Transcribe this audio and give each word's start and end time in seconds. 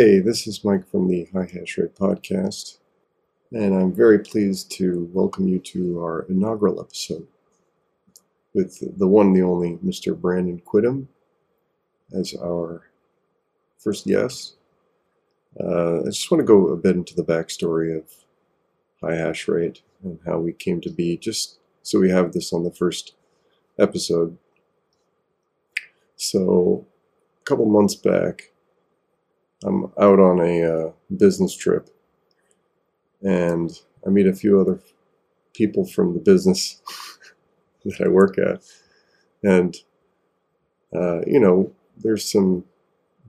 Hey, 0.00 0.20
this 0.20 0.46
is 0.46 0.62
Mike 0.62 0.88
from 0.88 1.08
the 1.08 1.26
High 1.34 1.50
Hash 1.52 1.76
Rate 1.76 1.96
Podcast, 1.96 2.78
and 3.50 3.74
I'm 3.74 3.92
very 3.92 4.20
pleased 4.20 4.70
to 4.76 5.10
welcome 5.12 5.48
you 5.48 5.58
to 5.58 5.98
our 5.98 6.24
inaugural 6.28 6.80
episode 6.80 7.26
with 8.54 8.78
the 8.96 9.08
one, 9.08 9.26
and 9.26 9.36
the 9.36 9.42
only 9.42 9.76
Mr. 9.84 10.16
Brandon 10.16 10.62
Quittem 10.64 11.08
as 12.12 12.32
our 12.40 12.84
first 13.80 14.06
guest. 14.06 14.54
Uh, 15.58 16.02
I 16.02 16.10
just 16.10 16.30
want 16.30 16.42
to 16.42 16.46
go 16.46 16.68
a 16.68 16.76
bit 16.76 16.94
into 16.94 17.16
the 17.16 17.24
backstory 17.24 17.96
of 17.96 18.04
High 19.02 19.16
Hash 19.16 19.48
Rate 19.48 19.82
and 20.04 20.20
how 20.24 20.38
we 20.38 20.52
came 20.52 20.80
to 20.82 20.90
be, 20.90 21.16
just 21.16 21.58
so 21.82 21.98
we 21.98 22.10
have 22.10 22.32
this 22.32 22.52
on 22.52 22.62
the 22.62 22.70
first 22.70 23.16
episode. 23.80 24.38
So, 26.14 26.86
a 27.40 27.44
couple 27.44 27.66
months 27.66 27.96
back, 27.96 28.52
I'm 29.64 29.86
out 29.98 30.20
on 30.20 30.40
a 30.40 30.62
uh, 30.62 30.92
business 31.16 31.56
trip 31.56 31.90
and 33.22 33.70
I 34.06 34.10
meet 34.10 34.26
a 34.26 34.32
few 34.32 34.60
other 34.60 34.80
people 35.54 35.84
from 35.84 36.14
the 36.14 36.20
business 36.20 36.80
that 37.84 38.00
I 38.00 38.08
work 38.08 38.38
at. 38.38 38.62
And, 39.42 39.76
uh, 40.94 41.20
you 41.26 41.40
know, 41.40 41.72
there's 41.96 42.30
some 42.30 42.64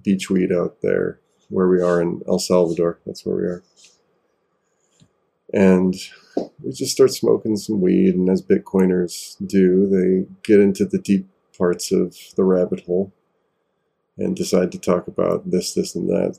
beach 0.03 0.29
weed 0.29 0.51
out 0.51 0.77
there 0.81 1.19
where 1.49 1.67
we 1.67 1.81
are 1.81 2.01
in 2.01 2.21
El 2.27 2.39
Salvador. 2.39 2.99
That's 3.05 3.25
where 3.25 3.35
we 3.35 3.43
are. 3.43 3.63
And 5.51 5.95
we 6.63 6.71
just 6.71 6.91
start 6.91 7.11
smoking 7.11 7.57
some 7.57 7.81
weed. 7.81 8.13
And 8.13 8.29
as 8.29 8.43
Bitcoiners 8.43 9.35
do, 9.45 9.87
they 9.87 10.31
get 10.43 10.59
into 10.59 10.85
the 10.85 10.99
deep 10.99 11.27
parts 11.57 11.91
of 11.91 12.15
the 12.35 12.43
rabbit 12.43 12.85
hole 12.85 13.11
and 14.19 14.35
decide 14.35 14.71
to 14.71 14.79
talk 14.79 15.07
about 15.07 15.49
this, 15.49 15.73
this, 15.73 15.95
and 15.95 16.09
that. 16.09 16.37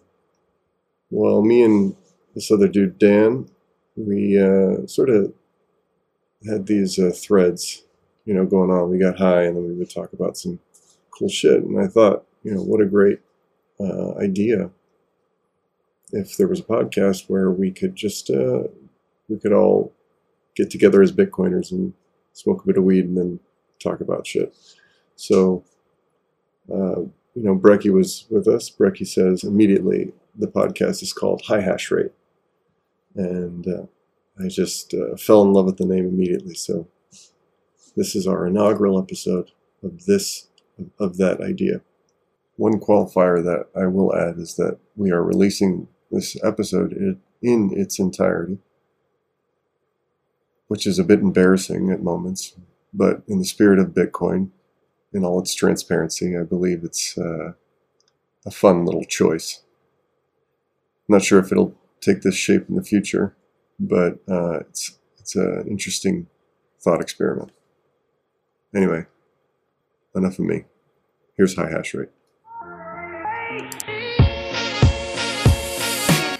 Well, 1.10 1.42
me 1.42 1.62
and 1.62 1.96
this 2.34 2.50
other 2.52 2.68
dude, 2.68 2.98
Dan, 2.98 3.48
we 3.96 4.38
uh, 4.40 4.86
sort 4.86 5.10
of 5.10 5.32
had 6.48 6.66
these 6.66 6.98
uh, 6.98 7.10
threads, 7.14 7.82
you 8.24 8.34
know, 8.34 8.46
going 8.46 8.70
on. 8.70 8.90
We 8.90 8.98
got 8.98 9.18
high, 9.18 9.42
and 9.42 9.56
then 9.56 9.66
we 9.66 9.74
would 9.74 9.90
talk 9.90 10.12
about 10.12 10.36
some 10.36 10.60
cool 11.10 11.28
shit. 11.28 11.62
And 11.62 11.80
I 11.80 11.86
thought, 11.86 12.24
you 12.44 12.54
know, 12.54 12.62
what 12.62 12.80
a 12.80 12.86
great 12.86 13.20
uh, 13.80 14.14
idea 14.18 14.70
if 16.12 16.36
there 16.36 16.48
was 16.48 16.60
a 16.60 16.64
podcast 16.64 17.28
where 17.28 17.50
we 17.50 17.70
could 17.70 17.94
just 17.94 18.30
uh, 18.30 18.64
we 19.28 19.38
could 19.38 19.52
all 19.52 19.92
get 20.56 20.70
together 20.70 21.02
as 21.02 21.12
Bitcoiners 21.12 21.70
and 21.70 21.94
smoke 22.32 22.62
a 22.62 22.66
bit 22.66 22.76
of 22.76 22.84
weed 22.84 23.04
and 23.04 23.16
then 23.16 23.40
talk 23.82 24.00
about 24.00 24.26
shit. 24.26 24.54
So 25.16 25.64
uh, 26.72 27.02
you 27.34 27.42
know, 27.42 27.56
Brecky 27.56 27.92
was 27.92 28.26
with 28.30 28.48
us. 28.48 28.70
Brecky 28.70 29.06
says 29.06 29.44
immediately 29.44 30.12
the 30.34 30.48
podcast 30.48 31.02
is 31.02 31.12
called 31.12 31.42
High 31.42 31.60
Hash 31.60 31.90
Rate. 31.90 32.12
And 33.14 33.66
uh, 33.66 33.86
I 34.38 34.48
just 34.48 34.94
uh, 34.94 35.16
fell 35.16 35.42
in 35.42 35.52
love 35.52 35.66
with 35.66 35.76
the 35.76 35.86
name 35.86 36.06
immediately. 36.06 36.54
So 36.54 36.88
this 37.96 38.14
is 38.14 38.26
our 38.26 38.46
inaugural 38.46 38.98
episode 38.98 39.50
of 39.82 40.06
this, 40.06 40.48
of 40.98 41.16
that 41.18 41.40
idea. 41.40 41.82
One 42.56 42.78
qualifier 42.78 43.42
that 43.44 43.66
I 43.80 43.86
will 43.86 44.14
add 44.14 44.38
is 44.38 44.56
that 44.56 44.78
we 44.96 45.10
are 45.10 45.22
releasing 45.22 45.88
this 46.10 46.36
episode 46.44 46.92
in, 46.92 47.20
in 47.42 47.70
its 47.72 47.98
entirety, 47.98 48.58
which 50.68 50.86
is 50.86 50.98
a 50.98 51.04
bit 51.04 51.20
embarrassing 51.20 51.90
at 51.90 52.02
moments. 52.02 52.54
But 52.92 53.22
in 53.28 53.38
the 53.38 53.44
spirit 53.44 53.78
of 53.78 53.88
Bitcoin, 53.88 54.50
in 55.12 55.24
all 55.24 55.40
its 55.40 55.54
transparency. 55.54 56.36
I 56.36 56.42
believe 56.42 56.84
it's 56.84 57.16
uh, 57.18 57.52
a 58.46 58.50
fun 58.50 58.84
little 58.84 59.04
choice. 59.04 59.62
I'm 61.08 61.14
not 61.14 61.24
sure 61.24 61.38
if 61.38 61.50
it'll 61.50 61.74
take 62.00 62.22
this 62.22 62.36
shape 62.36 62.68
in 62.68 62.76
the 62.76 62.82
future, 62.82 63.36
but 63.78 64.18
uh, 64.28 64.60
it's 64.60 64.98
it's 65.18 65.36
an 65.36 65.66
interesting 65.68 66.26
thought 66.80 67.00
experiment. 67.00 67.52
Anyway, 68.74 69.06
enough 70.14 70.38
of 70.38 70.44
me. 70.44 70.64
Here's 71.36 71.56
high 71.56 71.70
hash 71.70 71.94
rate. 71.94 72.10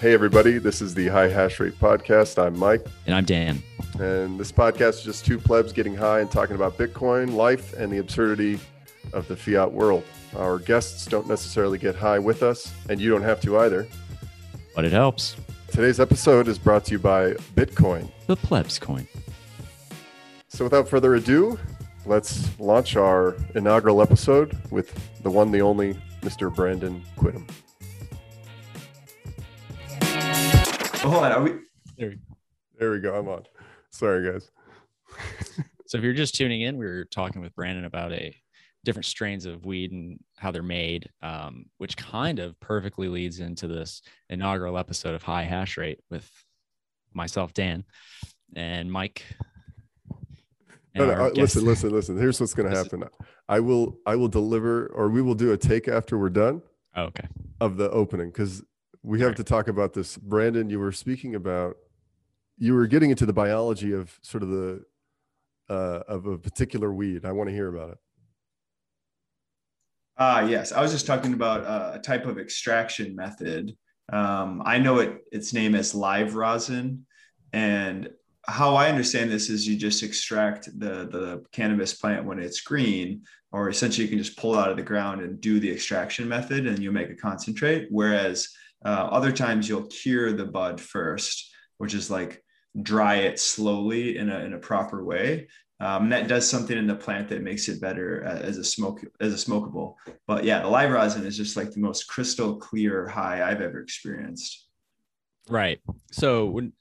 Hey, 0.01 0.13
everybody, 0.13 0.57
this 0.57 0.81
is 0.81 0.95
the 0.95 1.09
High 1.09 1.27
Hash 1.27 1.59
Rate 1.59 1.77
Podcast. 1.79 2.43
I'm 2.43 2.57
Mike. 2.57 2.83
And 3.05 3.13
I'm 3.13 3.23
Dan. 3.23 3.61
And 3.99 4.39
this 4.39 4.51
podcast 4.51 4.95
is 4.95 5.03
just 5.03 5.27
two 5.27 5.37
plebs 5.37 5.71
getting 5.71 5.93
high 5.93 6.21
and 6.21 6.31
talking 6.31 6.55
about 6.55 6.75
Bitcoin, 6.75 7.35
life, 7.35 7.73
and 7.73 7.93
the 7.93 7.99
absurdity 7.99 8.59
of 9.13 9.27
the 9.27 9.35
fiat 9.35 9.71
world. 9.71 10.03
Our 10.35 10.57
guests 10.57 11.05
don't 11.05 11.27
necessarily 11.27 11.77
get 11.77 11.93
high 11.93 12.17
with 12.17 12.41
us, 12.41 12.73
and 12.89 12.99
you 12.99 13.11
don't 13.11 13.21
have 13.21 13.41
to 13.41 13.59
either. 13.59 13.87
But 14.75 14.85
it 14.85 14.91
helps. 14.91 15.35
Today's 15.67 15.99
episode 15.99 16.47
is 16.47 16.57
brought 16.57 16.83
to 16.85 16.93
you 16.93 16.99
by 16.99 17.33
Bitcoin, 17.53 18.09
the 18.25 18.35
plebs 18.35 18.79
coin. 18.79 19.07
So, 20.47 20.63
without 20.63 20.89
further 20.89 21.13
ado, 21.13 21.59
let's 22.07 22.59
launch 22.59 22.95
our 22.95 23.35
inaugural 23.53 24.01
episode 24.01 24.57
with 24.71 24.99
the 25.21 25.29
one, 25.29 25.51
the 25.51 25.61
only 25.61 25.93
Mr. 26.23 26.51
Brandon 26.51 27.03
Quittem. 27.15 27.47
Hold 31.01 31.23
on. 31.23 31.31
Are 31.31 31.41
we? 31.41 31.51
There 31.97 32.09
we, 32.09 32.17
there 32.79 32.91
we 32.91 32.99
go. 32.99 33.15
I'm 33.15 33.27
on. 33.27 33.43
Sorry, 33.89 34.31
guys. 34.31 34.51
so 35.85 35.97
if 35.97 36.03
you're 36.03 36.13
just 36.13 36.35
tuning 36.35 36.61
in, 36.61 36.77
we 36.77 36.85
are 36.85 37.05
talking 37.05 37.41
with 37.41 37.55
Brandon 37.55 37.85
about 37.85 38.11
a 38.11 38.35
different 38.83 39.05
strains 39.05 39.45
of 39.45 39.65
weed 39.65 39.91
and 39.91 40.19
how 40.37 40.51
they're 40.51 40.63
made, 40.63 41.09
um, 41.21 41.65
which 41.77 41.97
kind 41.97 42.39
of 42.39 42.59
perfectly 42.59 43.07
leads 43.07 43.39
into 43.39 43.67
this 43.67 44.01
inaugural 44.29 44.77
episode 44.77 45.13
of 45.13 45.23
High 45.23 45.43
Hash 45.43 45.77
Rate 45.77 45.99
with 46.09 46.29
myself, 47.13 47.53
Dan, 47.53 47.83
and 48.55 48.91
Mike. 48.91 49.23
And 50.93 51.07
no, 51.07 51.15
no, 51.15 51.25
uh, 51.25 51.29
listen, 51.29 51.63
listen, 51.63 51.89
listen. 51.91 52.17
Here's 52.17 52.39
what's 52.39 52.53
going 52.53 52.69
to 52.69 52.75
happen. 52.75 53.03
I 53.47 53.59
will, 53.59 53.97
I 54.05 54.15
will 54.15 54.27
deliver, 54.27 54.87
or 54.87 55.09
we 55.09 55.21
will 55.21 55.35
do 55.35 55.51
a 55.51 55.57
take 55.57 55.87
after 55.87 56.17
we're 56.17 56.29
done. 56.29 56.61
Oh, 56.95 57.03
okay. 57.03 57.27
Of 57.61 57.77
the 57.77 57.89
opening, 57.91 58.27
because 58.29 58.63
we 59.03 59.19
have 59.19 59.29
right. 59.29 59.37
to 59.37 59.43
talk 59.43 59.67
about 59.67 59.93
this. 59.93 60.17
Brandon, 60.17 60.69
you 60.69 60.79
were 60.79 60.91
speaking 60.91 61.35
about, 61.35 61.77
you 62.57 62.73
were 62.73 62.87
getting 62.87 63.09
into 63.09 63.25
the 63.25 63.33
biology 63.33 63.93
of 63.93 64.19
sort 64.21 64.43
of 64.43 64.49
the, 64.49 64.83
uh, 65.69 66.01
of 66.07 66.25
a 66.25 66.37
particular 66.37 66.93
weed. 66.93 67.25
I 67.25 67.31
want 67.31 67.49
to 67.49 67.55
hear 67.55 67.67
about 67.67 67.91
it. 67.91 67.97
Ah, 70.17 70.37
uh, 70.39 70.45
yes. 70.45 70.71
I 70.71 70.81
was 70.81 70.91
just 70.91 71.07
talking 71.07 71.33
about 71.33 71.63
uh, 71.63 71.91
a 71.95 71.99
type 71.99 72.25
of 72.25 72.37
extraction 72.37 73.15
method. 73.15 73.75
Um, 74.11 74.61
I 74.65 74.77
know 74.77 74.99
it 74.99 75.23
its 75.31 75.53
name 75.53 75.73
is 75.73 75.95
live 75.95 76.35
rosin, 76.35 77.05
and 77.53 78.09
how 78.45 78.75
I 78.75 78.89
understand 78.89 79.31
this 79.31 79.49
is 79.49 79.67
you 79.67 79.77
just 79.77 80.03
extract 80.03 80.65
the 80.77 81.07
the 81.07 81.43
cannabis 81.51 81.93
plant 81.93 82.25
when 82.25 82.37
it's 82.37 82.61
green, 82.61 83.23
or 83.51 83.69
essentially 83.69 84.03
you 84.03 84.09
can 84.09 84.19
just 84.21 84.37
pull 84.37 84.53
it 84.55 84.59
out 84.59 84.69
of 84.69 84.77
the 84.77 84.83
ground 84.83 85.21
and 85.21 85.39
do 85.39 85.59
the 85.59 85.71
extraction 85.71 86.27
method, 86.27 86.67
and 86.67 86.79
you 86.79 86.91
make 86.91 87.09
a 87.09 87.15
concentrate. 87.15 87.87
Whereas 87.89 88.49
uh, 88.83 89.07
other 89.11 89.31
times 89.31 89.67
you'll 89.67 89.87
cure 89.87 90.33
the 90.33 90.45
bud 90.45 90.79
first, 90.79 91.53
which 91.77 91.93
is 91.93 92.09
like 92.09 92.43
dry 92.81 93.15
it 93.15 93.39
slowly 93.39 94.17
in 94.17 94.29
a, 94.29 94.39
in 94.39 94.53
a 94.53 94.59
proper 94.59 95.03
way. 95.03 95.47
Um, 95.79 96.09
that 96.09 96.27
does 96.27 96.47
something 96.47 96.77
in 96.77 96.85
the 96.85 96.95
plant 96.95 97.27
that 97.29 97.41
makes 97.41 97.67
it 97.67 97.81
better 97.81 98.23
as 98.23 98.57
a 98.57 98.63
smoke 98.63 99.03
as 99.19 99.33
a 99.33 99.49
smokable. 99.49 99.95
But 100.27 100.43
yeah, 100.43 100.61
the 100.61 100.67
live 100.67 100.91
rosin 100.91 101.25
is 101.25 101.35
just 101.35 101.57
like 101.57 101.71
the 101.71 101.79
most 101.79 102.03
crystal 102.07 102.57
clear 102.57 103.07
high 103.07 103.49
I've 103.49 103.61
ever 103.61 103.79
experienced. 103.79 104.67
Right. 105.49 105.79
So 106.11 106.45
when 106.45 106.73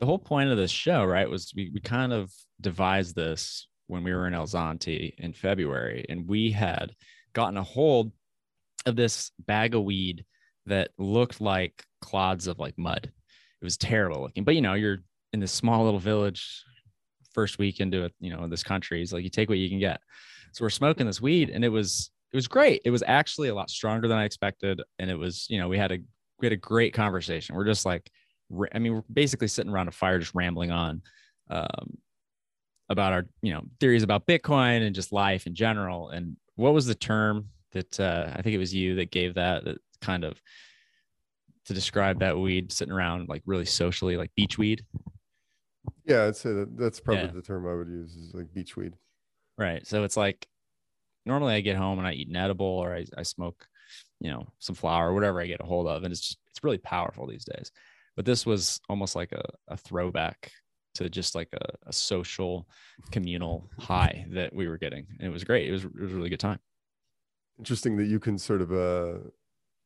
the 0.00 0.06
whole 0.06 0.18
point 0.18 0.50
of 0.50 0.56
this 0.56 0.70
show, 0.70 1.04
right, 1.04 1.28
was 1.28 1.52
we, 1.54 1.70
we 1.74 1.80
kind 1.80 2.12
of 2.12 2.32
devised 2.60 3.14
this 3.14 3.68
when 3.86 4.02
we 4.02 4.14
were 4.14 4.26
in 4.26 4.32
El 4.34 4.46
Zonte 4.46 5.14
in 5.18 5.34
February, 5.34 6.06
and 6.08 6.26
we 6.26 6.50
had 6.50 6.94
gotten 7.34 7.58
a 7.58 7.62
hold 7.62 8.12
of 8.86 8.96
this 8.96 9.30
bag 9.38 9.74
of 9.74 9.84
weed 9.84 10.24
that 10.66 10.90
looked 10.98 11.40
like 11.40 11.84
clods 12.00 12.46
of 12.46 12.58
like 12.58 12.78
mud. 12.78 13.10
It 13.60 13.64
was 13.64 13.76
terrible 13.76 14.22
looking, 14.22 14.44
but 14.44 14.54
you 14.54 14.60
know, 14.60 14.74
you're 14.74 14.98
in 15.32 15.40
this 15.40 15.52
small 15.52 15.84
little 15.84 16.00
village, 16.00 16.64
first 17.32 17.58
week 17.58 17.80
into 17.80 18.04
it, 18.04 18.12
you 18.20 18.34
know, 18.34 18.46
this 18.48 18.62
country. 18.62 19.02
It's 19.02 19.12
like 19.12 19.24
you 19.24 19.30
take 19.30 19.48
what 19.48 19.58
you 19.58 19.68
can 19.68 19.78
get. 19.78 20.00
So 20.52 20.64
we're 20.64 20.70
smoking 20.70 21.06
this 21.06 21.20
weed, 21.20 21.50
and 21.50 21.64
it 21.64 21.70
was 21.70 22.10
it 22.32 22.36
was 22.36 22.48
great. 22.48 22.82
It 22.84 22.90
was 22.90 23.02
actually 23.06 23.48
a 23.48 23.54
lot 23.54 23.70
stronger 23.70 24.08
than 24.08 24.18
I 24.18 24.24
expected, 24.24 24.82
and 24.98 25.10
it 25.10 25.18
was 25.18 25.46
you 25.48 25.58
know 25.58 25.68
we 25.68 25.78
had 25.78 25.92
a 25.92 25.98
we 26.40 26.46
had 26.46 26.52
a 26.52 26.56
great 26.56 26.92
conversation. 26.92 27.54
We're 27.54 27.64
just 27.64 27.86
like, 27.86 28.10
I 28.74 28.78
mean, 28.78 28.94
we're 28.94 29.02
basically 29.12 29.48
sitting 29.48 29.72
around 29.72 29.88
a 29.88 29.92
fire, 29.92 30.18
just 30.18 30.34
rambling 30.34 30.70
on 30.70 31.02
um, 31.50 31.98
about 32.88 33.12
our 33.12 33.26
you 33.40 33.52
know 33.52 33.62
theories 33.80 34.02
about 34.02 34.26
Bitcoin 34.26 34.84
and 34.84 34.94
just 34.94 35.12
life 35.12 35.46
in 35.46 35.54
general. 35.54 36.10
And 36.10 36.36
what 36.56 36.74
was 36.74 36.86
the 36.86 36.94
term 36.94 37.48
that 37.72 37.98
uh, 37.98 38.32
I 38.34 38.42
think 38.42 38.54
it 38.54 38.58
was 38.58 38.74
you 38.74 38.96
that 38.96 39.10
gave 39.10 39.34
that 39.34 39.64
that 39.64 39.78
kind 40.02 40.24
of 40.24 40.40
to 41.64 41.74
describe 41.74 42.20
that 42.20 42.38
weed 42.38 42.72
sitting 42.72 42.92
around 42.92 43.28
like 43.28 43.42
really 43.46 43.64
socially 43.64 44.16
like 44.16 44.30
beach 44.34 44.58
weed 44.58 44.84
yeah 46.04 46.26
i'd 46.26 46.36
say 46.36 46.52
that 46.52 46.76
that's 46.76 47.00
probably 47.00 47.24
yeah. 47.24 47.30
the 47.30 47.42
term 47.42 47.66
i 47.66 47.74
would 47.74 47.88
use 47.88 48.14
is 48.14 48.34
like 48.34 48.52
beach 48.52 48.76
weed 48.76 48.94
right 49.56 49.86
so 49.86 50.04
it's 50.04 50.16
like 50.16 50.46
normally 51.24 51.54
i 51.54 51.60
get 51.60 51.76
home 51.76 51.98
and 51.98 52.06
i 52.06 52.12
eat 52.12 52.28
an 52.28 52.36
edible 52.36 52.66
or 52.66 52.94
i, 52.94 53.06
I 53.16 53.22
smoke 53.22 53.66
you 54.20 54.30
know, 54.30 54.46
some 54.58 54.76
flour 54.76 55.10
or 55.10 55.14
whatever 55.14 55.40
I 55.40 55.46
get 55.46 55.60
a 55.60 55.66
hold 55.66 55.88
of. 55.88 56.04
And 56.04 56.12
it's 56.12 56.20
just, 56.20 56.38
it's 56.48 56.62
really 56.62 56.78
powerful 56.78 57.26
these 57.26 57.44
days. 57.44 57.72
But 58.16 58.24
this 58.24 58.46
was 58.46 58.80
almost 58.88 59.16
like 59.16 59.32
a, 59.32 59.42
a 59.68 59.76
throwback 59.76 60.52
to 60.94 61.08
just 61.08 61.34
like 61.34 61.48
a, 61.54 61.88
a 61.88 61.92
social 61.92 62.68
communal 63.10 63.68
high 63.78 64.26
that 64.30 64.54
we 64.54 64.68
were 64.68 64.78
getting. 64.78 65.06
And 65.18 65.28
it 65.28 65.32
was 65.32 65.44
great. 65.44 65.68
It 65.68 65.72
was, 65.72 65.84
it 65.84 66.00
was 66.00 66.12
a 66.12 66.16
really 66.16 66.28
good 66.28 66.40
time. 66.40 66.58
Interesting 67.58 67.96
that 67.96 68.06
you 68.06 68.20
can 68.20 68.38
sort 68.38 68.60
of 68.60 68.72
uh, 68.72 69.28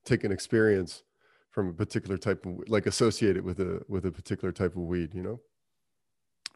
take 0.06 0.25
an 0.25 0.32
experience 0.32 1.03
from 1.50 1.69
a 1.69 1.73
particular 1.73 2.17
type 2.17 2.44
of 2.47 2.61
like 2.69 2.87
associate 2.87 3.37
it 3.37 3.44
with 3.44 3.61
a 3.61 3.82
with 3.88 4.06
a 4.06 4.11
particular 4.12 4.53
type 4.53 4.76
of 4.76 4.82
weed, 4.82 5.14
you 5.14 5.23
know? 5.23 5.41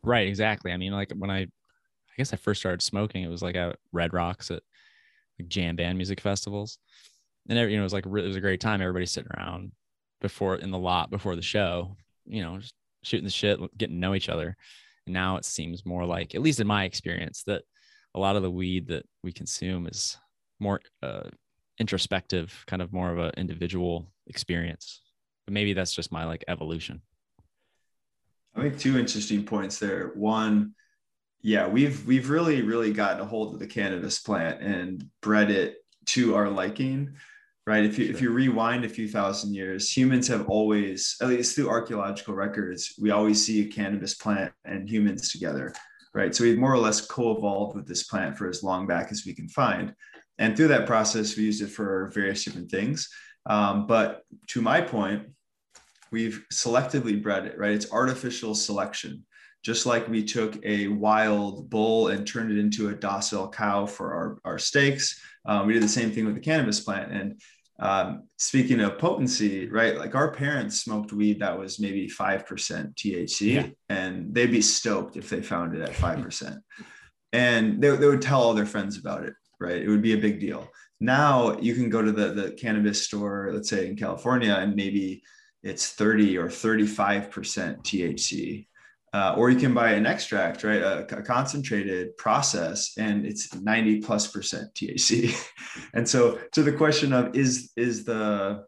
Right, 0.03 0.29
exactly. 0.29 0.73
I 0.73 0.77
mean, 0.77 0.93
like 0.93 1.13
when 1.17 1.31
I 1.31 1.41
I 1.41 2.15
guess 2.17 2.33
I 2.33 2.37
first 2.37 2.61
started 2.61 2.83
smoking, 2.83 3.23
it 3.23 3.29
was 3.29 3.43
like 3.43 3.57
at 3.57 3.77
Red 3.93 4.13
Rocks 4.13 4.51
at 4.51 4.63
like 5.39 5.49
jam 5.49 5.77
band 5.77 5.99
music 5.99 6.21
festivals. 6.21 6.79
And 7.49 7.59
you 7.59 7.77
know, 7.77 7.81
it 7.81 7.83
was 7.83 7.93
like 7.93 8.07
it 8.07 8.11
was 8.11 8.37
a 8.37 8.41
great 8.41 8.61
time. 8.61 8.81
Everybody 8.81 9.07
sitting 9.07 9.31
around 9.37 9.73
before 10.21 10.57
in 10.57 10.71
the 10.71 10.79
lot 10.79 11.11
before 11.11 11.37
the 11.37 11.43
show, 11.43 11.97
you 12.27 12.43
know, 12.43 12.59
just 12.59 12.75
shooting 13.03 13.25
the 13.25 13.31
shit, 13.31 13.59
getting 13.77 13.97
to 13.97 14.01
know 14.01 14.15
each 14.15 14.29
other. 14.29 14.57
And 15.07 15.15
now 15.15 15.37
it 15.37 15.45
seems 15.45 15.87
more 15.87 16.05
like, 16.05 16.35
at 16.35 16.43
least 16.43 16.61
in 16.61 16.67
my 16.67 16.85
experience, 16.85 17.43
that 17.47 17.63
a 18.15 18.21
lot 18.21 18.37
of 18.37 18.43
the 18.43 18.51
weed 18.51 18.89
that 18.89 19.07
we 19.23 19.33
consume 19.33 19.87
is 19.87 20.19
more 20.59 20.81
uh, 21.03 21.31
introspective, 21.81 22.65
kind 22.67 22.83
of 22.83 22.93
more 22.93 23.11
of 23.11 23.19
an 23.19 23.33
individual 23.37 24.13
experience. 24.29 25.01
But 25.47 25.55
maybe 25.55 25.73
that's 25.73 25.95
just 25.95 26.13
my 26.13 26.25
like 26.25 26.45
evolution. 26.47 27.01
I 28.55 28.63
think 28.63 28.79
two 28.79 28.99
interesting 28.99 29.45
points 29.45 29.79
there. 29.79 30.13
One, 30.15 30.75
yeah, 31.41 31.67
we've 31.67 32.07
we've 32.07 32.31
really 32.31 32.63
really 32.63 32.93
gotten 32.93 33.21
a 33.21 33.25
hold 33.25 33.55
of 33.55 33.61
the 33.61 33.67
cannabis 33.67 34.21
plant 34.21 34.61
and 34.63 35.09
bred 35.23 35.51
it 35.51 35.79
to 36.07 36.35
our 36.35 36.49
liking 36.49 37.15
right 37.67 37.85
if 37.85 37.99
you 37.99 38.07
sure. 38.07 38.15
if 38.15 38.23
you 38.23 38.31
rewind 38.31 38.85
a 38.85 38.89
few 38.89 39.09
thousand 39.09 39.55
years 39.55 39.95
humans 39.95 40.27
have 40.27 40.49
always 40.49 41.17
at 41.21 41.29
least 41.29 41.55
through 41.55 41.69
archaeological 41.69 42.35
records 42.35 42.95
we 43.01 43.11
always 43.11 43.45
see 43.45 43.63
a 43.63 43.71
cannabis 43.71 44.15
plant 44.15 44.53
and 44.65 44.89
humans 44.89 45.31
together 45.31 45.73
right 46.15 46.35
so 46.35 46.43
we've 46.43 46.59
more 46.59 46.73
or 46.73 46.79
less 46.79 47.01
co-evolved 47.01 47.77
with 47.77 47.87
this 47.87 48.05
plant 48.05 48.37
for 48.37 48.49
as 48.49 48.63
long 48.63 48.87
back 48.87 49.13
as 49.13 49.25
we 49.27 49.35
can 49.35 49.49
find 49.49 49.95
and 50.41 50.57
through 50.57 50.69
that 50.69 50.87
process 50.87 51.37
we 51.37 51.45
used 51.45 51.63
it 51.63 51.69
for 51.69 52.11
various 52.13 52.45
different 52.45 52.71
things 52.71 53.09
um, 53.47 53.87
but 53.87 54.23
to 54.49 54.61
my 54.61 54.81
point 54.81 55.23
we've 56.11 56.45
selectively 56.53 57.23
bred 57.23 57.47
it 57.47 57.57
right 57.57 57.73
it's 57.73 57.93
artificial 57.93 58.57
selection 58.57 59.25
just 59.63 59.87
like 59.87 60.09
we 60.09 60.25
took 60.25 60.59
a 60.65 60.89
wild 60.89 61.71
bull 61.71 62.09
and 62.09 62.27
turned 62.27 62.51
it 62.51 62.59
into 62.59 62.89
a 62.89 62.95
docile 62.95 63.49
cow 63.49 63.87
for 63.87 64.13
our, 64.13 64.39
our 64.45 64.59
steaks 64.59 65.21
um, 65.47 65.67
we 65.67 65.75
did 65.75 65.83
the 65.83 65.89
same 65.89 66.13
thing 66.13 66.27
with 66.27 66.35
the 66.35 66.41
cannabis 66.41 66.81
plant. 66.81 67.13
And 67.13 67.41
um, 67.79 68.25
speaking 68.37 68.81
of 68.81 68.99
potency, 68.99 69.69
right? 69.69 69.97
Like 69.97 70.15
our 70.15 70.33
parents 70.33 70.83
smoked 70.83 71.13
weed 71.13 71.41
that 71.41 71.59
was 71.59 71.81
maybe 71.81 72.09
5% 72.09 72.95
THC, 72.95 73.55
yeah. 73.55 73.67
and 73.89 74.35
they'd 74.35 74.51
be 74.51 74.61
stoked 74.61 75.17
if 75.17 75.31
they 75.31 75.41
found 75.41 75.75
it 75.75 75.81
at 75.81 75.95
5%. 75.95 76.59
and 77.33 77.81
they, 77.81 77.97
they 77.97 78.07
would 78.07 78.23
tell 78.23 78.43
all 78.43 78.55
their 78.55 78.67
friends 78.67 78.99
about 78.99 79.25
it, 79.25 79.33
right? 79.61 79.83
It 79.83 79.89
would 79.89 80.03
be 80.03 80.15
a 80.15 80.19
big 80.19 80.41
deal. 80.41 80.69
Now 81.01 81.59
you 81.59 81.75
can 81.75 81.89
go 81.89 82.03
to 82.03 82.13
the, 82.13 82.33
the 82.33 82.51
cannabis 82.53 83.03
store, 83.05 83.51
let's 83.53 83.71
say 83.71 83.87
in 83.87 83.97
California, 83.97 84.55
and 84.55 84.75
maybe 84.75 85.23
it's 85.63 85.91
30 85.91 86.39
or 86.39 86.49
35% 86.49 87.31
THC 87.83 88.67
uh, 89.13 89.35
or 89.37 89.51
you 89.51 89.59
can 89.59 89.75
buy 89.75 89.93
an 89.93 90.07
extract, 90.07 90.63
right? 90.63 90.81
A, 90.81 91.01
a, 91.17 91.23
concentrated 91.23 92.17
process, 92.17 92.97
and 92.97 93.27
it's 93.27 93.53
90 93.55 94.01
plus 94.03 94.29
percent 94.29 94.73
THC. 94.75 95.35
and 95.95 96.09
so, 96.09 96.39
to 96.53 96.63
the 96.63 96.73
question 96.73 97.13
of 97.13 97.35
is 97.35 97.73
is 97.77 98.05
the 98.05 98.65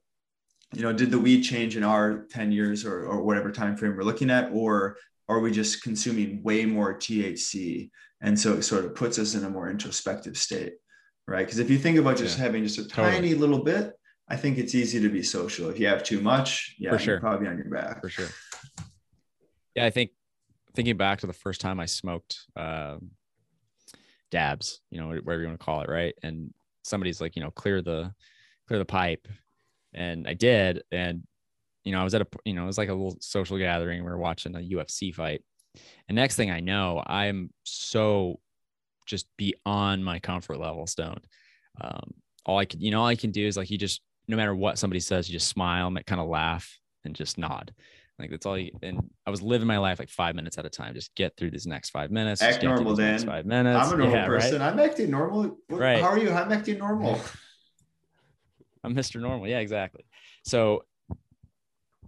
you 0.75 0.83
know 0.83 0.93
did 0.93 1.11
the 1.11 1.19
weed 1.19 1.43
change 1.43 1.77
in 1.77 1.85
our 1.85 2.27
10 2.31 2.51
years 2.51 2.85
or, 2.85 3.05
or 3.05 3.23
whatever 3.23 3.53
time 3.53 3.77
frame 3.77 3.95
we're 3.95 4.03
looking 4.03 4.31
at 4.31 4.51
or 4.53 4.97
are 5.29 5.41
we 5.41 5.53
just 5.53 5.83
consuming 5.83 6.43
way 6.43 6.65
more 6.65 6.99
thc 6.99 7.91
and 8.23 8.41
so 8.41 8.55
it 8.55 8.63
sort 8.63 8.87
of 8.87 8.95
puts 8.95 9.19
us 9.19 9.35
in 9.35 9.45
a 9.45 9.51
more 9.51 9.69
introspective 9.69 10.35
state 10.35 10.73
right 11.29 11.45
because 11.47 11.59
if 11.59 11.71
you 11.71 11.79
think 11.79 11.99
about 11.99 12.17
just 12.17 12.39
yeah, 12.39 12.45
having 12.45 12.65
just 12.65 12.79
a 12.79 12.87
totally. 12.87 13.11
tiny 13.11 13.35
little 13.35 13.63
bit 13.63 13.93
i 14.29 14.37
think 14.37 14.59
it's 14.59 14.75
easy 14.75 15.01
to 15.01 15.09
be 15.09 15.23
social 15.23 15.69
if 15.71 15.79
you 15.79 15.87
have 15.87 16.03
too 16.03 16.21
much 16.21 16.75
yeah 16.79 16.91
For 16.91 16.99
sure. 16.99 17.21
probably 17.21 17.49
on 17.49 17.57
your 17.57 17.71
back 17.71 18.01
for 18.01 18.09
sure 18.09 18.29
yeah 19.75 19.85
i 19.85 19.91
think 19.91 20.11
thinking 20.75 20.97
back 20.97 21.21
to 21.21 21.27
the 21.27 21.33
first 21.33 21.61
time 21.61 21.81
I 21.81 21.87
smoked 21.87 22.47
um, 22.57 23.11
dabs, 24.31 24.81
you 24.91 25.01
know, 25.01 25.09
whatever 25.09 25.41
you 25.41 25.49
want 25.49 25.61
to 25.61 25.65
call 25.65 25.83
it, 25.83 25.89
right? 25.89 26.15
And 26.23 26.53
somebody's 26.83 27.21
like, 27.21 27.37
you 27.37 27.43
know, 27.43 27.51
clear 27.51 27.83
the 27.83 28.13
clear 28.67 28.79
the 28.79 28.85
pipe, 28.85 29.29
and 29.93 30.27
I 30.27 30.35
did, 30.35 30.83
and 30.91 31.23
you 31.85 31.93
know, 31.93 32.01
I 32.01 32.05
was 32.05 32.15
at 32.15 32.23
a, 32.23 32.27
you 32.45 32.55
know, 32.55 32.63
it 32.63 32.67
was 32.67 32.79
like 32.79 32.89
a 32.89 32.95
little 32.95 33.17
social 33.21 33.59
gathering. 33.59 34.05
We 34.05 34.11
were 34.11 34.19
watching 34.19 34.55
a 34.55 34.59
UFC 34.59 35.15
fight, 35.15 35.43
and 36.09 36.17
next 36.17 36.37
thing 36.37 36.51
I 36.51 36.61
know, 36.61 37.03
I'm 37.07 37.51
so 37.65 38.41
just 39.13 39.29
beyond 39.37 40.05
my 40.05 40.19
comfort 40.19 40.59
level, 40.59 40.87
stoned. 40.87 41.27
Um, 41.81 42.15
all 42.45 42.59
I 42.59 42.65
can, 42.65 42.81
you 42.81 42.91
know, 42.91 43.01
all 43.01 43.07
I 43.07 43.15
can 43.15 43.31
do 43.31 43.47
is 43.47 43.57
like 43.57 43.71
you 43.71 43.79
just, 43.79 44.01
no 44.27 44.37
matter 44.37 44.55
what 44.55 44.79
somebody 44.79 45.01
says, 45.01 45.29
you 45.29 45.35
just 45.35 45.49
smile, 45.49 45.87
and 45.87 46.07
kind 46.07 46.21
of 46.21 46.27
laugh, 46.27 46.79
and 47.05 47.15
just 47.15 47.39
nod. 47.39 47.73
Like 48.19 48.31
that's 48.31 48.47
all 48.47 48.59
you, 48.59 48.73
and 48.83 49.11
I 49.27 49.31
was 49.31 49.43
living 49.43 49.67
my 49.67 49.79
life 49.79 49.99
like 49.99 50.09
five 50.09 50.35
minutes 50.35 50.57
at 50.59 50.65
a 50.65 50.71
time. 50.71 50.95
Just 50.95 51.15
get 51.15 51.37
through 51.37 51.51
these 51.51 51.67
next 51.67 51.91
five 51.91 52.11
minutes. 52.11 52.41
Act 52.41 52.63
normal, 52.63 52.97
Dan. 52.97 53.19
Five 53.27 53.47
minutes. 53.47 53.89
I'm 53.89 53.95
a 53.95 53.97
normal 53.99 54.17
yeah, 54.17 54.27
person. 54.27 54.61
Right? 54.61 54.73
I'm 54.73 54.81
acting 54.81 55.11
normal. 55.11 55.59
Right. 55.69 56.01
How 56.01 56.09
are 56.09 56.19
you? 56.19 56.31
I'm 56.33 56.51
acting 56.51 56.79
normal. 56.79 57.21
I'm 58.85 58.95
Mr. 58.95 59.21
Normal. 59.21 59.47
Yeah, 59.47 59.61
exactly. 59.61 60.05
So 60.45 60.85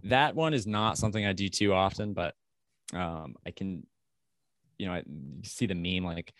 that 0.03 0.35
one 0.35 0.53
is 0.53 0.67
not 0.67 0.97
something 0.97 1.25
I 1.25 1.33
do 1.33 1.47
too 1.47 1.73
often, 1.73 2.13
but 2.13 2.33
um, 2.93 3.35
I 3.45 3.51
can, 3.51 3.85
you 4.77 4.87
know, 4.87 4.93
I 4.93 5.03
see 5.43 5.67
the 5.67 5.75
meme 5.75 6.03
like, 6.03 6.33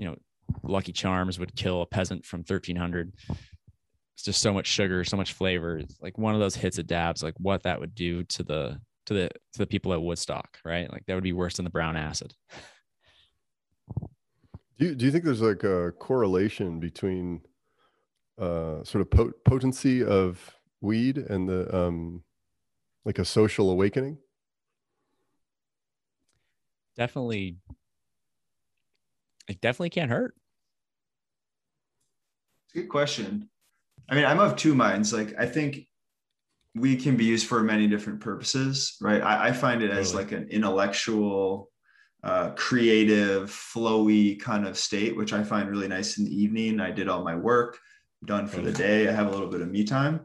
you 0.00 0.06
know, 0.06 0.16
Lucky 0.62 0.92
Charms 0.92 1.38
would 1.38 1.54
kill 1.54 1.82
a 1.82 1.86
peasant 1.86 2.24
from 2.24 2.40
1300 2.40 3.12
it's 4.20 4.26
just 4.26 4.42
so 4.42 4.52
much 4.52 4.66
sugar, 4.66 5.02
so 5.02 5.16
much 5.16 5.32
flavor. 5.32 5.78
It's 5.78 5.96
like 6.02 6.18
one 6.18 6.34
of 6.34 6.40
those 6.40 6.54
hits 6.54 6.76
of 6.76 6.86
dabs, 6.86 7.22
like 7.22 7.34
what 7.38 7.62
that 7.62 7.80
would 7.80 7.94
do 7.94 8.22
to 8.24 8.42
the 8.42 8.80
to 9.06 9.14
the 9.14 9.30
to 9.52 9.58
the 9.58 9.66
people 9.66 9.94
at 9.94 10.02
Woodstock, 10.02 10.58
right? 10.62 10.92
Like 10.92 11.06
that 11.06 11.14
would 11.14 11.24
be 11.24 11.32
worse 11.32 11.56
than 11.56 11.64
the 11.64 11.70
brown 11.70 11.96
acid. 11.96 12.34
Do 14.78 14.86
you, 14.86 14.94
do 14.94 15.06
you 15.06 15.10
think 15.10 15.24
there's 15.24 15.40
like 15.40 15.64
a 15.64 15.92
correlation 15.92 16.80
between 16.80 17.40
uh, 18.38 18.84
sort 18.84 19.00
of 19.00 19.10
pot- 19.10 19.44
potency 19.46 20.04
of 20.04 20.54
weed 20.82 21.16
and 21.16 21.48
the 21.48 21.74
um, 21.74 22.22
like 23.06 23.18
a 23.18 23.24
social 23.24 23.70
awakening? 23.70 24.18
Definitely, 26.94 27.56
it 29.50 29.60
definitely 29.60 29.90
can't 29.90 30.10
hurt. 30.10 30.34
It's 32.66 32.76
a 32.76 32.78
good 32.78 32.88
question. 32.88 33.50
I 34.08 34.14
mean, 34.14 34.24
I'm 34.24 34.38
of 34.38 34.56
two 34.56 34.74
minds. 34.74 35.12
Like, 35.12 35.34
I 35.38 35.46
think 35.46 35.86
we 36.76 36.94
can 36.94 37.16
be 37.16 37.24
used 37.24 37.46
for 37.46 37.62
many 37.62 37.88
different 37.88 38.20
purposes, 38.20 38.96
right? 39.00 39.20
I, 39.20 39.48
I 39.48 39.52
find 39.52 39.82
it 39.82 39.90
as 39.90 40.14
like 40.14 40.30
an 40.30 40.48
intellectual, 40.50 41.68
uh, 42.22 42.50
creative, 42.50 43.50
flowy 43.50 44.38
kind 44.38 44.68
of 44.68 44.78
state, 44.78 45.16
which 45.16 45.32
I 45.32 45.42
find 45.42 45.68
really 45.68 45.88
nice 45.88 46.18
in 46.18 46.26
the 46.26 46.42
evening. 46.42 46.78
I 46.78 46.92
did 46.92 47.08
all 47.08 47.24
my 47.24 47.34
work, 47.34 47.78
done 48.24 48.46
for 48.46 48.60
the 48.60 48.72
day. 48.72 49.08
I 49.08 49.12
have 49.12 49.26
a 49.26 49.30
little 49.30 49.48
bit 49.48 49.62
of 49.62 49.68
me 49.68 49.82
time, 49.82 50.20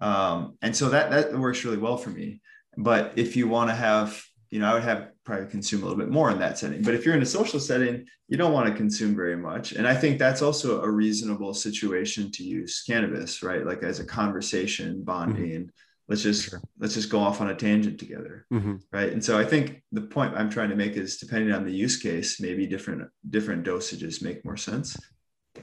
um, 0.00 0.56
and 0.62 0.74
so 0.74 0.88
that 0.88 1.10
that 1.10 1.38
works 1.38 1.64
really 1.64 1.76
well 1.76 1.96
for 1.96 2.10
me. 2.10 2.40
But 2.76 3.12
if 3.16 3.36
you 3.36 3.46
want 3.46 3.70
to 3.70 3.76
have, 3.76 4.20
you 4.54 4.60
know, 4.60 4.70
I 4.70 4.74
would 4.74 4.84
have 4.84 5.08
probably 5.24 5.46
consume 5.46 5.82
a 5.82 5.86
little 5.86 5.98
bit 5.98 6.10
more 6.10 6.30
in 6.30 6.38
that 6.38 6.56
setting. 6.56 6.80
But 6.80 6.94
if 6.94 7.04
you're 7.04 7.16
in 7.16 7.22
a 7.22 7.26
social 7.26 7.58
setting, 7.58 8.06
you 8.28 8.36
don't 8.36 8.52
want 8.52 8.68
to 8.68 8.74
consume 8.76 9.16
very 9.16 9.36
much. 9.36 9.72
And 9.72 9.84
I 9.84 9.96
think 9.96 10.16
that's 10.16 10.42
also 10.42 10.80
a 10.80 10.88
reasonable 10.88 11.54
situation 11.54 12.30
to 12.30 12.44
use 12.44 12.84
cannabis, 12.86 13.42
right? 13.42 13.66
Like 13.66 13.82
as 13.82 13.98
a 13.98 14.06
conversation, 14.06 15.02
bonding. 15.02 15.62
Mm-hmm. 15.62 16.06
Let's 16.06 16.22
just 16.22 16.50
sure. 16.50 16.62
let's 16.78 16.94
just 16.94 17.10
go 17.10 17.18
off 17.18 17.40
on 17.40 17.50
a 17.50 17.54
tangent 17.56 17.98
together, 17.98 18.46
mm-hmm. 18.52 18.76
right? 18.92 19.12
And 19.12 19.24
so 19.24 19.36
I 19.36 19.44
think 19.44 19.82
the 19.90 20.02
point 20.02 20.36
I'm 20.36 20.50
trying 20.50 20.68
to 20.68 20.76
make 20.76 20.92
is 20.92 21.16
depending 21.16 21.52
on 21.52 21.64
the 21.64 21.72
use 21.72 21.96
case, 21.96 22.40
maybe 22.40 22.64
different 22.68 23.10
different 23.28 23.66
dosages 23.66 24.22
make 24.22 24.44
more 24.44 24.56
sense. 24.56 24.96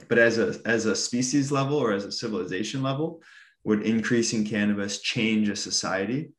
But 0.08 0.18
as 0.18 0.36
a 0.38 0.60
as 0.66 0.84
a 0.84 0.94
species 0.94 1.50
level 1.50 1.78
or 1.78 1.92
as 1.92 2.04
a 2.04 2.12
civilization 2.12 2.82
level, 2.82 3.22
would 3.64 3.84
increasing 3.84 4.44
cannabis 4.44 5.00
change 5.00 5.48
a 5.48 5.56
society? 5.56 6.32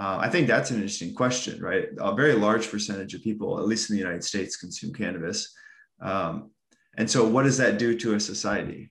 Uh, 0.00 0.16
I 0.18 0.30
think 0.30 0.46
that's 0.46 0.70
an 0.70 0.76
interesting 0.76 1.14
question, 1.14 1.60
right? 1.60 1.88
A 1.98 2.14
very 2.14 2.32
large 2.32 2.70
percentage 2.70 3.12
of 3.12 3.22
people, 3.22 3.58
at 3.58 3.66
least 3.66 3.90
in 3.90 3.96
the 3.96 4.00
United 4.00 4.24
States, 4.24 4.56
consume 4.56 4.94
cannabis. 4.94 5.54
Um, 6.00 6.52
and 6.96 7.10
so, 7.10 7.28
what 7.28 7.42
does 7.42 7.58
that 7.58 7.78
do 7.78 7.94
to 7.98 8.14
a 8.14 8.20
society? 8.20 8.90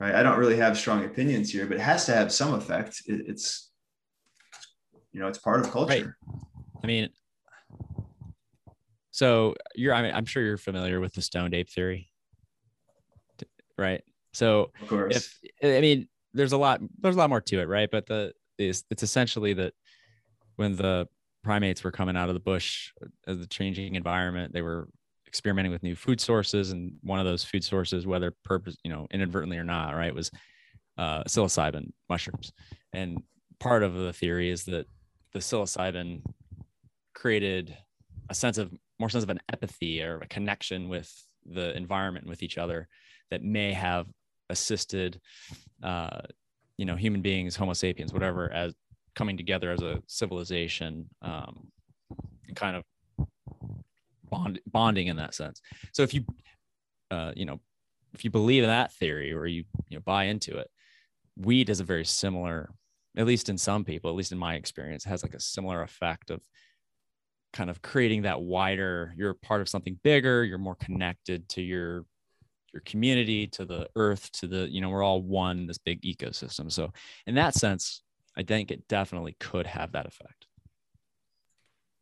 Right? 0.00 0.14
I 0.14 0.22
don't 0.22 0.38
really 0.38 0.56
have 0.56 0.78
strong 0.78 1.04
opinions 1.04 1.50
here, 1.50 1.66
but 1.66 1.76
it 1.76 1.82
has 1.82 2.06
to 2.06 2.14
have 2.14 2.32
some 2.32 2.54
effect. 2.54 3.02
It, 3.04 3.26
it's, 3.28 3.70
you 5.12 5.20
know, 5.20 5.28
it's 5.28 5.36
part 5.36 5.60
of 5.60 5.70
culture. 5.70 6.16
Right. 6.26 6.42
I 6.82 6.86
mean, 6.86 7.10
so 9.10 9.56
you're, 9.74 9.92
I 9.92 10.00
mean, 10.00 10.14
I'm 10.14 10.24
sure 10.24 10.42
you're 10.42 10.56
familiar 10.56 11.00
with 11.00 11.12
the 11.12 11.20
stoned 11.20 11.52
ape 11.52 11.68
theory, 11.68 12.08
right? 13.76 14.02
So, 14.32 14.70
of 14.80 14.88
course. 14.88 15.16
if 15.16 15.38
I 15.62 15.82
mean, 15.82 16.08
there's 16.32 16.52
a 16.52 16.58
lot 16.58 16.80
there's 16.98 17.16
a 17.16 17.18
lot 17.18 17.28
more 17.28 17.42
to 17.42 17.60
it, 17.60 17.68
right? 17.68 17.90
But 17.90 18.06
the 18.06 18.32
it's, 18.56 18.84
it's 18.90 19.02
essentially 19.02 19.52
that 19.52 19.74
when 20.56 20.76
the 20.76 21.08
primates 21.42 21.84
were 21.84 21.92
coming 21.92 22.16
out 22.16 22.28
of 22.28 22.34
the 22.34 22.40
bush 22.40 22.92
as 23.26 23.38
the 23.38 23.46
changing 23.46 23.94
environment, 23.94 24.52
they 24.52 24.62
were 24.62 24.88
experimenting 25.26 25.72
with 25.72 25.82
new 25.82 25.94
food 25.94 26.20
sources, 26.20 26.72
and 26.72 26.92
one 27.02 27.20
of 27.20 27.26
those 27.26 27.44
food 27.44 27.62
sources, 27.62 28.06
whether 28.06 28.32
purpose, 28.44 28.76
you 28.82 28.90
know, 28.90 29.06
inadvertently 29.10 29.58
or 29.58 29.64
not, 29.64 29.94
right, 29.94 30.14
was 30.14 30.30
uh, 30.98 31.22
psilocybin 31.24 31.92
mushrooms. 32.08 32.52
And 32.92 33.22
part 33.60 33.82
of 33.82 33.94
the 33.94 34.12
theory 34.12 34.50
is 34.50 34.64
that 34.64 34.86
the 35.32 35.38
psilocybin 35.38 36.22
created 37.14 37.76
a 38.28 38.34
sense 38.34 38.58
of 38.58 38.72
more 38.98 39.10
sense 39.10 39.24
of 39.24 39.30
an 39.30 39.40
empathy 39.52 40.02
or 40.02 40.20
a 40.20 40.26
connection 40.26 40.88
with 40.88 41.12
the 41.44 41.76
environment 41.76 42.26
with 42.26 42.42
each 42.42 42.58
other 42.58 42.88
that 43.30 43.42
may 43.42 43.72
have 43.72 44.06
assisted 44.50 45.20
uh, 45.82 46.20
you 46.76 46.84
know 46.84 46.96
human 46.96 47.22
beings 47.22 47.56
homo 47.56 47.72
sapiens 47.72 48.12
whatever 48.12 48.52
as 48.52 48.74
coming 49.16 49.36
together 49.36 49.72
as 49.72 49.82
a 49.82 50.00
civilization 50.06 51.08
um, 51.22 51.68
and 52.46 52.54
kind 52.54 52.76
of 52.76 53.26
bond, 54.30 54.60
bonding 54.66 55.08
in 55.08 55.16
that 55.16 55.34
sense. 55.34 55.60
So 55.92 56.02
if 56.02 56.14
you 56.14 56.24
uh, 57.10 57.32
you 57.34 57.46
know 57.46 57.60
if 58.14 58.24
you 58.24 58.30
believe 58.30 58.62
in 58.62 58.68
that 58.68 58.92
theory 58.94 59.32
or 59.32 59.46
you 59.46 59.64
you 59.88 59.96
know 59.96 60.02
buy 60.04 60.24
into 60.24 60.56
it 60.56 60.70
weed 61.36 61.68
is 61.68 61.80
a 61.80 61.84
very 61.84 62.04
similar 62.04 62.70
at 63.16 63.26
least 63.26 63.48
in 63.48 63.58
some 63.58 63.84
people 63.84 64.10
at 64.10 64.16
least 64.16 64.32
in 64.32 64.38
my 64.38 64.54
experience 64.54 65.04
has 65.04 65.22
like 65.22 65.34
a 65.34 65.40
similar 65.40 65.82
effect 65.82 66.30
of 66.30 66.40
kind 67.52 67.68
of 67.68 67.82
creating 67.82 68.22
that 68.22 68.40
wider 68.40 69.14
you're 69.16 69.34
part 69.34 69.60
of 69.60 69.68
something 69.68 69.98
bigger 70.02 70.42
you're 70.44 70.58
more 70.58 70.74
connected 70.76 71.46
to 71.48 71.62
your 71.62 72.06
your 72.76 72.82
community 72.84 73.46
to 73.46 73.64
the 73.64 73.88
earth 73.96 74.30
to 74.32 74.46
the 74.46 74.70
you 74.70 74.82
know 74.82 74.90
we're 74.90 75.02
all 75.02 75.22
one 75.22 75.66
this 75.66 75.78
big 75.78 76.02
ecosystem. 76.02 76.70
So 76.70 76.92
in 77.26 77.34
that 77.36 77.54
sense 77.54 78.02
i 78.36 78.42
think 78.42 78.70
it 78.70 78.86
definitely 78.88 79.36
could 79.38 79.66
have 79.66 79.92
that 79.92 80.06
effect 80.06 80.46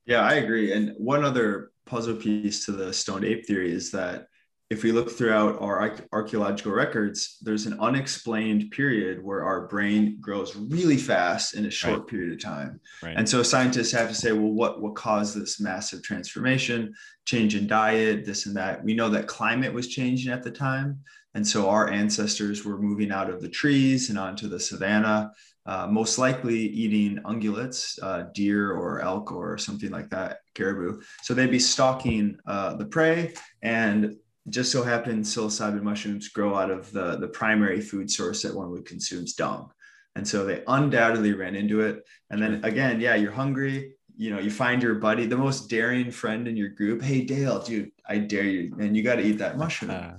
yeah 0.06 0.20
i 0.20 0.34
agree 0.34 0.72
and 0.72 0.92
one 0.96 1.24
other 1.24 1.70
puzzle 1.86 2.16
piece 2.16 2.64
to 2.64 2.72
the 2.72 2.92
stoned 2.92 3.24
ape 3.24 3.46
theory 3.46 3.72
is 3.72 3.90
that 3.90 4.26
if 4.70 4.82
we 4.82 4.92
look 4.92 5.10
throughout 5.10 5.60
our 5.60 5.94
archaeological 6.12 6.72
records, 6.72 7.36
there's 7.42 7.66
an 7.66 7.78
unexplained 7.80 8.70
period 8.70 9.22
where 9.22 9.44
our 9.44 9.68
brain 9.68 10.16
grows 10.20 10.56
really 10.56 10.96
fast 10.96 11.54
in 11.54 11.66
a 11.66 11.70
short 11.70 12.00
right. 12.00 12.06
period 12.08 12.32
of 12.32 12.42
time. 12.42 12.80
Right. 13.02 13.14
And 13.16 13.28
so 13.28 13.42
scientists 13.42 13.92
have 13.92 14.08
to 14.08 14.14
say, 14.14 14.32
well, 14.32 14.52
what, 14.52 14.80
what 14.80 14.94
caused 14.94 15.38
this 15.38 15.60
massive 15.60 16.02
transformation, 16.02 16.94
change 17.26 17.54
in 17.54 17.66
diet, 17.66 18.24
this 18.24 18.46
and 18.46 18.56
that? 18.56 18.82
We 18.82 18.94
know 18.94 19.10
that 19.10 19.26
climate 19.26 19.72
was 19.72 19.88
changing 19.88 20.32
at 20.32 20.42
the 20.42 20.50
time. 20.50 21.00
And 21.34 21.46
so 21.46 21.68
our 21.68 21.90
ancestors 21.90 22.64
were 22.64 22.80
moving 22.80 23.12
out 23.12 23.28
of 23.28 23.42
the 23.42 23.48
trees 23.48 24.08
and 24.08 24.18
onto 24.18 24.48
the 24.48 24.60
savanna, 24.60 25.30
uh, 25.66 25.86
most 25.86 26.18
likely 26.18 26.58
eating 26.58 27.22
ungulates, 27.24 27.98
uh, 28.02 28.24
deer 28.34 28.72
or 28.72 29.00
elk 29.00 29.32
or 29.32 29.56
something 29.56 29.90
like 29.90 30.10
that, 30.10 30.40
caribou. 30.54 31.00
So 31.22 31.34
they'd 31.34 31.50
be 31.50 31.58
stalking 31.58 32.36
uh, 32.46 32.74
the 32.74 32.84
prey 32.84 33.34
and 33.62 34.16
just 34.50 34.70
so 34.70 34.82
happens 34.82 35.34
psilocybin 35.34 35.82
mushrooms 35.82 36.28
grow 36.28 36.54
out 36.54 36.70
of 36.70 36.92
the, 36.92 37.16
the 37.16 37.28
primary 37.28 37.80
food 37.80 38.10
source 38.10 38.42
that 38.42 38.54
one 38.54 38.70
would 38.70 38.84
consume 38.84 39.24
is 39.24 39.32
dung. 39.32 39.70
And 40.16 40.26
so 40.26 40.44
they 40.44 40.62
undoubtedly 40.66 41.32
ran 41.32 41.56
into 41.56 41.80
it. 41.80 42.04
And 42.30 42.42
then 42.42 42.64
again, 42.64 43.00
yeah, 43.00 43.14
you're 43.14 43.32
hungry. 43.32 43.94
You 44.16 44.30
know, 44.30 44.38
you 44.38 44.50
find 44.50 44.82
your 44.82 44.94
buddy, 44.96 45.26
the 45.26 45.36
most 45.36 45.68
daring 45.68 46.10
friend 46.10 46.46
in 46.46 46.56
your 46.56 46.68
group. 46.68 47.02
Hey, 47.02 47.22
Dale, 47.22 47.60
dude, 47.60 47.90
I 48.08 48.18
dare 48.18 48.44
you. 48.44 48.76
And 48.78 48.96
you 48.96 49.02
got 49.02 49.16
to 49.16 49.22
eat 49.22 49.38
that 49.38 49.58
mushroom. 49.58 49.90
Uh, 49.90 50.12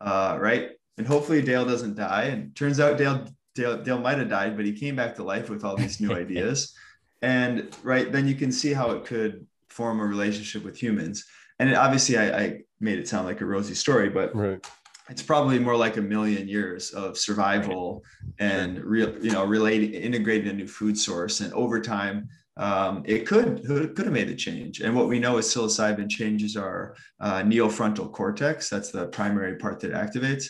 uh, 0.00 0.38
right. 0.40 0.70
And 0.96 1.06
hopefully 1.06 1.42
Dale 1.42 1.66
doesn't 1.66 1.96
die. 1.96 2.24
And 2.24 2.54
turns 2.56 2.80
out 2.80 2.96
Dale, 2.96 3.26
Dale, 3.54 3.82
Dale 3.82 3.98
might 3.98 4.18
have 4.18 4.28
died, 4.28 4.56
but 4.56 4.66
he 4.66 4.72
came 4.72 4.96
back 4.96 5.14
to 5.16 5.22
life 5.22 5.48
with 5.48 5.64
all 5.64 5.76
these 5.76 6.00
new 6.00 6.12
ideas. 6.24 6.74
And 7.22 7.74
right, 7.82 8.10
then 8.10 8.26
you 8.28 8.34
can 8.34 8.52
see 8.52 8.72
how 8.72 8.90
it 8.90 9.04
could 9.04 9.46
form 9.68 10.00
a 10.00 10.04
relationship 10.04 10.64
with 10.64 10.80
humans 10.80 11.24
and 11.58 11.70
it, 11.70 11.76
obviously 11.76 12.18
I, 12.18 12.38
I, 12.38 12.60
made 12.80 12.98
it 12.98 13.08
sound 13.08 13.26
like 13.26 13.40
a 13.40 13.46
rosy 13.46 13.72
story, 13.72 14.10
but 14.10 14.34
right. 14.36 14.66
it's 15.08 15.22
probably 15.22 15.58
more 15.58 15.76
like 15.76 15.96
a 15.96 16.02
million 16.02 16.46
years 16.46 16.90
of 16.90 17.16
survival 17.16 18.02
right. 18.22 18.50
and 18.50 18.76
sure. 18.76 18.84
real, 18.84 19.24
you 19.24 19.30
know, 19.30 19.44
related, 19.44 19.94
integrating 19.94 20.48
a 20.48 20.52
new 20.52 20.66
food 20.66 20.98
source. 20.98 21.40
And 21.40 21.50
over 21.54 21.80
time, 21.80 22.28
um, 22.56 23.02
it 23.06 23.26
could 23.26 23.64
could 23.66 23.96
have 23.98 24.12
made 24.12 24.28
the 24.28 24.34
change. 24.36 24.80
And 24.80 24.94
what 24.94 25.08
we 25.08 25.18
know 25.18 25.38
is 25.38 25.46
psilocybin 25.46 26.10
changes 26.10 26.56
our 26.56 26.94
uh, 27.20 27.42
neofrontal 27.42 28.12
cortex. 28.12 28.68
That's 28.68 28.90
the 28.90 29.06
primary 29.06 29.56
part 29.56 29.80
that 29.80 29.92
activates. 29.92 30.44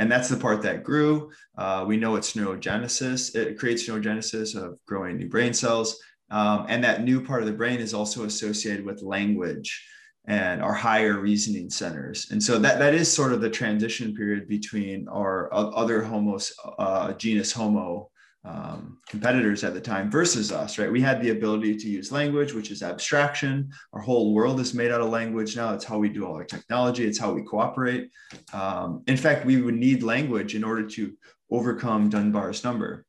And 0.00 0.10
that's 0.10 0.30
the 0.30 0.36
part 0.38 0.62
that 0.62 0.82
grew. 0.82 1.30
Uh, 1.58 1.84
we 1.86 1.98
know 1.98 2.16
it's 2.16 2.32
neurogenesis. 2.32 3.36
It 3.36 3.58
creates 3.58 3.86
neurogenesis 3.86 4.56
of 4.56 4.78
growing 4.86 5.18
new 5.18 5.28
brain 5.28 5.52
cells. 5.52 6.00
Um, 6.30 6.64
and 6.70 6.82
that 6.82 7.04
new 7.04 7.22
part 7.22 7.42
of 7.42 7.46
the 7.46 7.52
brain 7.52 7.80
is 7.80 7.92
also 7.92 8.24
associated 8.24 8.86
with 8.86 9.02
language 9.02 9.86
and 10.26 10.62
our 10.62 10.72
higher 10.72 11.20
reasoning 11.20 11.68
centers. 11.68 12.30
And 12.30 12.42
so 12.42 12.58
that, 12.60 12.78
that 12.78 12.94
is 12.94 13.12
sort 13.12 13.34
of 13.34 13.42
the 13.42 13.50
transition 13.50 14.14
period 14.14 14.48
between 14.48 15.06
our 15.08 15.52
other 15.52 16.02
homos, 16.02 16.50
uh, 16.78 17.12
genus 17.12 17.52
Homo 17.52 18.10
um, 18.44 18.98
competitors 19.06 19.64
at 19.64 19.74
the 19.74 19.80
time 19.80 20.10
versus 20.10 20.50
us, 20.50 20.78
right? 20.78 20.90
We 20.90 21.00
had 21.00 21.20
the 21.20 21.30
ability 21.30 21.76
to 21.76 21.88
use 21.88 22.10
language, 22.10 22.54
which 22.54 22.70
is 22.70 22.82
abstraction. 22.82 23.70
Our 23.92 24.00
whole 24.00 24.32
world 24.32 24.60
is 24.60 24.72
made 24.72 24.90
out 24.90 25.02
of 25.02 25.10
language 25.10 25.56
now. 25.56 25.74
It's 25.74 25.84
how 25.84 25.98
we 25.98 26.08
do 26.08 26.26
all 26.26 26.34
our 26.34 26.44
technology. 26.44 27.04
It's 27.04 27.18
how 27.18 27.32
we 27.32 27.42
cooperate. 27.42 28.10
Um, 28.52 29.02
in 29.06 29.16
fact, 29.16 29.44
we 29.44 29.60
would 29.60 29.74
need 29.74 30.02
language 30.02 30.54
in 30.54 30.64
order 30.64 30.86
to 30.88 31.12
overcome 31.50 32.08
Dunbar's 32.08 32.64
number 32.64 33.04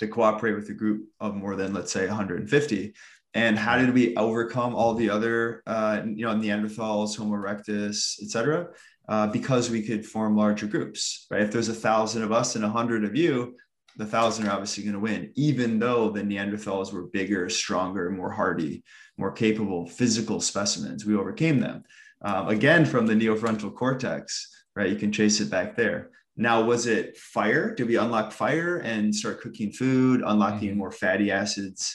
to 0.00 0.08
cooperate 0.08 0.54
with 0.54 0.68
a 0.70 0.74
group 0.74 1.08
of 1.20 1.34
more 1.34 1.54
than, 1.54 1.72
let's 1.72 1.92
say, 1.92 2.06
150 2.06 2.94
and 3.34 3.58
how 3.58 3.76
did 3.76 3.92
we 3.92 4.16
overcome 4.16 4.74
all 4.74 4.94
the 4.94 5.10
other 5.10 5.62
uh, 5.66 6.00
you 6.04 6.24
know 6.24 6.34
neanderthals 6.34 7.16
homo 7.16 7.36
erectus 7.36 8.20
etc 8.22 8.68
uh, 9.08 9.26
because 9.26 9.70
we 9.70 9.82
could 9.82 10.04
form 10.04 10.34
larger 10.36 10.66
groups 10.66 11.26
right 11.30 11.42
if 11.42 11.52
there's 11.52 11.68
a 11.68 11.74
thousand 11.74 12.22
of 12.22 12.32
us 12.32 12.56
and 12.56 12.64
a 12.64 12.68
hundred 12.68 13.04
of 13.04 13.14
you 13.14 13.54
the 13.98 14.06
thousand 14.06 14.46
are 14.46 14.52
obviously 14.52 14.82
going 14.82 14.94
to 14.94 15.00
win 15.00 15.30
even 15.34 15.78
though 15.78 16.08
the 16.08 16.22
neanderthals 16.22 16.92
were 16.92 17.02
bigger 17.02 17.48
stronger 17.50 18.10
more 18.10 18.30
hardy 18.30 18.82
more 19.18 19.32
capable 19.32 19.86
physical 19.86 20.40
specimens. 20.40 21.04
We 21.04 21.16
overcame 21.16 21.58
them. 21.60 21.84
Um, 22.22 22.48
again 22.48 22.86
from 22.86 23.06
the 23.06 23.14
neofrontal 23.14 23.74
cortex 23.74 24.54
right? 24.78 24.90
You 24.90 24.96
can 24.96 25.10
trace 25.10 25.40
it 25.40 25.50
back 25.50 25.76
there. 25.76 26.10
Now 26.36 26.62
was 26.62 26.86
it 26.86 27.16
fire? 27.16 27.74
Did 27.74 27.88
we 27.88 27.96
unlock 27.96 28.30
fire 28.30 28.78
and 28.78 29.12
start 29.12 29.40
cooking 29.40 29.72
food 29.72 30.22
unlocking 30.24 30.70
mm-hmm. 30.70 30.78
more 30.78 30.92
fatty 30.92 31.32
acids 31.32 31.94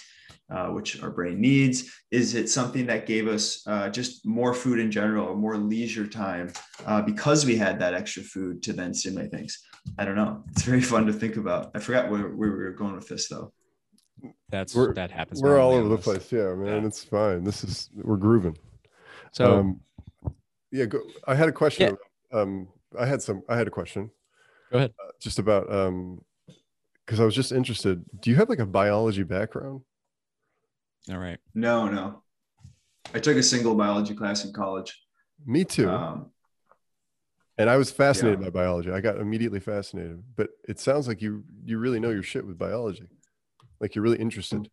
uh, 0.53 0.67
which 0.67 1.01
our 1.01 1.09
brain 1.09 1.41
needs? 1.41 1.91
Is 2.11 2.35
it 2.35 2.49
something 2.49 2.85
that 2.85 3.05
gave 3.05 3.27
us 3.27 3.65
uh, 3.67 3.89
just 3.89 4.25
more 4.25 4.53
food 4.53 4.79
in 4.79 4.91
general 4.91 5.27
or 5.27 5.35
more 5.35 5.57
leisure 5.57 6.07
time 6.07 6.53
uh, 6.85 7.01
because 7.01 7.45
we 7.45 7.55
had 7.55 7.79
that 7.79 7.93
extra 7.93 8.23
food 8.23 8.61
to 8.63 8.73
then 8.73 8.93
stimulate 8.93 9.31
things? 9.31 9.63
I 9.97 10.05
don't 10.05 10.15
know. 10.15 10.43
It's 10.51 10.61
very 10.61 10.81
fun 10.93 11.05
to 11.07 11.13
think 11.13 11.37
about. 11.37 11.71
I 11.73 11.79
forgot 11.79 12.09
where, 12.09 12.29
where 12.29 12.51
we 12.51 12.63
were 12.63 12.71
going 12.71 12.95
with 12.95 13.07
this 13.07 13.27
though. 13.27 13.51
That's 14.49 14.75
we're, 14.75 14.93
that 14.93 15.11
happens. 15.11 15.41
We're 15.41 15.59
all 15.59 15.73
over 15.73 15.89
the 15.89 15.97
place. 15.97 16.31
Yeah, 16.31 16.53
man, 16.53 16.81
yeah. 16.81 16.87
it's 16.87 17.03
fine. 17.03 17.43
This 17.43 17.63
is 17.63 17.89
we're 17.95 18.17
grooving. 18.17 18.57
So, 19.31 19.59
um, 19.59 19.81
yeah, 20.71 20.85
go, 20.85 21.01
I 21.27 21.35
had 21.35 21.49
a 21.49 21.51
question. 21.51 21.97
Yeah. 22.31 22.39
Um, 22.39 22.67
I 22.97 23.05
had 23.05 23.21
some. 23.21 23.41
I 23.49 23.57
had 23.57 23.67
a 23.67 23.71
question. 23.71 24.11
Go 24.71 24.77
ahead. 24.77 24.93
Uh, 25.03 25.11
just 25.19 25.39
about 25.39 25.73
um, 25.73 26.21
because 27.05 27.19
I 27.19 27.25
was 27.25 27.35
just 27.35 27.51
interested. 27.51 28.05
Do 28.21 28.29
you 28.29 28.35
have 28.37 28.47
like 28.47 28.59
a 28.59 28.65
biology 28.65 29.23
background? 29.23 29.81
All 31.11 31.17
right. 31.17 31.39
No, 31.53 31.87
no. 31.87 32.23
I 33.13 33.19
took 33.19 33.37
a 33.37 33.43
single 33.43 33.75
biology 33.75 34.13
class 34.13 34.45
in 34.45 34.53
college. 34.53 34.97
Me 35.45 35.63
too. 35.65 35.89
Um, 35.89 36.31
and 37.57 37.69
I 37.69 37.77
was 37.77 37.91
fascinated 37.91 38.39
yeah. 38.39 38.45
by 38.45 38.51
biology. 38.51 38.91
I 38.91 39.01
got 39.01 39.17
immediately 39.17 39.59
fascinated. 39.59 40.23
But 40.35 40.49
it 40.67 40.79
sounds 40.79 41.07
like 41.07 41.21
you 41.21 41.43
you 41.65 41.77
really 41.77 41.99
know 41.99 42.09
your 42.09 42.23
shit 42.23 42.45
with 42.45 42.57
biology. 42.57 43.07
Like 43.79 43.95
you're 43.95 44.03
really 44.03 44.19
interested. 44.19 44.69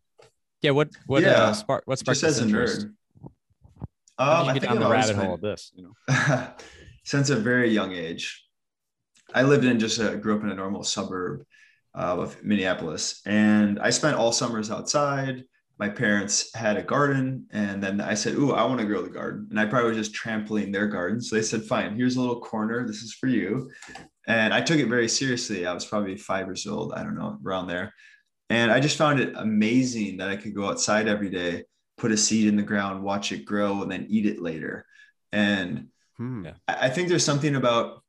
Yeah. 0.61 0.71
What 0.71 0.89
what 1.05 1.23
yeah. 1.23 1.43
uh, 1.43 1.53
spark 1.53 1.83
what 1.85 1.99
sparked 1.99 2.21
Just 2.21 2.37
as 2.37 2.41
a 2.41 2.45
interest? 2.45 2.87
nerd. 2.87 2.93
Um, 4.17 4.47
you 4.47 4.53
get 4.53 4.63
down 4.63 4.79
the 4.79 4.89
rabbit 4.89 5.15
hole 5.15 5.33
of 5.33 5.41
this? 5.41 5.71
You 5.75 5.93
know, 6.07 6.47
since 7.03 7.29
a 7.29 7.35
very 7.35 7.71
young 7.71 7.91
age, 7.91 8.45
I 9.33 9.43
lived 9.43 9.65
in 9.65 9.79
just 9.79 9.99
a 9.99 10.15
grew 10.15 10.37
up 10.37 10.43
in 10.43 10.49
a 10.49 10.55
normal 10.55 10.83
suburb 10.83 11.43
uh, 11.95 12.17
of 12.19 12.43
Minneapolis, 12.43 13.21
and 13.25 13.79
I 13.79 13.89
spent 13.89 14.17
all 14.17 14.31
summers 14.31 14.69
outside 14.69 15.43
my 15.81 15.89
parents 15.89 16.53
had 16.53 16.77
a 16.77 16.83
garden 16.83 17.47
and 17.49 17.81
then 17.81 17.99
I 17.99 18.13
said, 18.13 18.35
Ooh, 18.35 18.51
I 18.51 18.63
want 18.65 18.79
to 18.79 18.85
grow 18.85 19.01
the 19.01 19.09
garden. 19.09 19.47
And 19.49 19.59
I 19.59 19.65
probably 19.65 19.89
was 19.89 19.97
just 19.97 20.13
trampling 20.13 20.71
their 20.71 20.85
garden. 20.85 21.19
So 21.19 21.35
they 21.35 21.41
said, 21.41 21.63
Fine, 21.63 21.95
here's 21.95 22.17
a 22.17 22.21
little 22.21 22.39
corner. 22.39 22.85
This 22.85 23.01
is 23.01 23.15
for 23.15 23.25
you. 23.25 23.71
And 24.27 24.53
I 24.53 24.61
took 24.61 24.77
it 24.77 24.89
very 24.89 25.09
seriously. 25.09 25.65
I 25.65 25.73
was 25.73 25.83
probably 25.83 26.15
five 26.17 26.45
years 26.45 26.67
old. 26.67 26.93
I 26.93 27.01
don't 27.01 27.15
know, 27.15 27.39
around 27.43 27.65
there. 27.65 27.95
And 28.51 28.71
I 28.71 28.79
just 28.79 28.95
found 28.95 29.19
it 29.19 29.33
amazing 29.35 30.17
that 30.17 30.29
I 30.29 30.35
could 30.35 30.53
go 30.53 30.69
outside 30.69 31.07
every 31.07 31.31
day, 31.31 31.63
put 31.97 32.11
a 32.11 32.17
seed 32.17 32.47
in 32.47 32.57
the 32.57 32.61
ground, 32.61 33.01
watch 33.01 33.31
it 33.31 33.43
grow, 33.43 33.81
and 33.81 33.91
then 33.91 34.05
eat 34.07 34.27
it 34.27 34.39
later. 34.39 34.85
And 35.31 35.87
hmm. 36.15 36.45
I 36.67 36.89
think 36.89 37.09
there's 37.09 37.25
something 37.25 37.55
about 37.55 38.03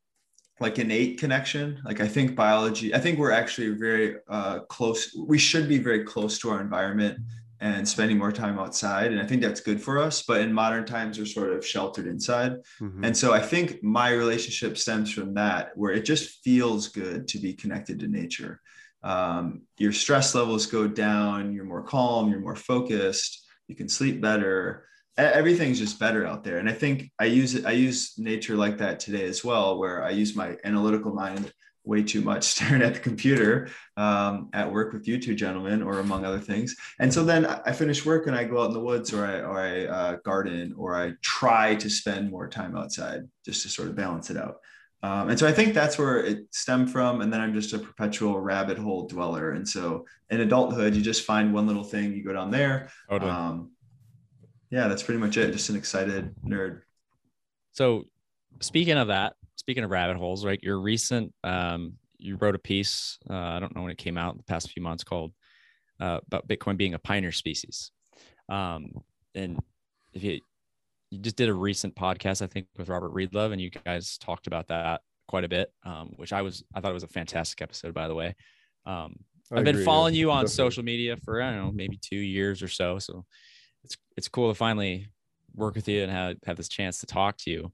like 0.60 0.78
innate 0.78 1.18
connection. 1.18 1.80
Like 1.86 2.00
I 2.00 2.06
think 2.06 2.36
biology, 2.36 2.94
I 2.94 2.98
think 2.98 3.18
we're 3.18 3.30
actually 3.30 3.70
very 3.70 4.16
uh, 4.28 4.58
close. 4.68 5.16
We 5.16 5.38
should 5.38 5.70
be 5.70 5.78
very 5.78 6.04
close 6.04 6.38
to 6.40 6.50
our 6.50 6.60
environment 6.60 7.18
and 7.62 7.88
spending 7.88 8.18
more 8.18 8.32
time 8.32 8.58
outside. 8.58 9.12
And 9.12 9.20
I 9.20 9.24
think 9.24 9.40
that's 9.40 9.60
good 9.60 9.80
for 9.80 9.96
us. 9.98 10.22
But 10.22 10.40
in 10.40 10.52
modern 10.52 10.84
times, 10.84 11.16
we're 11.16 11.26
sort 11.26 11.52
of 11.52 11.64
sheltered 11.64 12.08
inside. 12.08 12.56
Mm-hmm. 12.80 13.04
And 13.04 13.16
so 13.16 13.32
I 13.32 13.40
think 13.40 13.84
my 13.84 14.10
relationship 14.10 14.76
stems 14.76 15.12
from 15.12 15.34
that, 15.34 15.70
where 15.76 15.92
it 15.92 16.04
just 16.04 16.42
feels 16.42 16.88
good 16.88 17.28
to 17.28 17.38
be 17.38 17.54
connected 17.54 18.00
to 18.00 18.08
nature. 18.08 18.60
Um, 19.04 19.62
your 19.78 19.92
stress 19.92 20.34
levels 20.34 20.66
go 20.66 20.88
down, 20.88 21.52
you're 21.52 21.64
more 21.64 21.84
calm, 21.84 22.30
you're 22.30 22.40
more 22.40 22.56
focused, 22.56 23.46
you 23.68 23.76
can 23.76 23.88
sleep 23.88 24.20
better. 24.20 24.88
Everything's 25.16 25.78
just 25.78 26.00
better 26.00 26.26
out 26.26 26.42
there. 26.42 26.58
And 26.58 26.68
I 26.68 26.72
think 26.72 27.12
I 27.20 27.26
use 27.26 27.54
it, 27.54 27.64
I 27.64 27.72
use 27.72 28.14
nature 28.18 28.56
like 28.56 28.78
that 28.78 28.98
today 28.98 29.26
as 29.26 29.44
well, 29.44 29.78
where 29.78 30.02
I 30.02 30.10
use 30.10 30.34
my 30.34 30.56
analytical 30.64 31.14
mind 31.14 31.52
way 31.84 32.02
too 32.02 32.20
much 32.20 32.44
staring 32.52 32.82
at 32.82 32.94
the 32.94 33.00
computer 33.00 33.68
um, 33.96 34.48
at 34.52 34.70
work 34.70 34.92
with 34.92 35.06
you 35.08 35.18
two 35.18 35.34
gentlemen 35.34 35.82
or 35.82 35.98
among 36.00 36.24
other 36.24 36.38
things. 36.38 36.76
And 36.98 37.12
so 37.12 37.24
then 37.24 37.46
i 37.46 37.72
finish 37.72 38.04
work 38.04 38.26
and 38.26 38.36
i 38.36 38.44
go 38.44 38.62
out 38.62 38.66
in 38.66 38.72
the 38.72 38.80
woods 38.80 39.12
or 39.12 39.26
i, 39.26 39.40
or 39.40 39.58
I 39.58 39.84
uh, 39.86 40.16
garden 40.24 40.74
or 40.76 40.94
i 40.94 41.12
try 41.22 41.74
to 41.76 41.90
spend 41.90 42.30
more 42.30 42.48
time 42.48 42.76
outside 42.76 43.22
just 43.44 43.62
to 43.62 43.68
sort 43.68 43.88
of 43.88 43.96
balance 43.96 44.30
it 44.30 44.36
out. 44.36 44.56
Um, 45.02 45.30
and 45.30 45.38
so 45.38 45.46
i 45.46 45.52
think 45.52 45.74
that's 45.74 45.98
where 45.98 46.24
it 46.24 46.46
stemmed 46.52 46.90
from 46.90 47.20
and 47.20 47.32
then 47.32 47.40
i'm 47.40 47.54
just 47.54 47.72
a 47.72 47.78
perpetual 47.78 48.38
rabbit 48.38 48.78
hole 48.78 49.06
dweller. 49.06 49.52
And 49.52 49.68
so 49.68 50.06
in 50.30 50.40
adulthood 50.40 50.94
you 50.94 51.02
just 51.02 51.24
find 51.24 51.52
one 51.52 51.66
little 51.66 51.84
thing 51.84 52.14
you 52.14 52.24
go 52.24 52.32
down 52.32 52.50
there. 52.50 52.90
Totally. 53.10 53.30
um, 53.30 53.72
yeah 54.70 54.88
that's 54.88 55.02
pretty 55.02 55.20
much 55.20 55.36
it. 55.36 55.52
Just 55.52 55.68
an 55.68 55.76
excited 55.76 56.34
nerd. 56.44 56.82
So 57.72 58.04
speaking 58.60 58.96
of 58.96 59.08
that 59.08 59.34
speaking 59.62 59.84
of 59.84 59.90
rabbit 59.90 60.16
holes, 60.16 60.44
right? 60.44 60.60
Your 60.60 60.80
recent, 60.80 61.32
um, 61.44 61.92
you 62.18 62.36
wrote 62.36 62.56
a 62.56 62.58
piece. 62.58 63.16
Uh, 63.30 63.34
I 63.34 63.60
don't 63.60 63.72
know 63.76 63.82
when 63.82 63.92
it 63.92 63.98
came 63.98 64.18
out 64.18 64.32
in 64.32 64.38
the 64.38 64.44
past 64.44 64.70
few 64.70 64.82
months 64.82 65.04
called 65.04 65.32
uh, 66.00 66.18
about 66.26 66.48
Bitcoin 66.48 66.76
being 66.76 66.94
a 66.94 66.98
pioneer 66.98 67.30
species. 67.30 67.92
Um, 68.48 68.90
and 69.36 69.60
if 70.12 70.24
you 70.24 70.40
you 71.10 71.18
just 71.18 71.36
did 71.36 71.48
a 71.48 71.54
recent 71.54 71.94
podcast, 71.94 72.42
I 72.42 72.48
think, 72.48 72.66
with 72.76 72.88
Robert 72.88 73.14
Breedlove, 73.14 73.52
and 73.52 73.60
you 73.60 73.70
guys 73.70 74.18
talked 74.18 74.48
about 74.48 74.66
that 74.68 75.02
quite 75.28 75.44
a 75.44 75.48
bit, 75.48 75.70
um, 75.84 76.14
which 76.16 76.32
I 76.32 76.42
was 76.42 76.64
I 76.74 76.80
thought 76.80 76.90
it 76.90 76.94
was 76.94 77.04
a 77.04 77.08
fantastic 77.08 77.62
episode, 77.62 77.94
by 77.94 78.08
the 78.08 78.14
way. 78.16 78.34
Um, 78.84 79.14
I've 79.52 79.58
agree, 79.58 79.72
been 79.74 79.84
following 79.84 80.14
yeah, 80.14 80.20
you 80.20 80.30
on 80.32 80.44
definitely. 80.44 80.70
social 80.70 80.82
media 80.82 81.16
for 81.24 81.40
I 81.40 81.52
don't 81.52 81.66
know 81.66 81.72
maybe 81.72 82.00
two 82.02 82.16
years 82.16 82.62
or 82.62 82.68
so, 82.68 82.98
so 82.98 83.24
it's 83.84 83.96
it's 84.16 84.28
cool 84.28 84.50
to 84.50 84.54
finally 84.56 85.06
work 85.54 85.76
with 85.76 85.86
you 85.86 86.02
and 86.02 86.10
have 86.10 86.36
have 86.46 86.56
this 86.56 86.68
chance 86.68 86.98
to 86.98 87.06
talk 87.06 87.36
to 87.38 87.50
you. 87.50 87.72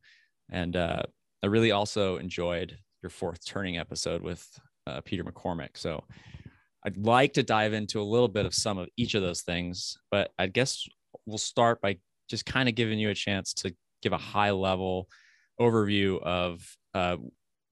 And 0.50 0.76
uh, 0.76 1.02
I 1.42 1.46
really 1.46 1.70
also 1.70 2.16
enjoyed 2.16 2.76
your 3.02 3.10
fourth 3.10 3.44
turning 3.44 3.78
episode 3.78 4.22
with 4.22 4.46
uh, 4.86 5.00
Peter 5.02 5.24
McCormack. 5.24 5.76
So 5.76 6.02
I'd 6.84 6.96
like 6.96 7.34
to 7.34 7.42
dive 7.42 7.72
into 7.72 8.00
a 8.00 8.02
little 8.02 8.28
bit 8.28 8.46
of 8.46 8.54
some 8.54 8.78
of 8.78 8.88
each 8.96 9.14
of 9.14 9.22
those 9.22 9.42
things, 9.42 9.98
but 10.10 10.30
I 10.38 10.46
guess 10.46 10.86
we'll 11.26 11.38
start 11.38 11.80
by 11.80 11.98
just 12.28 12.46
kind 12.46 12.68
of 12.68 12.74
giving 12.74 12.98
you 12.98 13.10
a 13.10 13.14
chance 13.14 13.52
to 13.54 13.74
give 14.02 14.12
a 14.12 14.18
high 14.18 14.50
level 14.50 15.08
overview 15.60 16.22
of 16.22 16.64
uh, 16.94 17.16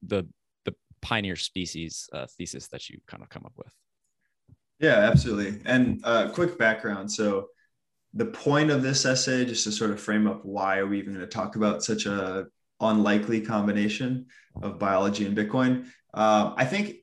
the 0.01 0.27
the 0.65 0.75
pioneer 1.01 1.35
species 1.35 2.09
uh, 2.13 2.25
thesis 2.37 2.67
that 2.67 2.89
you 2.89 2.99
kind 3.07 3.23
of 3.23 3.29
come 3.29 3.45
up 3.45 3.53
with. 3.57 3.71
Yeah, 4.79 4.95
absolutely. 4.95 5.61
And 5.65 6.01
uh, 6.03 6.29
quick 6.29 6.57
background. 6.57 7.11
So 7.11 7.47
the 8.13 8.25
point 8.25 8.69
of 8.69 8.83
this 8.83 9.05
essay, 9.05 9.45
just 9.45 9.63
to 9.63 9.71
sort 9.71 9.91
of 9.91 9.99
frame 9.99 10.27
up 10.27 10.45
why 10.45 10.77
are 10.77 10.87
we 10.87 10.99
even 10.99 11.13
going 11.13 11.25
to 11.25 11.31
talk 11.31 11.55
about 11.55 11.83
such 11.83 12.05
a 12.05 12.45
unlikely 12.81 13.41
combination 13.41 14.25
of 14.61 14.79
biology 14.79 15.25
and 15.25 15.37
Bitcoin. 15.37 15.87
Uh, 16.13 16.53
I 16.55 16.65
think 16.65 16.97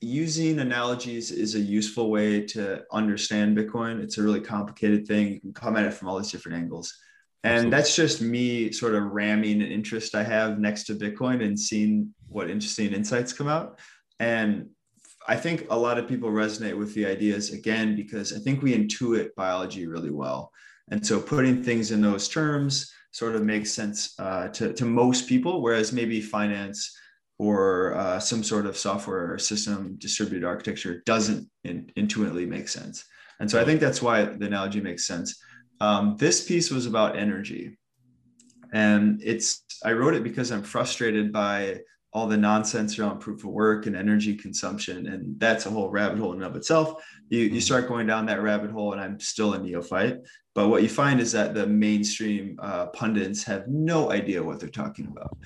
using 0.00 0.58
analogies 0.58 1.30
is 1.30 1.54
a 1.54 1.60
useful 1.60 2.10
way 2.10 2.40
to 2.46 2.82
understand 2.92 3.56
Bitcoin. 3.56 4.02
It's 4.02 4.18
a 4.18 4.22
really 4.22 4.40
complicated 4.40 5.06
thing. 5.06 5.32
You 5.32 5.40
can 5.40 5.52
come 5.52 5.76
at 5.76 5.84
it 5.84 5.92
from 5.92 6.08
all 6.08 6.18
these 6.18 6.30
different 6.30 6.58
angles. 6.58 6.96
And 7.42 7.52
Absolutely. 7.52 7.76
that's 7.76 7.96
just 7.96 8.22
me 8.22 8.72
sort 8.72 8.94
of 8.94 9.04
ramming 9.12 9.62
an 9.62 9.70
interest 9.70 10.14
I 10.14 10.22
have 10.22 10.58
next 10.58 10.84
to 10.84 10.94
Bitcoin 10.94 11.44
and 11.44 11.58
seeing 11.58 12.14
what 12.28 12.50
interesting 12.50 12.92
insights 12.92 13.32
come 13.32 13.48
out. 13.48 13.78
And 14.18 14.68
I 15.26 15.36
think 15.36 15.66
a 15.70 15.76
lot 15.76 15.98
of 15.98 16.08
people 16.08 16.30
resonate 16.30 16.76
with 16.76 16.94
the 16.94 17.06
ideas 17.06 17.52
again, 17.52 17.96
because 17.96 18.34
I 18.34 18.38
think 18.40 18.62
we 18.62 18.76
intuit 18.76 19.34
biology 19.36 19.86
really 19.86 20.10
well. 20.10 20.52
And 20.90 21.06
so 21.06 21.20
putting 21.20 21.62
things 21.62 21.92
in 21.92 22.02
those 22.02 22.28
terms, 22.28 22.92
sort 23.12 23.34
of 23.34 23.42
makes 23.42 23.72
sense 23.72 24.14
uh, 24.18 24.48
to, 24.48 24.72
to 24.72 24.84
most 24.84 25.28
people, 25.28 25.62
whereas 25.62 25.92
maybe 25.92 26.20
finance 26.20 26.96
or 27.38 27.94
uh, 27.94 28.20
some 28.20 28.42
sort 28.42 28.66
of 28.66 28.76
software 28.76 29.32
or 29.32 29.38
system 29.38 29.96
distributed 29.98 30.46
architecture 30.46 31.02
doesn't 31.06 31.48
in, 31.64 31.90
intuitively 31.96 32.46
make 32.46 32.68
sense. 32.68 33.04
And 33.40 33.50
so 33.50 33.60
I 33.60 33.64
think 33.64 33.80
that's 33.80 34.02
why 34.02 34.24
the 34.24 34.46
analogy 34.46 34.80
makes 34.80 35.06
sense. 35.06 35.42
Um, 35.80 36.16
this 36.18 36.44
piece 36.46 36.70
was 36.70 36.86
about 36.86 37.16
energy. 37.16 37.78
And 38.72 39.20
it's, 39.24 39.64
I 39.84 39.92
wrote 39.92 40.14
it 40.14 40.22
because 40.22 40.52
I'm 40.52 40.62
frustrated 40.62 41.32
by 41.32 41.80
all 42.12 42.26
the 42.26 42.36
nonsense 42.36 42.98
around 42.98 43.20
proof 43.20 43.44
of 43.44 43.50
work 43.50 43.86
and 43.86 43.94
energy 43.94 44.34
consumption. 44.34 45.06
And 45.06 45.38
that's 45.38 45.66
a 45.66 45.70
whole 45.70 45.90
rabbit 45.90 46.18
hole 46.18 46.32
in 46.32 46.42
and 46.42 46.46
of 46.46 46.56
itself. 46.56 47.04
You, 47.28 47.40
you 47.40 47.60
start 47.60 47.88
going 47.88 48.06
down 48.06 48.26
that 48.26 48.42
rabbit 48.42 48.70
hole, 48.70 48.92
and 48.92 49.00
I'm 49.00 49.20
still 49.20 49.54
a 49.54 49.58
neophyte. 49.58 50.18
But 50.54 50.68
what 50.68 50.82
you 50.82 50.88
find 50.88 51.20
is 51.20 51.30
that 51.32 51.54
the 51.54 51.66
mainstream 51.66 52.58
uh, 52.60 52.86
pundits 52.86 53.44
have 53.44 53.68
no 53.68 54.10
idea 54.10 54.42
what 54.42 54.58
they're 54.58 54.68
talking 54.68 55.06
about. 55.06 55.36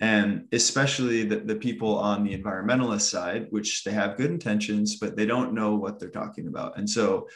And 0.00 0.46
especially 0.52 1.24
the, 1.24 1.36
the 1.36 1.56
people 1.56 1.96
on 1.98 2.24
the 2.24 2.36
environmentalist 2.36 3.02
side, 3.02 3.46
which 3.50 3.84
they 3.84 3.92
have 3.92 4.16
good 4.16 4.30
intentions, 4.30 4.96
but 4.96 5.16
they 5.16 5.26
don't 5.26 5.52
know 5.52 5.74
what 5.74 5.98
they're 5.98 6.10
talking 6.10 6.48
about. 6.48 6.78
And 6.78 6.88
so 6.88 7.28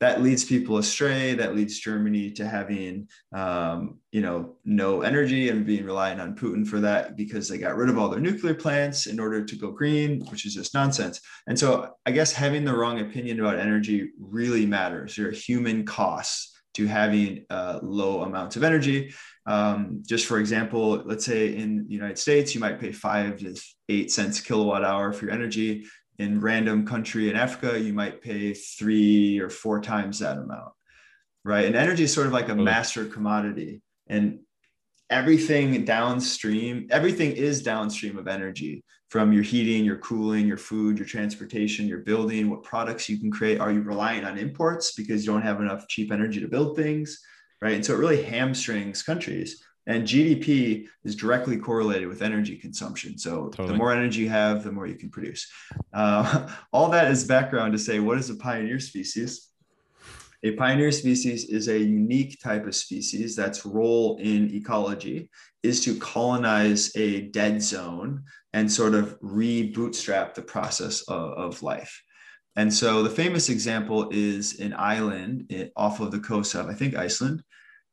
that 0.00 0.22
leads 0.22 0.44
people 0.44 0.78
astray. 0.78 1.34
That 1.34 1.56
leads 1.56 1.78
Germany 1.78 2.30
to 2.32 2.46
having, 2.46 3.08
um, 3.34 3.98
you 4.12 4.20
know, 4.20 4.56
no 4.64 5.02
energy 5.02 5.48
and 5.48 5.66
being 5.66 5.84
reliant 5.84 6.20
on 6.20 6.36
Putin 6.36 6.66
for 6.66 6.80
that 6.80 7.16
because 7.16 7.48
they 7.48 7.58
got 7.58 7.76
rid 7.76 7.88
of 7.88 7.98
all 7.98 8.08
their 8.08 8.20
nuclear 8.20 8.54
plants 8.54 9.06
in 9.06 9.18
order 9.18 9.44
to 9.44 9.56
go 9.56 9.72
green, 9.72 10.20
which 10.26 10.46
is 10.46 10.54
just 10.54 10.74
nonsense. 10.74 11.20
And 11.48 11.58
so 11.58 11.94
I 12.06 12.12
guess 12.12 12.32
having 12.32 12.64
the 12.64 12.76
wrong 12.76 13.00
opinion 13.00 13.40
about 13.40 13.58
energy 13.58 14.10
really 14.20 14.66
matters. 14.66 15.16
There 15.16 15.28
are 15.28 15.32
human 15.32 15.84
costs 15.84 16.54
to 16.74 16.86
having 16.86 17.44
low 17.82 18.22
amounts 18.22 18.54
of 18.54 18.62
energy. 18.62 19.12
Um, 19.46 20.02
just 20.06 20.26
for 20.26 20.38
example, 20.38 21.02
let's 21.06 21.24
say 21.24 21.56
in 21.56 21.88
the 21.88 21.92
United 21.92 22.18
States, 22.18 22.54
you 22.54 22.60
might 22.60 22.78
pay 22.78 22.92
five 22.92 23.38
to 23.38 23.56
eight 23.88 24.12
cents 24.12 24.40
kilowatt 24.40 24.84
hour 24.84 25.12
for 25.12 25.24
your 25.24 25.34
energy 25.34 25.86
in 26.18 26.40
random 26.40 26.86
country 26.86 27.30
in 27.30 27.36
Africa, 27.36 27.78
you 27.78 27.92
might 27.92 28.22
pay 28.22 28.52
three 28.54 29.38
or 29.38 29.48
four 29.48 29.80
times 29.80 30.18
that 30.18 30.38
amount, 30.38 30.72
right? 31.44 31.64
And 31.66 31.76
energy 31.76 32.04
is 32.04 32.12
sort 32.12 32.26
of 32.26 32.32
like 32.32 32.48
a 32.48 32.54
master 32.54 33.04
commodity, 33.04 33.82
and 34.08 34.40
everything 35.10 35.84
downstream, 35.84 36.88
everything 36.90 37.32
is 37.32 37.62
downstream 37.62 38.18
of 38.18 38.28
energy 38.28 38.84
from 39.08 39.32
your 39.32 39.42
heating, 39.42 39.84
your 39.84 39.96
cooling, 39.98 40.46
your 40.46 40.58
food, 40.58 40.98
your 40.98 41.06
transportation, 41.06 41.88
your 41.88 42.00
building, 42.00 42.50
what 42.50 42.62
products 42.62 43.08
you 43.08 43.18
can 43.18 43.30
create. 43.30 43.58
Are 43.58 43.72
you 43.72 43.80
relying 43.80 44.24
on 44.24 44.36
imports 44.36 44.92
because 44.92 45.24
you 45.24 45.32
don't 45.32 45.42
have 45.42 45.60
enough 45.60 45.88
cheap 45.88 46.12
energy 46.12 46.40
to 46.40 46.48
build 46.48 46.76
things, 46.76 47.18
right? 47.62 47.74
And 47.74 47.84
so 47.84 47.94
it 47.94 47.98
really 47.98 48.22
hamstrings 48.22 49.02
countries. 49.02 49.64
And 49.88 50.04
GDP 50.04 50.86
is 51.02 51.16
directly 51.16 51.56
correlated 51.56 52.08
with 52.08 52.20
energy 52.20 52.56
consumption. 52.56 53.16
So 53.16 53.48
totally. 53.48 53.68
the 53.68 53.74
more 53.74 53.90
energy 53.90 54.20
you 54.20 54.28
have, 54.28 54.62
the 54.62 54.70
more 54.70 54.86
you 54.86 54.96
can 54.96 55.08
produce. 55.08 55.50
Uh, 55.94 56.46
all 56.72 56.90
that 56.90 57.10
is 57.10 57.24
background 57.24 57.72
to 57.72 57.78
say, 57.78 57.98
what 57.98 58.18
is 58.18 58.28
a 58.28 58.36
pioneer 58.36 58.80
species? 58.80 59.48
A 60.44 60.52
pioneer 60.52 60.92
species 60.92 61.46
is 61.46 61.68
a 61.68 61.78
unique 61.78 62.38
type 62.40 62.66
of 62.66 62.76
species 62.76 63.34
that's 63.34 63.66
role 63.66 64.18
in 64.18 64.54
ecology 64.54 65.30
is 65.62 65.82
to 65.84 65.98
colonize 65.98 66.94
a 66.94 67.22
dead 67.22 67.60
zone 67.60 68.22
and 68.52 68.70
sort 68.70 68.94
of 68.94 69.16
re-bootstrap 69.20 70.34
the 70.34 70.42
process 70.42 71.02
of, 71.08 71.32
of 71.32 71.62
life. 71.62 72.02
And 72.56 72.72
so 72.72 73.02
the 73.02 73.10
famous 73.10 73.48
example 73.48 74.10
is 74.12 74.60
an 74.60 74.74
island 74.76 75.52
off 75.76 76.00
of 76.00 76.10
the 76.10 76.20
coast 76.20 76.54
of, 76.54 76.68
I 76.68 76.74
think, 76.74 76.94
Iceland, 76.94 77.42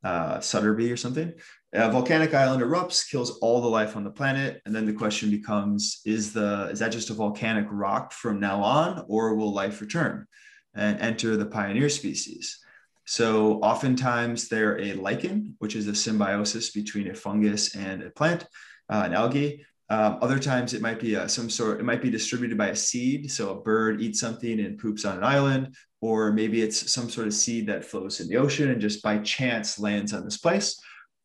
uh, 0.05 0.37
Sutterby 0.37 0.93
or 0.93 0.97
something. 0.97 1.33
A 1.73 1.91
volcanic 1.91 2.33
island 2.33 2.61
erupts, 2.61 3.09
kills 3.09 3.39
all 3.39 3.59
the 3.59 3.67
life 3.67 3.97
on 3.97 4.03
the 4.03 4.11
planet, 4.11 4.61
and 4.65 4.73
then 4.73 4.85
the 4.85 4.93
question 4.93 5.29
becomes: 5.31 5.99
Is 6.05 6.31
the 6.31 6.69
is 6.71 6.79
that 6.79 6.91
just 6.91 7.09
a 7.09 7.13
volcanic 7.13 7.65
rock 7.69 8.13
from 8.13 8.39
now 8.39 8.61
on, 8.61 9.03
or 9.09 9.35
will 9.35 9.51
life 9.51 9.81
return 9.81 10.27
and 10.75 10.99
enter 11.01 11.35
the 11.35 11.47
pioneer 11.47 11.89
species? 11.89 12.59
So 13.05 13.59
oftentimes 13.61 14.47
they're 14.47 14.79
a 14.79 14.93
lichen, 14.93 15.55
which 15.59 15.75
is 15.75 15.87
a 15.87 15.95
symbiosis 15.95 16.71
between 16.71 17.09
a 17.09 17.15
fungus 17.15 17.75
and 17.75 18.03
a 18.03 18.09
plant, 18.09 18.45
uh, 18.89 19.03
an 19.05 19.13
algae. 19.13 19.65
Um, 19.89 20.17
other 20.21 20.39
times 20.39 20.73
it 20.73 20.81
might 20.81 20.99
be 20.99 21.15
some 21.27 21.49
sort, 21.49 21.79
it 21.79 21.83
might 21.83 22.01
be 22.01 22.09
distributed 22.09 22.57
by 22.57 22.69
a 22.69 22.75
seed. 22.75 23.31
So 23.31 23.51
a 23.51 23.61
bird 23.61 24.01
eats 24.01 24.19
something 24.19 24.59
and 24.59 24.79
poops 24.79 25.05
on 25.05 25.17
an 25.17 25.23
island, 25.23 25.75
or 26.01 26.31
maybe 26.31 26.61
it's 26.61 26.91
some 26.91 27.09
sort 27.09 27.27
of 27.27 27.33
seed 27.33 27.67
that 27.67 27.85
flows 27.85 28.19
in 28.19 28.27
the 28.27 28.37
ocean 28.37 28.71
and 28.71 28.81
just 28.81 29.03
by 29.03 29.19
chance 29.19 29.77
lands 29.79 30.13
on 30.13 30.25
this 30.25 30.37
place. 30.37 30.79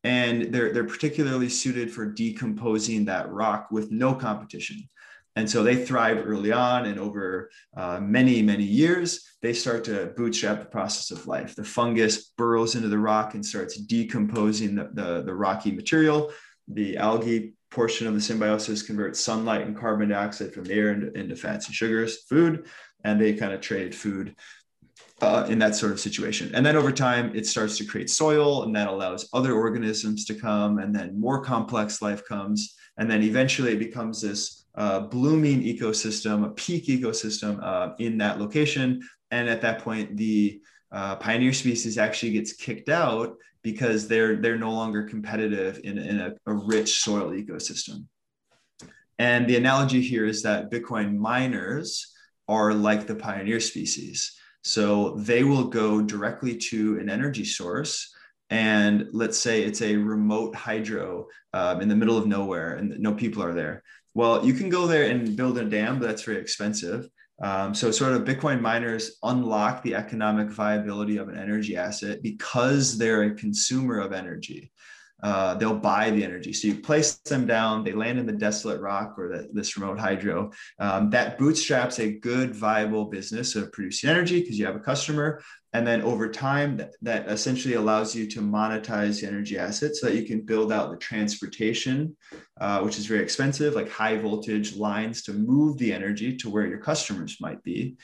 and 0.04 0.52
they're 0.52 0.72
they're 0.72 0.84
particularly 0.84 1.48
suited 1.48 1.90
for 1.92 2.06
decomposing 2.06 3.04
that 3.06 3.30
rock 3.30 3.68
with 3.70 3.90
no 3.90 4.14
competition. 4.14 4.88
And 5.36 5.48
so 5.48 5.62
they 5.62 5.84
thrive 5.84 6.24
early 6.26 6.50
on, 6.50 6.86
and 6.86 6.98
over 6.98 7.50
uh, 7.76 8.00
many, 8.00 8.42
many 8.42 8.64
years, 8.64 9.24
they 9.42 9.52
start 9.52 9.84
to 9.84 10.12
bootstrap 10.16 10.58
the 10.58 10.66
process 10.66 11.12
of 11.12 11.26
life. 11.28 11.54
The 11.54 11.62
fungus 11.64 12.32
burrows 12.36 12.74
into 12.74 12.88
the 12.88 12.98
rock 12.98 13.34
and 13.34 13.46
starts 13.46 13.76
decomposing 13.76 14.74
the, 14.74 14.90
the, 14.92 15.22
the 15.22 15.34
rocky 15.34 15.70
material. 15.70 16.32
The 16.66 16.96
algae 16.96 17.54
portion 17.70 18.06
of 18.06 18.14
the 18.14 18.20
symbiosis 18.20 18.82
converts 18.82 19.20
sunlight 19.20 19.66
and 19.66 19.76
carbon 19.76 20.08
dioxide 20.08 20.52
from 20.52 20.64
the 20.64 20.74
air 20.74 20.92
into, 20.92 21.12
into 21.18 21.36
fats 21.36 21.66
and 21.66 21.74
sugars, 21.74 22.24
food, 22.24 22.66
and 23.04 23.20
they 23.20 23.32
kind 23.32 23.52
of 23.52 23.60
trade 23.60 23.94
food 23.94 24.34
uh, 25.22 25.46
in 25.48 25.58
that 25.58 25.74
sort 25.74 25.92
of 25.92 26.00
situation. 26.00 26.50
And 26.54 26.64
then 26.64 26.76
over 26.76 26.92
time, 26.92 27.34
it 27.34 27.46
starts 27.46 27.76
to 27.78 27.84
create 27.84 28.10
soil, 28.10 28.64
and 28.64 28.74
that 28.74 28.88
allows 28.88 29.28
other 29.32 29.54
organisms 29.54 30.24
to 30.26 30.34
come, 30.34 30.78
and 30.78 30.94
then 30.94 31.18
more 31.18 31.42
complex 31.42 32.02
life 32.02 32.24
comes. 32.24 32.74
And 32.98 33.10
then 33.10 33.22
eventually 33.22 33.72
it 33.72 33.78
becomes 33.78 34.20
this 34.20 34.66
uh, 34.74 35.00
blooming 35.00 35.62
ecosystem, 35.62 36.44
a 36.44 36.50
peak 36.50 36.86
ecosystem 36.86 37.62
uh, 37.62 37.94
in 37.98 38.18
that 38.18 38.38
location. 38.38 39.00
And 39.30 39.48
at 39.48 39.60
that 39.62 39.80
point, 39.80 40.16
the 40.16 40.60
uh, 40.92 41.16
pioneer 41.16 41.52
species 41.52 41.98
actually 41.98 42.32
gets 42.32 42.52
kicked 42.52 42.88
out 42.88 43.36
because 43.62 44.08
they're 44.08 44.36
they're 44.36 44.58
no 44.58 44.72
longer 44.72 45.04
competitive 45.04 45.80
in, 45.84 45.98
in 45.98 46.20
a, 46.20 46.32
a 46.46 46.54
rich 46.54 47.02
soil 47.02 47.30
ecosystem. 47.30 48.06
And 49.18 49.46
the 49.46 49.56
analogy 49.56 50.00
here 50.00 50.24
is 50.24 50.42
that 50.42 50.70
Bitcoin 50.70 51.16
miners 51.16 52.14
are 52.48 52.72
like 52.72 53.06
the 53.06 53.14
pioneer 53.14 53.60
species. 53.60 54.32
So 54.62 55.16
they 55.16 55.44
will 55.44 55.64
go 55.64 56.00
directly 56.00 56.56
to 56.56 56.98
an 56.98 57.10
energy 57.10 57.44
source. 57.44 58.12
And 58.48 59.08
let's 59.12 59.38
say 59.38 59.62
it's 59.62 59.82
a 59.82 59.94
remote 59.96 60.56
hydro 60.56 61.26
um, 61.52 61.80
in 61.80 61.88
the 61.88 61.96
middle 61.96 62.18
of 62.18 62.26
nowhere 62.26 62.76
and 62.76 62.98
no 62.98 63.14
people 63.14 63.42
are 63.42 63.54
there. 63.54 63.82
Well, 64.14 64.44
you 64.44 64.54
can 64.54 64.68
go 64.68 64.86
there 64.86 65.10
and 65.10 65.36
build 65.36 65.58
a 65.58 65.64
dam, 65.64 65.98
but 65.98 66.08
that's 66.08 66.22
very 66.22 66.38
expensive. 66.38 67.08
Um, 67.40 67.74
so, 67.74 67.90
sort 67.90 68.12
of 68.12 68.24
Bitcoin 68.24 68.60
miners 68.60 69.16
unlock 69.22 69.82
the 69.82 69.94
economic 69.94 70.50
viability 70.50 71.16
of 71.16 71.28
an 71.28 71.38
energy 71.38 71.76
asset 71.76 72.22
because 72.22 72.98
they're 72.98 73.22
a 73.22 73.34
consumer 73.34 73.98
of 73.98 74.12
energy 74.12 74.70
uh, 75.22 75.54
they'll 75.54 75.74
buy 75.74 76.10
the 76.10 76.24
energy. 76.24 76.52
So 76.52 76.68
you 76.68 76.76
place 76.76 77.14
them 77.18 77.46
down, 77.46 77.84
they 77.84 77.92
land 77.92 78.18
in 78.18 78.26
the 78.26 78.32
desolate 78.32 78.80
rock 78.80 79.18
or 79.18 79.28
the, 79.28 79.48
this 79.52 79.76
remote 79.76 79.98
hydro. 79.98 80.50
Um, 80.78 81.10
that 81.10 81.38
bootstraps 81.38 81.98
a 81.98 82.18
good, 82.18 82.54
viable 82.54 83.06
business 83.06 83.56
of 83.56 83.72
producing 83.72 84.10
energy 84.10 84.40
because 84.40 84.58
you 84.58 84.66
have 84.66 84.76
a 84.76 84.80
customer. 84.80 85.42
And 85.72 85.86
then 85.86 86.02
over 86.02 86.28
time, 86.28 86.76
that, 86.78 86.94
that 87.02 87.28
essentially 87.28 87.74
allows 87.74 88.14
you 88.14 88.26
to 88.28 88.40
monetize 88.40 89.20
the 89.20 89.28
energy 89.28 89.56
assets 89.56 90.00
so 90.00 90.06
that 90.06 90.16
you 90.16 90.24
can 90.26 90.40
build 90.40 90.72
out 90.72 90.90
the 90.90 90.96
transportation, 90.96 92.16
uh, 92.60 92.80
which 92.80 92.98
is 92.98 93.06
very 93.06 93.22
expensive, 93.22 93.74
like 93.74 93.88
high 93.88 94.16
voltage 94.16 94.74
lines 94.74 95.22
to 95.22 95.32
move 95.32 95.78
the 95.78 95.92
energy 95.92 96.36
to 96.38 96.50
where 96.50 96.66
your 96.66 96.78
customers 96.78 97.36
might 97.40 97.62
be. 97.62 97.96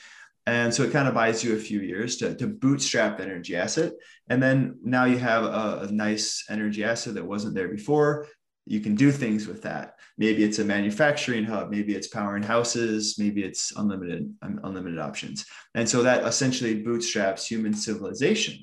And 0.47 0.73
so 0.73 0.83
it 0.83 0.93
kind 0.93 1.09
of 1.09 1.13
buys 1.13 1.43
you 1.43 1.55
a 1.55 1.59
few 1.59 1.81
years 1.81 2.15
to, 2.17 2.33
to 2.35 2.47
bootstrap 2.47 3.17
the 3.17 3.23
energy 3.23 3.57
asset. 3.57 3.91
And 4.29 4.41
then 4.41 4.79
now 4.81 5.03
you 5.03 5.17
have 5.17 5.43
a, 5.43 5.87
a, 5.87 5.91
nice 5.91 6.45
energy 6.49 6.85
asset 6.85 7.15
that 7.15 7.25
wasn't 7.25 7.53
there 7.53 7.67
before. 7.67 8.27
You 8.65 8.79
can 8.79 8.95
do 8.95 9.11
things 9.11 9.45
with 9.45 9.61
that. 9.63 9.95
Maybe 10.17 10.45
it's 10.45 10.59
a 10.59 10.63
manufacturing 10.63 11.43
hub, 11.43 11.69
maybe 11.69 11.95
it's 11.95 12.07
powering 12.07 12.43
houses, 12.43 13.17
maybe 13.19 13.43
it's 13.43 13.73
unlimited, 13.75 14.33
unlimited 14.41 14.99
options. 14.99 15.45
And 15.75 15.87
so 15.87 16.01
that 16.03 16.25
essentially 16.25 16.81
bootstraps 16.81 17.45
human 17.45 17.73
civilization 17.73 18.57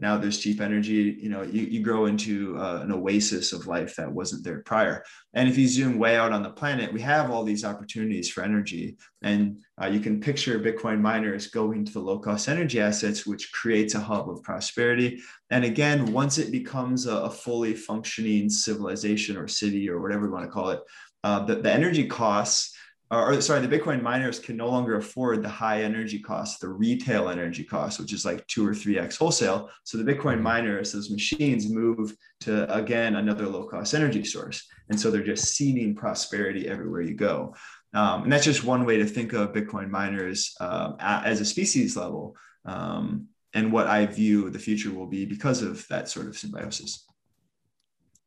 now 0.00 0.16
there's 0.16 0.38
cheap 0.38 0.60
energy 0.60 1.18
you 1.20 1.28
know 1.28 1.42
you, 1.42 1.62
you 1.62 1.80
grow 1.82 2.06
into 2.06 2.58
uh, 2.58 2.80
an 2.82 2.92
oasis 2.92 3.52
of 3.52 3.66
life 3.66 3.96
that 3.96 4.10
wasn't 4.10 4.42
there 4.42 4.60
prior. 4.60 5.04
And 5.34 5.48
if 5.48 5.56
you 5.56 5.68
zoom 5.68 5.98
way 5.98 6.16
out 6.16 6.32
on 6.32 6.42
the 6.42 6.50
planet 6.50 6.92
we 6.92 7.00
have 7.02 7.30
all 7.30 7.44
these 7.44 7.64
opportunities 7.64 8.28
for 8.30 8.42
energy. 8.42 8.96
And 9.22 9.58
uh, 9.80 9.86
you 9.86 10.00
can 10.00 10.20
picture 10.20 10.58
bitcoin 10.58 11.00
miners 11.00 11.48
going 11.48 11.84
to 11.84 11.92
the 11.92 12.00
low 12.00 12.18
cost 12.18 12.48
energy 12.48 12.80
assets 12.80 13.26
which 13.26 13.52
creates 13.52 13.94
a 13.94 14.00
hub 14.00 14.28
of 14.28 14.42
prosperity. 14.42 15.20
And 15.50 15.64
again 15.64 16.12
once 16.12 16.38
it 16.38 16.50
becomes 16.50 17.06
a, 17.06 17.16
a 17.16 17.30
fully 17.30 17.74
functioning 17.74 18.48
civilization 18.50 19.36
or 19.36 19.48
city 19.48 19.88
or 19.88 20.00
whatever 20.00 20.26
you 20.26 20.32
want 20.32 20.44
to 20.44 20.50
call 20.50 20.70
it 20.70 20.80
uh, 21.22 21.44
the, 21.44 21.56
the 21.56 21.72
energy 21.72 22.06
costs 22.06 22.74
or 23.10 23.40
sorry, 23.40 23.66
the 23.66 23.78
Bitcoin 23.78 24.02
miners 24.02 24.38
can 24.38 24.56
no 24.56 24.68
longer 24.68 24.96
afford 24.96 25.42
the 25.42 25.48
high 25.48 25.82
energy 25.82 26.18
costs, 26.18 26.58
the 26.58 26.68
retail 26.68 27.28
energy 27.28 27.64
costs, 27.64 27.98
which 27.98 28.12
is 28.12 28.24
like 28.24 28.46
two 28.46 28.66
or 28.66 28.74
three 28.74 28.98
X 28.98 29.16
wholesale. 29.16 29.68
So 29.84 29.98
the 29.98 30.04
Bitcoin 30.04 30.34
mm-hmm. 30.34 30.44
miners, 30.44 30.92
those 30.92 31.10
machines 31.10 31.68
move 31.68 32.14
to 32.40 32.72
again 32.72 33.16
another 33.16 33.46
low 33.46 33.64
cost 33.64 33.94
energy 33.94 34.24
source. 34.24 34.66
And 34.88 34.98
so 34.98 35.10
they're 35.10 35.24
just 35.24 35.54
seeding 35.54 35.94
prosperity 35.94 36.68
everywhere 36.68 37.02
you 37.02 37.14
go. 37.14 37.54
Um, 37.94 38.24
and 38.24 38.32
that's 38.32 38.44
just 38.44 38.62
one 38.62 38.84
way 38.84 38.98
to 38.98 39.06
think 39.06 39.32
of 39.32 39.52
Bitcoin 39.52 39.90
miners 39.90 40.54
um, 40.60 40.96
as 41.00 41.40
a 41.40 41.44
species 41.44 41.96
level 41.96 42.36
um, 42.64 43.28
and 43.54 43.72
what 43.72 43.86
I 43.86 44.06
view 44.06 44.50
the 44.50 44.58
future 44.58 44.92
will 44.92 45.06
be 45.06 45.24
because 45.24 45.62
of 45.62 45.86
that 45.88 46.08
sort 46.08 46.26
of 46.26 46.38
symbiosis. 46.38 47.04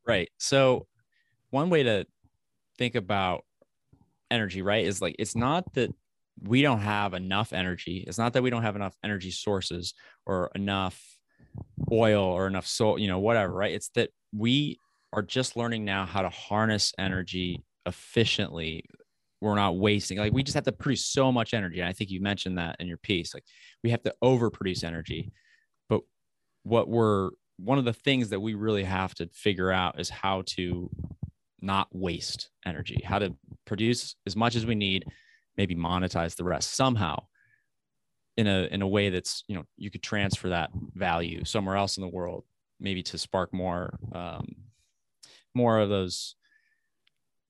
Right. 0.06 0.30
So, 0.38 0.88
one 1.50 1.70
way 1.70 1.84
to 1.84 2.06
think 2.78 2.96
about 2.96 3.46
energy, 4.34 4.62
right? 4.62 4.86
Is 4.86 5.02
like 5.02 5.16
it's 5.20 5.36
not 5.36 5.74
that 5.76 5.94
we 6.42 6.62
don't 6.62 6.80
have 6.80 7.14
enough 7.14 7.54
energy. 7.54 8.04
It's 8.08 8.18
not 8.18 8.34
that 8.34 8.44
we 8.44 8.50
don't 8.50 8.64
have 8.64 8.76
enough 8.76 8.96
energy 9.04 9.32
sources 9.32 9.94
or 10.26 10.52
enough 10.56 11.00
oil 11.92 12.24
or 12.24 12.48
enough 12.48 12.66
soul, 12.66 12.98
you 12.98 13.08
know, 13.08 13.20
whatever, 13.20 13.54
right? 13.54 13.72
It's 13.72 13.90
that 13.90 14.10
we 14.36 14.80
are 15.12 15.22
just 15.22 15.56
learning 15.56 15.86
now 15.86 16.06
how 16.06 16.24
to 16.24 16.30
harness 16.30 16.92
energy 16.98 17.64
efficiently. 17.86 18.84
We're 19.42 19.56
not 19.56 19.78
wasting, 19.78 20.18
like, 20.18 20.34
we 20.34 20.42
just 20.42 20.56
have 20.56 20.64
to 20.64 20.72
produce 20.72 21.06
so 21.06 21.32
much 21.32 21.54
energy. 21.54 21.82
And 21.82 21.90
I 21.90 21.94
think 21.94 22.10
you 22.10 22.22
mentioned 22.22 22.58
that 22.58 22.78
in 22.80 22.88
your 22.88 22.98
piece. 22.98 23.34
Like, 23.34 23.44
we 23.84 23.92
have 23.92 24.02
to 24.04 24.16
overproduce 24.24 24.84
energy. 24.84 25.32
But 25.90 26.02
what 26.64 26.88
we're, 26.88 27.32
one 27.58 27.78
of 27.78 27.86
the 27.86 27.94
things 27.94 28.30
that 28.30 28.40
we 28.40 28.56
really 28.56 28.86
have 28.86 29.14
to 29.16 29.30
figure 29.34 29.72
out 29.72 30.00
is 30.00 30.10
how 30.10 30.44
to 30.56 30.90
not 31.64 31.88
waste 31.92 32.50
energy, 32.66 33.02
how 33.04 33.18
to 33.20 33.36
produce 33.66 34.16
as 34.28 34.36
much 34.36 34.56
as 34.56 34.66
we 34.66 34.76
need, 34.76 35.06
maybe 35.58 35.76
monetize 35.76 36.36
the 36.36 36.44
rest 36.44 36.76
somehow 36.76 37.18
in 38.36 38.48
a 38.48 38.68
in 38.72 38.82
a 38.82 38.88
way 38.88 39.10
that's 39.10 39.44
you 39.48 39.56
know 39.56 39.64
you 39.78 39.90
could 39.90 40.04
transfer 40.04 40.50
that 40.50 40.72
value 40.94 41.46
somewhere 41.46 41.78
else 41.78 41.98
in 41.98 42.02
the 42.02 42.10
world, 42.10 42.44
maybe 42.80 43.02
to 43.04 43.18
spark 43.18 43.54
more 43.54 43.98
um, 44.14 44.56
more 45.56 45.80
of 45.80 45.90
those 45.90 46.36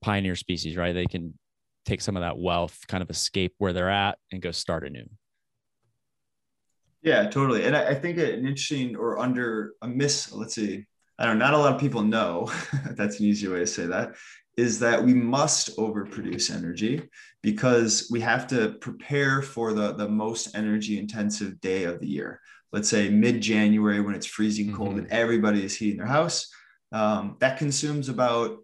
pioneer 0.02 0.36
species, 0.36 0.76
right? 0.76 0.92
They 0.92 1.06
can 1.06 1.38
take 1.84 2.00
some 2.00 2.16
of 2.16 2.22
that 2.22 2.38
wealth, 2.38 2.78
kind 2.86 3.02
of 3.02 3.10
escape 3.10 3.54
where 3.58 3.72
they're 3.72 3.90
at, 3.90 4.18
and 4.30 4.40
go 4.40 4.50
start 4.50 4.86
anew. 4.86 5.08
Yeah, 7.02 7.28
totally. 7.28 7.64
And 7.64 7.76
I, 7.76 7.88
I 7.88 7.94
think 7.94 8.18
an 8.18 8.46
interesting 8.46 8.96
or 8.96 9.18
under 9.18 9.72
a 9.82 9.88
miss, 9.88 10.32
let's 10.32 10.54
see, 10.54 10.86
I 11.18 11.26
don't 11.26 11.38
know, 11.38 11.44
not 11.44 11.54
a 11.54 11.58
lot 11.58 11.74
of 11.74 11.80
people 11.80 12.02
know, 12.02 12.50
that's 12.92 13.20
an 13.20 13.26
easy 13.26 13.48
way 13.48 13.60
to 13.60 13.66
say 13.66 13.86
that, 13.86 14.14
is 14.56 14.78
that 14.80 15.02
we 15.02 15.14
must 15.14 15.76
overproduce 15.76 16.54
energy 16.54 17.02
because 17.42 18.08
we 18.10 18.20
have 18.20 18.46
to 18.48 18.72
prepare 18.80 19.42
for 19.42 19.72
the, 19.72 19.92
the 19.92 20.08
most 20.08 20.54
energy 20.56 20.98
intensive 20.98 21.60
day 21.60 21.84
of 21.84 22.00
the 22.00 22.08
year. 22.08 22.40
Let's 22.72 22.88
say 22.88 23.08
mid 23.08 23.40
January 23.40 24.00
when 24.00 24.14
it's 24.14 24.26
freezing 24.26 24.72
cold 24.72 24.90
mm-hmm. 24.90 25.00
and 25.00 25.10
everybody 25.10 25.64
is 25.64 25.76
heating 25.76 25.98
their 25.98 26.06
house. 26.06 26.48
Um, 26.92 27.36
that 27.40 27.58
consumes 27.58 28.08
about 28.08 28.58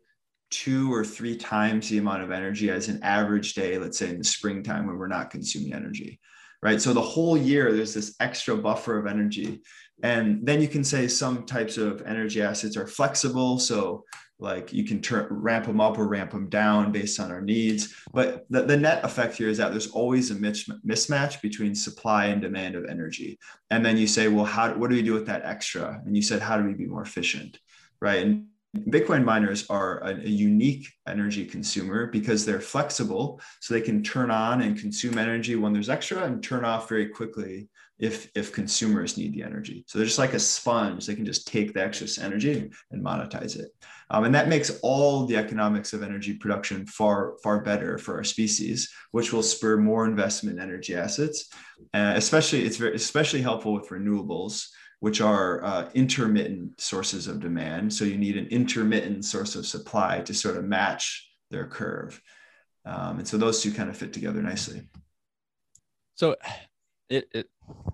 two 0.50 0.92
or 0.92 1.04
three 1.04 1.36
times 1.36 1.88
the 1.88 1.98
amount 1.98 2.22
of 2.22 2.32
energy 2.32 2.70
as 2.70 2.88
an 2.88 3.00
average 3.02 3.54
day, 3.54 3.78
let's 3.78 3.98
say 3.98 4.10
in 4.10 4.18
the 4.18 4.24
springtime 4.24 4.86
when 4.86 4.98
we're 4.98 5.06
not 5.06 5.30
consuming 5.30 5.74
energy 5.74 6.20
right? 6.62 6.80
So 6.80 6.92
the 6.92 7.00
whole 7.00 7.36
year, 7.36 7.72
there's 7.72 7.94
this 7.94 8.14
extra 8.20 8.56
buffer 8.56 8.98
of 8.98 9.06
energy. 9.06 9.60
And 10.02 10.46
then 10.46 10.60
you 10.60 10.68
can 10.68 10.84
say 10.84 11.08
some 11.08 11.44
types 11.44 11.76
of 11.76 12.02
energy 12.02 12.42
assets 12.42 12.76
are 12.76 12.86
flexible. 12.86 13.58
So 13.58 14.04
like 14.40 14.72
you 14.72 14.84
can 14.84 15.00
turn 15.00 15.26
ramp 15.30 15.66
them 15.66 15.80
up 15.80 15.98
or 15.98 16.08
ramp 16.08 16.30
them 16.30 16.48
down 16.48 16.92
based 16.92 17.20
on 17.20 17.30
our 17.30 17.42
needs. 17.42 17.94
But 18.12 18.46
the, 18.48 18.62
the 18.62 18.76
net 18.76 19.04
effect 19.04 19.36
here 19.36 19.48
is 19.48 19.58
that 19.58 19.70
there's 19.70 19.90
always 19.90 20.30
a 20.30 20.34
mismatch 20.34 21.42
between 21.42 21.74
supply 21.74 22.26
and 22.26 22.40
demand 22.40 22.74
of 22.74 22.86
energy. 22.86 23.38
And 23.70 23.84
then 23.84 23.96
you 23.96 24.06
say, 24.06 24.28
well, 24.28 24.46
how 24.46 24.72
what 24.74 24.90
do 24.90 24.96
we 24.96 25.02
do 25.02 25.12
with 25.12 25.26
that 25.26 25.44
extra? 25.44 26.00
And 26.04 26.16
you 26.16 26.22
said, 26.22 26.40
how 26.40 26.56
do 26.56 26.64
we 26.64 26.74
be 26.74 26.86
more 26.86 27.02
efficient? 27.02 27.58
Right. 28.00 28.24
And 28.24 28.46
Bitcoin 28.76 29.24
miners 29.24 29.68
are 29.68 29.98
a, 30.04 30.14
a, 30.14 30.28
unique 30.28 30.86
energy 31.08 31.44
consumer 31.44 32.06
because 32.06 32.46
they're 32.46 32.60
flexible. 32.60 33.40
So 33.58 33.74
they 33.74 33.80
can 33.80 34.02
turn 34.02 34.30
on 34.30 34.62
and 34.62 34.78
consume 34.78 35.18
energy 35.18 35.56
when 35.56 35.72
there's 35.72 35.88
extra 35.88 36.22
and 36.22 36.40
turn 36.40 36.64
off 36.64 36.88
very 36.88 37.08
quickly 37.08 37.68
if 38.00 38.30
if 38.34 38.52
consumers 38.52 39.16
need 39.16 39.32
the 39.34 39.42
energy. 39.42 39.84
So 39.86 39.98
they're 39.98 40.06
just 40.06 40.18
like 40.18 40.34
a 40.34 40.38
sponge; 40.38 41.06
they 41.06 41.14
can 41.14 41.24
just 41.24 41.46
take 41.46 41.72
the 41.72 41.82
excess 41.82 42.18
energy 42.18 42.70
and 42.90 43.04
monetize 43.04 43.56
it, 43.56 43.70
um, 44.10 44.24
and 44.24 44.34
that 44.34 44.48
makes 44.48 44.78
all 44.82 45.26
the 45.26 45.36
economics 45.36 45.92
of 45.92 46.02
energy 46.02 46.34
production 46.34 46.86
far 46.86 47.34
far 47.42 47.62
better 47.62 47.98
for 47.98 48.16
our 48.16 48.24
species, 48.24 48.90
which 49.12 49.32
will 49.32 49.42
spur 49.42 49.76
more 49.76 50.06
investment 50.06 50.58
in 50.58 50.62
energy 50.62 50.94
assets. 50.94 51.48
Uh, 51.94 52.14
especially, 52.16 52.64
it's 52.64 52.76
very 52.76 52.94
especially 52.94 53.42
helpful 53.42 53.72
with 53.72 53.88
renewables 53.88 54.66
which 55.00 55.22
are 55.22 55.64
uh, 55.64 55.88
intermittent 55.94 56.78
sources 56.78 57.26
of 57.26 57.40
demand. 57.40 57.92
So 57.92 58.04
you 58.04 58.18
need 58.18 58.36
an 58.36 58.46
intermittent 58.48 59.24
source 59.24 59.56
of 59.56 59.66
supply 59.66 60.20
to 60.20 60.34
sort 60.34 60.58
of 60.58 60.64
match 60.64 61.26
their 61.50 61.66
curve. 61.66 62.20
Um, 62.84 63.18
and 63.18 63.26
so 63.26 63.38
those 63.38 63.62
two 63.62 63.72
kind 63.72 63.90
of 63.90 63.96
fit 63.96 64.12
together 64.12 64.42
nicely. 64.42 64.82
So 66.14 66.36
it, 67.08 67.28
it 67.32 67.48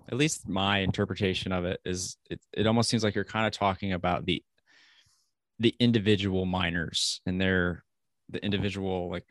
at 0.08 0.16
least 0.16 0.48
my 0.48 0.78
interpretation 0.78 1.52
of 1.52 1.64
it 1.64 1.80
is 1.84 2.16
it, 2.30 2.40
it 2.52 2.66
almost 2.66 2.88
seems 2.88 3.02
like 3.02 3.14
you're 3.14 3.24
kind 3.24 3.46
of 3.46 3.52
talking 3.52 3.92
about 3.92 4.24
the 4.24 4.42
the 5.58 5.74
individual 5.80 6.44
miners 6.44 7.20
and 7.26 7.40
their 7.40 7.84
the 8.28 8.44
individual 8.44 9.10
like 9.10 9.24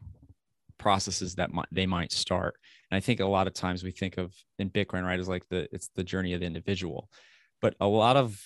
processes 0.78 1.36
that 1.36 1.54
might, 1.54 1.68
they 1.72 1.86
might 1.86 2.12
start. 2.12 2.56
And 2.90 2.98
i 2.98 3.00
think 3.00 3.20
a 3.20 3.26
lot 3.26 3.48
of 3.48 3.54
times 3.54 3.84
we 3.84 3.92
think 3.92 4.18
of 4.18 4.34
in 4.60 4.70
bitcoin 4.70 5.04
right 5.04 5.20
as 5.20 5.28
like 5.28 5.48
the 5.50 5.68
it's 5.72 5.90
the 5.96 6.04
journey 6.04 6.34
of 6.34 6.40
the 6.42 6.46
individual. 6.46 7.10
But 7.62 7.76
a 7.80 7.88
lot 7.88 8.18
of 8.18 8.40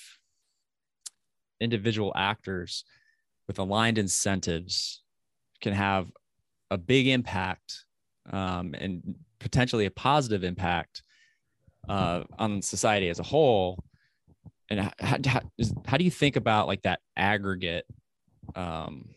individual 1.60 2.14
actors 2.16 2.86
with 3.48 3.60
aligned 3.60 3.98
incentives 3.98 5.02
can 5.62 5.74
have 5.74 6.08
a 6.72 6.78
big 6.78 7.08
impact 7.08 7.86
um, 8.32 8.76
and 8.78 9.16
potentially 9.40 9.86
a 9.86 9.92
positive 9.92 10.44
impact 10.44 11.02
uh, 11.90 12.24
on 12.38 12.62
society 12.62 13.10
as 13.10 13.20
a 13.20 13.24
whole. 13.24 13.84
And 14.70 14.80
how, 14.80 15.18
how, 15.26 15.42
how, 15.86 15.98
do 15.98 16.04
you 16.04 16.12
think 16.12 16.36
about 16.36 16.68
like 16.68 16.84
that 16.84 17.00
aggregate? 17.18 17.86
Um, 18.56 19.10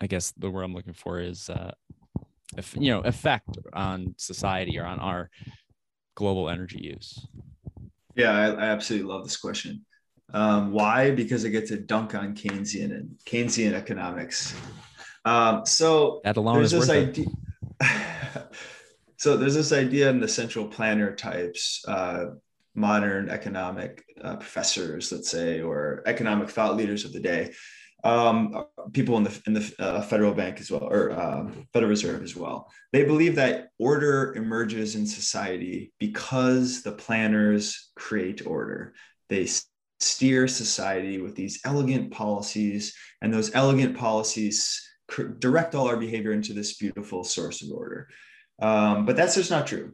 I 0.00 0.06
guess 0.06 0.32
the 0.38 0.50
word 0.50 0.62
I'm 0.62 0.74
looking 0.74 0.94
for 0.94 1.20
is, 1.20 1.50
uh, 1.50 1.72
if, 2.56 2.74
you 2.74 2.90
know, 2.90 3.00
effect 3.00 3.58
on 3.74 4.14
society 4.16 4.78
or 4.78 4.86
on 4.86 4.98
our 4.98 5.28
global 6.14 6.48
energy 6.48 6.80
use. 6.82 7.26
Yeah, 8.16 8.32
I, 8.32 8.46
I 8.46 8.64
absolutely 8.70 9.08
love 9.08 9.24
this 9.24 9.36
question. 9.36 9.84
Um, 10.32 10.72
why? 10.72 11.10
Because 11.10 11.44
I 11.44 11.48
get 11.48 11.66
to 11.68 11.76
dunk 11.76 12.14
on 12.14 12.34
Keynesian 12.34 12.92
and 12.92 13.10
Keynesian 13.26 13.74
economics. 13.74 14.54
Um, 15.26 15.66
so 15.66 16.22
that 16.24 16.38
alone 16.38 16.62
is 16.62 16.74
worth 16.74 16.88
idea. 16.88 17.26
so 19.20 19.36
there's 19.36 19.54
this 19.54 19.72
idea 19.72 20.08
in 20.08 20.18
the 20.18 20.26
central 20.26 20.66
planner 20.66 21.14
types, 21.14 21.84
uh, 21.86 22.24
modern 22.74 23.28
economic 23.28 24.02
uh, 24.24 24.36
professors, 24.36 25.12
let's 25.12 25.28
say, 25.28 25.60
or 25.60 26.02
economic 26.06 26.48
thought 26.48 26.74
leaders 26.74 27.04
of 27.04 27.12
the 27.12 27.20
day, 27.20 27.52
um, 28.02 28.64
people 28.94 29.18
in 29.18 29.24
the 29.24 29.42
in 29.46 29.52
the 29.52 29.74
uh, 29.78 30.00
federal 30.00 30.32
bank 30.32 30.58
as 30.58 30.70
well, 30.70 30.84
or 30.84 31.10
uh, 31.10 31.50
Federal 31.74 31.90
Reserve 31.90 32.22
as 32.22 32.34
well. 32.34 32.72
They 32.94 33.04
believe 33.04 33.34
that 33.34 33.68
order 33.78 34.32
emerges 34.36 34.94
in 34.94 35.06
society 35.06 35.92
because 35.98 36.82
the 36.82 36.92
planners 36.92 37.90
create 37.96 38.46
order. 38.46 38.94
They 39.28 39.46
steer 40.00 40.48
society 40.48 41.20
with 41.20 41.36
these 41.36 41.60
elegant 41.66 42.10
policies, 42.10 42.96
and 43.20 43.34
those 43.34 43.54
elegant 43.54 43.98
policies 43.98 44.80
direct 45.40 45.74
all 45.74 45.88
our 45.88 45.98
behavior 45.98 46.32
into 46.32 46.54
this 46.54 46.78
beautiful 46.78 47.22
source 47.22 47.60
of 47.60 47.70
order. 47.70 48.08
Um, 48.60 49.06
but 49.06 49.16
that's 49.16 49.34
just 49.34 49.50
not 49.50 49.66
true. 49.66 49.92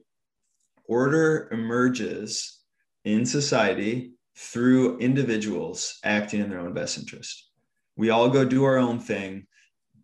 Order 0.86 1.48
emerges 1.52 2.60
in 3.04 3.24
society 3.24 4.12
through 4.36 4.98
individuals 4.98 5.98
acting 6.04 6.40
in 6.40 6.50
their 6.50 6.60
own 6.60 6.74
best 6.74 6.98
interest. 6.98 7.50
We 7.96 8.10
all 8.10 8.28
go 8.28 8.44
do 8.44 8.64
our 8.64 8.76
own 8.76 8.98
thing 8.98 9.46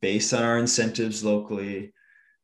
based 0.01 0.33
on 0.33 0.43
our 0.43 0.59
incentives 0.59 1.23
locally 1.23 1.93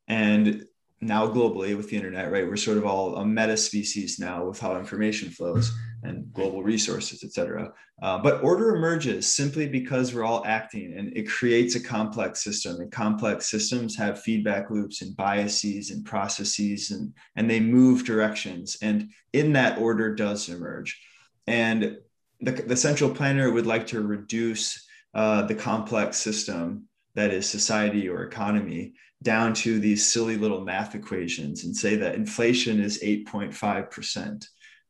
and 0.07 0.65
now 1.01 1.29
globally 1.29 1.77
with 1.77 1.91
the 1.91 1.97
internet 1.97 2.31
right? 2.31 2.47
We're 2.47 2.57
sort 2.57 2.79
of 2.79 2.85
all 2.85 3.17
a 3.17 3.25
meta 3.25 3.57
species 3.57 4.19
now 4.19 4.45
with 4.45 4.61
how 4.61 4.77
information 4.77 5.31
flows 5.31 5.73
and 6.03 6.33
global 6.33 6.63
resources 6.63 7.25
et 7.25 7.33
cetera 7.33 7.73
uh, 8.03 8.19
but 8.19 8.43
order 8.43 8.75
emerges 8.75 9.27
simply 9.35 9.67
because 9.67 10.15
we're 10.15 10.25
all 10.25 10.45
acting 10.47 10.95
and 10.97 11.17
it 11.17 11.29
creates 11.29 11.75
a 11.75 11.81
complex 11.81 12.43
system 12.43 12.81
and 12.81 12.93
complex 12.93 13.49
systems 13.49 13.97
have 13.97 14.23
feedback 14.23 14.71
loops 14.71 15.03
and 15.03 15.17
biases 15.17 15.91
and 15.91 16.05
processes 16.05 16.91
and 16.91 17.13
and 17.37 17.51
they 17.51 17.61
move 17.61 18.05
directions 18.05 18.77
and 18.83 19.11
in 19.33 19.53
that 19.53 19.79
order 19.79 20.15
does 20.15 20.49
emerge 20.49 21.01
and 21.47 21.99
the, 22.41 22.53
the 22.53 22.77
central 22.77 23.11
planner 23.11 23.51
would 23.51 23.67
like 23.67 23.87
to 23.89 24.01
reduce 24.01 24.87
uh, 25.15 25.43
the 25.43 25.55
complex 25.55 26.17
system 26.17 26.85
that 27.15 27.33
is 27.33 27.49
society 27.49 28.09
or 28.09 28.23
economy 28.23 28.93
down 29.23 29.53
to 29.53 29.81
these 29.81 30.07
silly 30.07 30.37
little 30.37 30.61
math 30.61 30.95
equations 30.95 31.65
and 31.65 31.77
say 31.77 31.97
that 31.97 32.15
inflation 32.15 32.81
is 32.81 33.03
8.5%. 33.03 34.47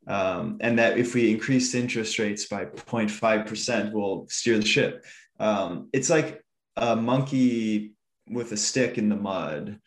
Um, 0.07 0.57
and 0.61 0.79
that 0.79 0.97
if 0.97 1.13
we 1.13 1.31
increase 1.31 1.75
interest 1.75 2.17
rates 2.19 2.45
by 2.45 2.65
0.5%, 2.65 3.91
we'll 3.91 4.25
steer 4.29 4.57
the 4.57 4.65
ship. 4.65 5.05
Um, 5.39 5.89
it's 5.93 6.09
like 6.09 6.43
a 6.75 6.95
monkey 6.95 7.93
with 8.27 8.51
a 8.51 8.57
stick 8.57 8.97
in 8.97 9.09
the 9.09 9.15
mud, 9.15 9.79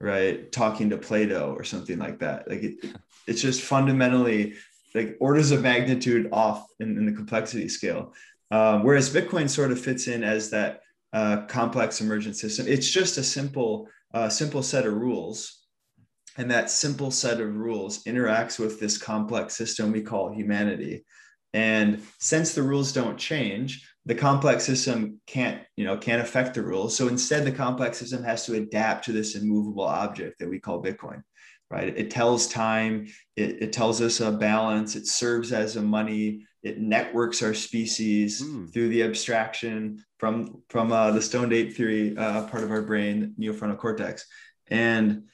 right? 0.00 0.50
Talking 0.52 0.90
to 0.90 0.98
Plato 0.98 1.54
or 1.54 1.64
something 1.64 1.98
like 1.98 2.18
that. 2.20 2.48
Like 2.48 2.62
it, 2.62 2.84
it's 3.26 3.40
just 3.40 3.62
fundamentally 3.62 4.54
like 4.94 5.16
orders 5.20 5.50
of 5.50 5.62
magnitude 5.62 6.28
off 6.32 6.66
in, 6.80 6.96
in 6.96 7.06
the 7.06 7.12
complexity 7.12 7.68
scale. 7.68 8.12
Um, 8.50 8.82
whereas 8.82 9.14
Bitcoin 9.14 9.48
sort 9.48 9.70
of 9.70 9.80
fits 9.80 10.08
in 10.08 10.24
as 10.24 10.50
that 10.50 10.80
uh, 11.12 11.42
complex 11.46 12.00
emergent 12.00 12.36
system. 12.36 12.66
It's 12.68 12.90
just 12.90 13.18
a 13.18 13.22
simple, 13.22 13.88
uh, 14.12 14.28
simple 14.28 14.62
set 14.62 14.86
of 14.86 14.94
rules. 14.94 15.59
And 16.40 16.50
that 16.50 16.70
simple 16.70 17.10
set 17.10 17.38
of 17.38 17.54
rules 17.54 18.02
interacts 18.04 18.58
with 18.58 18.80
this 18.80 18.96
complex 18.96 19.54
system 19.54 19.92
we 19.92 20.00
call 20.00 20.32
humanity. 20.32 21.04
And 21.52 22.02
since 22.18 22.54
the 22.54 22.62
rules 22.62 22.94
don't 22.94 23.18
change, 23.18 23.86
the 24.06 24.14
complex 24.14 24.64
system 24.64 25.20
can't, 25.26 25.62
you 25.76 25.84
know, 25.84 25.98
can't 25.98 26.22
affect 26.22 26.54
the 26.54 26.62
rules. 26.62 26.96
So 26.96 27.08
instead, 27.08 27.44
the 27.44 27.52
complex 27.52 27.98
system 27.98 28.24
has 28.24 28.46
to 28.46 28.54
adapt 28.54 29.04
to 29.04 29.12
this 29.12 29.34
immovable 29.34 29.84
object 29.84 30.38
that 30.38 30.48
we 30.48 30.58
call 30.58 30.82
Bitcoin 30.82 31.22
right? 31.70 31.96
It 31.96 32.10
tells 32.10 32.48
time, 32.48 33.06
it, 33.36 33.62
it 33.62 33.72
tells 33.72 34.00
us 34.00 34.18
a 34.18 34.32
balance, 34.32 34.96
it 34.96 35.06
serves 35.06 35.52
as 35.52 35.76
a 35.76 35.82
money, 35.82 36.44
it 36.64 36.80
networks 36.80 37.44
our 37.44 37.54
species 37.54 38.42
mm. 38.42 38.72
through 38.72 38.88
the 38.88 39.04
abstraction 39.04 40.04
from 40.18 40.62
from 40.68 40.90
uh, 40.90 41.12
the 41.12 41.22
stoned 41.22 41.52
ape 41.52 41.74
theory 41.76 42.16
uh, 42.16 42.48
part 42.48 42.64
of 42.64 42.72
our 42.72 42.82
brain, 42.82 43.34
neofrontal 43.38 43.78
cortex. 43.78 44.26
And 44.66 45.28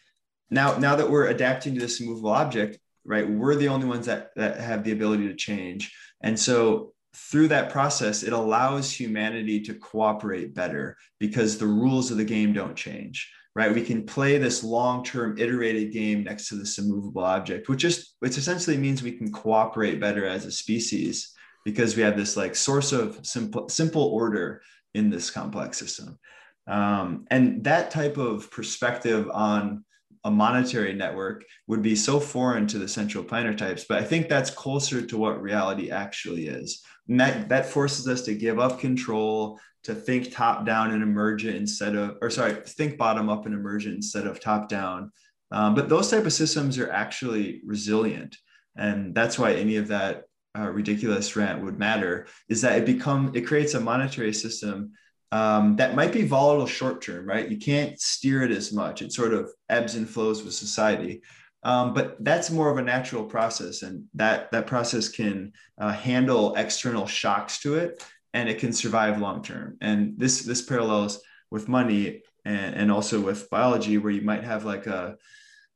now, 0.50 0.78
now 0.78 0.96
that 0.96 1.11
we're 1.11 1.28
adapting 1.28 1.74
to 1.74 1.80
this 1.80 2.00
immovable 2.00 2.30
object, 2.30 2.78
right, 3.04 3.28
we're 3.28 3.56
the 3.56 3.68
only 3.68 3.87
ones 3.87 4.06
that, 4.06 4.30
that 4.37 4.61
have 4.61 4.85
the 4.85 4.92
ability 4.92 5.28
to 5.28 5.35
change. 5.35 5.94
And 6.22 6.38
so 6.38 6.92
through 7.14 7.48
that 7.48 7.70
process, 7.70 8.22
it 8.22 8.32
allows 8.32 8.92
humanity 8.92 9.61
to 9.62 9.74
cooperate 9.74 10.54
better 10.54 10.96
because 11.18 11.59
the 11.59 11.66
rules 11.66 12.11
of 12.11 12.16
the 12.16 12.24
game 12.24 12.52
don't 12.52 12.76
change 12.76 13.30
right? 13.56 13.74
We 13.74 13.82
can 13.82 14.04
play 14.04 14.37
this 14.37 14.62
long-term 14.62 15.38
iterated 15.38 15.90
game 15.90 16.24
next 16.24 16.48
to 16.48 16.56
this 16.56 16.76
immovable 16.76 17.24
object, 17.24 17.70
which 17.70 17.80
just 17.80 18.14
which 18.20 18.37
essentially 18.37 18.76
means 18.76 19.02
we 19.02 19.16
can 19.16 19.32
cooperate 19.32 19.98
better 19.98 20.26
as 20.26 20.44
a 20.44 20.50
species 20.52 21.32
because 21.64 21.96
we 21.96 22.02
have 22.02 22.18
this 22.18 22.37
like 22.37 22.54
source 22.54 22.92
of 22.92 23.18
simple 23.24 23.66
simple 23.70 24.04
order 24.04 24.61
in 24.92 25.09
this 25.09 25.30
complex 25.30 25.78
system. 25.78 26.18
Um, 26.66 27.24
and 27.30 27.64
that 27.64 27.90
type 27.90 28.18
of 28.18 28.50
perspective 28.50 29.30
on 29.32 29.86
a 30.27 30.31
monetary 30.31 30.93
network 30.93 31.45
would 31.69 31.83
be 31.83 31.95
so 31.95 32.19
foreign 32.19 32.67
to 32.67 32.79
the 32.79 32.89
central 32.89 33.23
planner 33.23 33.55
types, 33.55 33.85
but 33.89 34.03
I 34.03 34.05
think 34.05 34.29
that's 34.29 34.51
closer 34.51 35.01
to 35.01 35.17
what 35.17 35.41
reality 35.41 35.93
actually 35.93 36.49
is. 36.49 36.83
And 37.09 37.21
that, 37.21 37.49
that 37.49 37.67
forces 37.67 38.09
us 38.09 38.23
to 38.23 38.35
give 38.35 38.59
up 38.59 38.81
control, 38.81 39.61
to 39.85 39.95
think 39.95 40.33
top 40.33 40.67
down 40.67 40.91
and 40.91 41.01
emergent 41.01 41.55
instead 41.55 41.95
of, 41.95 42.17
or 42.21 42.29
sorry, 42.29 42.55
think 42.55 42.99
bottom 42.99 43.29
up 43.29 43.47
and 43.47 43.55
emergent 43.55 43.95
instead 43.95 44.27
of 44.27 44.41
top 44.41 44.69
down. 44.69 45.12
Um, 45.53 45.77
but 45.77 45.89
those 45.89 46.11
type 46.11 46.27
of 46.27 46.33
systems 46.33 46.77
are 46.77 46.91
actually 46.91 47.62
resilient, 47.65 48.37
and 48.77 49.15
that's 49.15 49.39
why 49.39 49.53
any 49.53 49.77
of 49.77 49.87
that 49.89 50.25
uh, 50.59 50.69
ridiculous 50.69 51.37
rant 51.37 51.62
would 51.62 51.79
matter. 51.79 52.27
Is 52.49 52.62
that 52.62 52.79
it 52.79 52.85
become 52.85 53.31
it 53.33 53.47
creates 53.47 53.75
a 53.75 53.81
monetary 53.81 54.33
system 54.33 54.91
um, 55.37 55.77
that 55.77 55.94
might 55.94 56.12
be 56.12 56.27
volatile 56.27 56.66
short 56.66 57.03
term, 57.03 57.27
right? 57.27 57.51
You 57.51 57.59
can't 57.59 58.01
steer 58.01 58.42
it 58.42 58.51
as 58.51 58.72
much. 58.72 59.03
It 59.03 59.12
sort 59.12 59.35
of 59.35 59.51
ebbs 59.68 59.94
and 59.94 60.09
flows 60.09 60.42
with 60.42 60.55
society. 60.55 61.22
Um, 61.62 61.92
but 61.92 62.16
that's 62.25 62.51
more 62.51 62.70
of 62.70 62.79
a 62.79 62.83
natural 62.83 63.25
process, 63.25 63.83
and 63.83 64.05
that 64.14 64.51
that 64.53 64.66
process 64.66 65.09
can 65.09 65.53
uh, 65.79 65.92
handle 65.92 66.55
external 66.55 67.07
shocks 67.07 67.61
to 67.61 67.75
it 67.75 68.03
and 68.35 68.49
it 68.49 68.59
can 68.59 68.72
survive 68.72 69.20
long 69.20 69.42
term. 69.42 69.77
And 69.81 70.14
this 70.16 70.42
this 70.42 70.62
parallels 70.62 71.20
with 71.51 71.68
money 71.68 72.22
and, 72.44 72.75
and 72.75 72.92
also 72.92 73.20
with 73.20 73.51
biology, 73.51 73.99
where 73.99 74.12
you 74.12 74.22
might 74.22 74.44
have 74.44 74.64
like 74.64 74.87
a, 74.87 75.16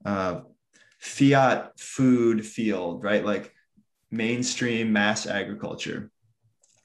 a 0.04 0.42
fiat 0.98 1.78
food 1.78 2.46
field, 2.46 3.02
right? 3.02 3.24
Like 3.24 3.52
mainstream 4.10 4.92
mass 4.92 5.26
agriculture 5.26 6.10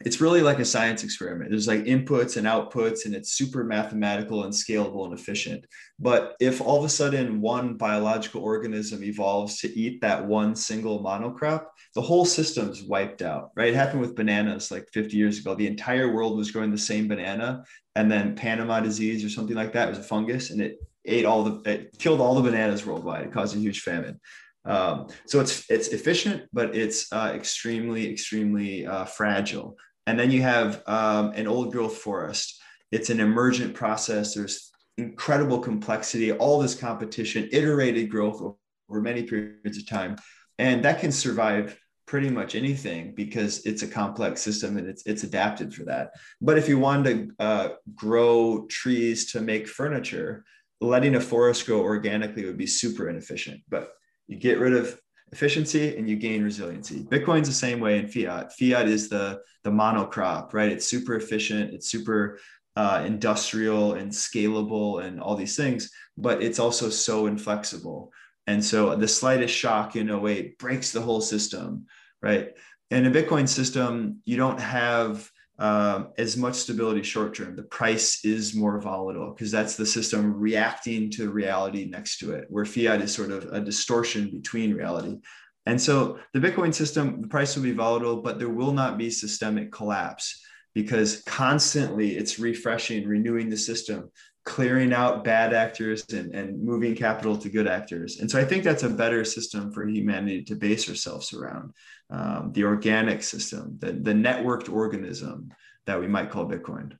it's 0.01 0.19
really 0.19 0.41
like 0.41 0.59
a 0.59 0.65
science 0.65 1.03
experiment. 1.03 1.51
There's 1.51 1.67
like 1.67 1.85
inputs 1.85 2.35
and 2.35 2.45
outputs, 2.45 3.05
and 3.05 3.15
it's 3.15 3.33
super 3.33 3.63
mathematical 3.63 4.43
and 4.43 4.51
scalable 4.51 5.05
and 5.05 5.17
efficient. 5.17 5.65
But 5.99 6.35
if 6.41 6.59
all 6.59 6.77
of 6.77 6.83
a 6.83 6.89
sudden 6.89 7.39
one 7.39 7.75
biological 7.75 8.41
organism 8.41 9.03
evolves 9.03 9.59
to 9.59 9.79
eat 9.79 10.01
that 10.01 10.25
one 10.25 10.55
single 10.55 11.01
monocrop, 11.01 11.65
the 11.93 12.01
whole 12.01 12.25
system's 12.25 12.83
wiped 12.83 13.21
out, 13.21 13.51
right? 13.55 13.69
It 13.69 13.75
happened 13.75 14.01
with 14.01 14.15
bananas 14.15 14.69
like 14.69 14.89
50 14.91 15.15
years 15.15 15.39
ago. 15.39 15.55
The 15.55 15.67
entire 15.67 16.13
world 16.13 16.37
was 16.37 16.51
growing 16.51 16.71
the 16.71 16.77
same 16.77 17.07
banana, 17.07 17.63
and 17.95 18.11
then 18.11 18.35
Panama 18.35 18.81
disease 18.81 19.23
or 19.23 19.29
something 19.29 19.55
like 19.55 19.71
that 19.73 19.87
was 19.87 19.97
a 19.97 20.03
fungus, 20.03 20.51
and 20.51 20.61
it 20.61 20.77
ate 21.05 21.25
all 21.25 21.43
the, 21.43 21.71
it 21.71 21.97
killed 21.99 22.19
all 22.19 22.35
the 22.35 22.41
bananas 22.41 22.85
worldwide. 22.85 23.25
It 23.25 23.31
caused 23.31 23.55
a 23.55 23.59
huge 23.59 23.81
famine. 23.81 24.19
Um, 24.65 25.07
so 25.27 25.39
it's 25.39 25.69
it's 25.69 25.89
efficient, 25.89 26.43
but 26.51 26.75
it's 26.75 27.11
uh, 27.11 27.31
extremely 27.35 28.11
extremely 28.11 28.85
uh, 28.85 29.05
fragile. 29.05 29.77
And 30.07 30.19
then 30.19 30.31
you 30.31 30.41
have 30.41 30.83
um, 30.87 31.31
an 31.31 31.47
old 31.47 31.71
growth 31.71 31.97
forest. 31.97 32.61
It's 32.91 33.09
an 33.09 33.19
emergent 33.19 33.73
process. 33.73 34.35
There's 34.35 34.71
incredible 34.97 35.59
complexity, 35.59 36.31
all 36.31 36.59
this 36.59 36.75
competition, 36.75 37.49
iterated 37.51 38.09
growth 38.09 38.41
over 38.41 39.01
many 39.01 39.23
periods 39.23 39.77
of 39.77 39.87
time, 39.87 40.15
and 40.57 40.83
that 40.85 40.99
can 40.99 41.11
survive 41.11 41.77
pretty 42.07 42.29
much 42.29 42.53
anything 42.53 43.13
because 43.15 43.65
it's 43.65 43.81
a 43.81 43.87
complex 43.87 44.41
system 44.41 44.77
and 44.77 44.87
it's 44.87 45.03
it's 45.05 45.23
adapted 45.23 45.73
for 45.73 45.83
that. 45.85 46.11
But 46.41 46.57
if 46.57 46.69
you 46.69 46.77
wanted 46.79 47.29
to 47.37 47.43
uh, 47.43 47.69
grow 47.95 48.65
trees 48.67 49.31
to 49.31 49.41
make 49.41 49.67
furniture, 49.67 50.43
letting 50.81 51.15
a 51.15 51.21
forest 51.21 51.65
grow 51.65 51.81
organically 51.81 52.45
would 52.45 52.57
be 52.57 52.67
super 52.67 53.09
inefficient. 53.09 53.61
But 53.69 53.91
you 54.27 54.37
get 54.37 54.59
rid 54.59 54.73
of 54.73 54.99
efficiency 55.31 55.97
and 55.97 56.09
you 56.09 56.15
gain 56.15 56.43
resiliency. 56.43 57.03
Bitcoin's 57.03 57.47
the 57.47 57.53
same 57.53 57.79
way 57.79 57.99
in 57.99 58.07
fiat. 58.07 58.53
Fiat 58.53 58.87
is 58.87 59.09
the 59.09 59.41
the 59.63 59.71
monocrop, 59.71 60.53
right? 60.53 60.71
It's 60.71 60.85
super 60.85 61.15
efficient. 61.15 61.73
It's 61.73 61.89
super 61.89 62.39
uh, 62.75 63.03
industrial 63.05 63.93
and 63.93 64.11
scalable 64.11 65.03
and 65.03 65.19
all 65.19 65.35
these 65.35 65.55
things, 65.55 65.91
but 66.17 66.43
it's 66.43 66.59
also 66.59 66.89
so 66.89 67.25
inflexible. 67.25 68.11
And 68.47 68.63
so 68.63 68.95
the 68.95 69.07
slightest 69.07 69.55
shock 69.55 69.95
in 69.95 70.09
08 70.09 70.59
breaks 70.59 70.91
the 70.91 71.01
whole 71.01 71.21
system, 71.21 71.85
right? 72.21 72.49
In 72.91 73.05
a 73.05 73.11
Bitcoin 73.11 73.47
system, 73.49 74.21
you 74.25 74.37
don't 74.37 74.59
have 74.59 75.29
um, 75.57 76.09
as 76.17 76.35
much 76.35 76.55
stability 76.55 77.03
short 77.03 77.33
term. 77.33 77.55
The 77.55 77.63
price 77.63 78.25
is 78.25 78.53
more 78.53 78.79
volatile 78.79 79.31
because 79.31 79.51
that's 79.51 79.75
the 79.75 79.85
system 79.85 80.33
reacting 80.33 81.09
to 81.11 81.31
reality 81.31 81.85
next 81.85 82.19
to 82.19 82.33
it, 82.33 82.45
where 82.49 82.65
fiat 82.65 83.01
is 83.01 83.13
sort 83.13 83.31
of 83.31 83.45
a 83.53 83.61
distortion 83.61 84.31
between 84.31 84.73
reality. 84.73 85.17
And 85.65 85.81
so 85.81 86.19
the 86.33 86.39
Bitcoin 86.39 86.73
system, 86.73 87.21
the 87.21 87.27
price 87.27 87.55
will 87.55 87.63
be 87.63 87.71
volatile, 87.71 88.21
but 88.21 88.37
there 88.37 88.49
will 88.49 88.71
not 88.71 88.97
be 88.97 89.09
systemic 89.09 89.71
collapse 89.71 90.43
because 90.73 91.23
constantly 91.23 92.17
it's 92.17 92.37
refreshing, 92.37 93.07
renewing 93.07 93.49
the 93.49 93.57
system, 93.57 94.11
clearing 94.45 94.93
out 94.93 95.23
bad 95.23 95.53
actors 95.53 96.05
and, 96.13 96.33
and 96.33 96.61
moving 96.61 96.95
capital 96.95 97.35
to 97.35 97.49
good 97.49 97.67
actors. 97.67 98.19
And 98.19 98.29
so 98.29 98.39
I 98.39 98.45
think 98.45 98.63
that's 98.63 98.83
a 98.83 98.89
better 98.89 99.25
system 99.25 99.71
for 99.71 99.87
humanity 99.87 100.43
to 100.43 100.55
base 100.55 100.87
ourselves 100.87 101.33
around 101.33 101.73
um, 102.11 102.51
the 102.53 102.63
organic 102.63 103.23
system, 103.23 103.77
the, 103.79 103.91
the 103.91 104.13
networked 104.13 104.71
organism 104.71 105.51
that 105.87 105.99
we 105.99 106.07
might 106.07 106.29
call 106.29 106.47
Bitcoin. 106.47 106.95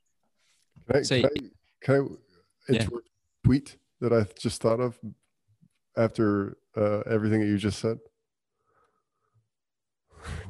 Can 0.88 0.95
I, 0.97 1.01
so, 1.03 1.21
can 1.21 1.25
I, 1.25 1.86
can 1.86 2.17
I 2.69 2.73
yeah. 2.73 2.88
tweet 3.43 3.77
that 4.01 4.12
I 4.12 4.25
just 4.39 4.60
thought 4.62 4.79
of 4.79 4.97
after 5.95 6.58
uh, 6.75 7.01
everything 7.01 7.41
that 7.41 7.47
you 7.47 7.60
just 7.60 7.79
said? 7.79 7.99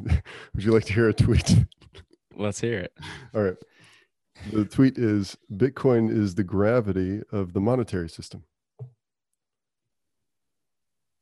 Would 0.54 0.64
you 0.64 0.72
like 0.72 0.86
to 0.86 0.94
hear 0.94 1.10
a 1.10 1.14
tweet? 1.14 1.58
Let's 2.34 2.62
hear 2.62 2.80
it. 2.80 2.94
All 3.34 3.44
right. 3.44 3.58
The 4.52 4.66
tweet 4.66 4.98
is 4.98 5.38
Bitcoin 5.52 6.10
is 6.10 6.36
the 6.36 6.44
gravity 6.44 7.22
of 7.32 7.54
the 7.54 7.62
monetary 7.62 8.10
system. 8.10 8.44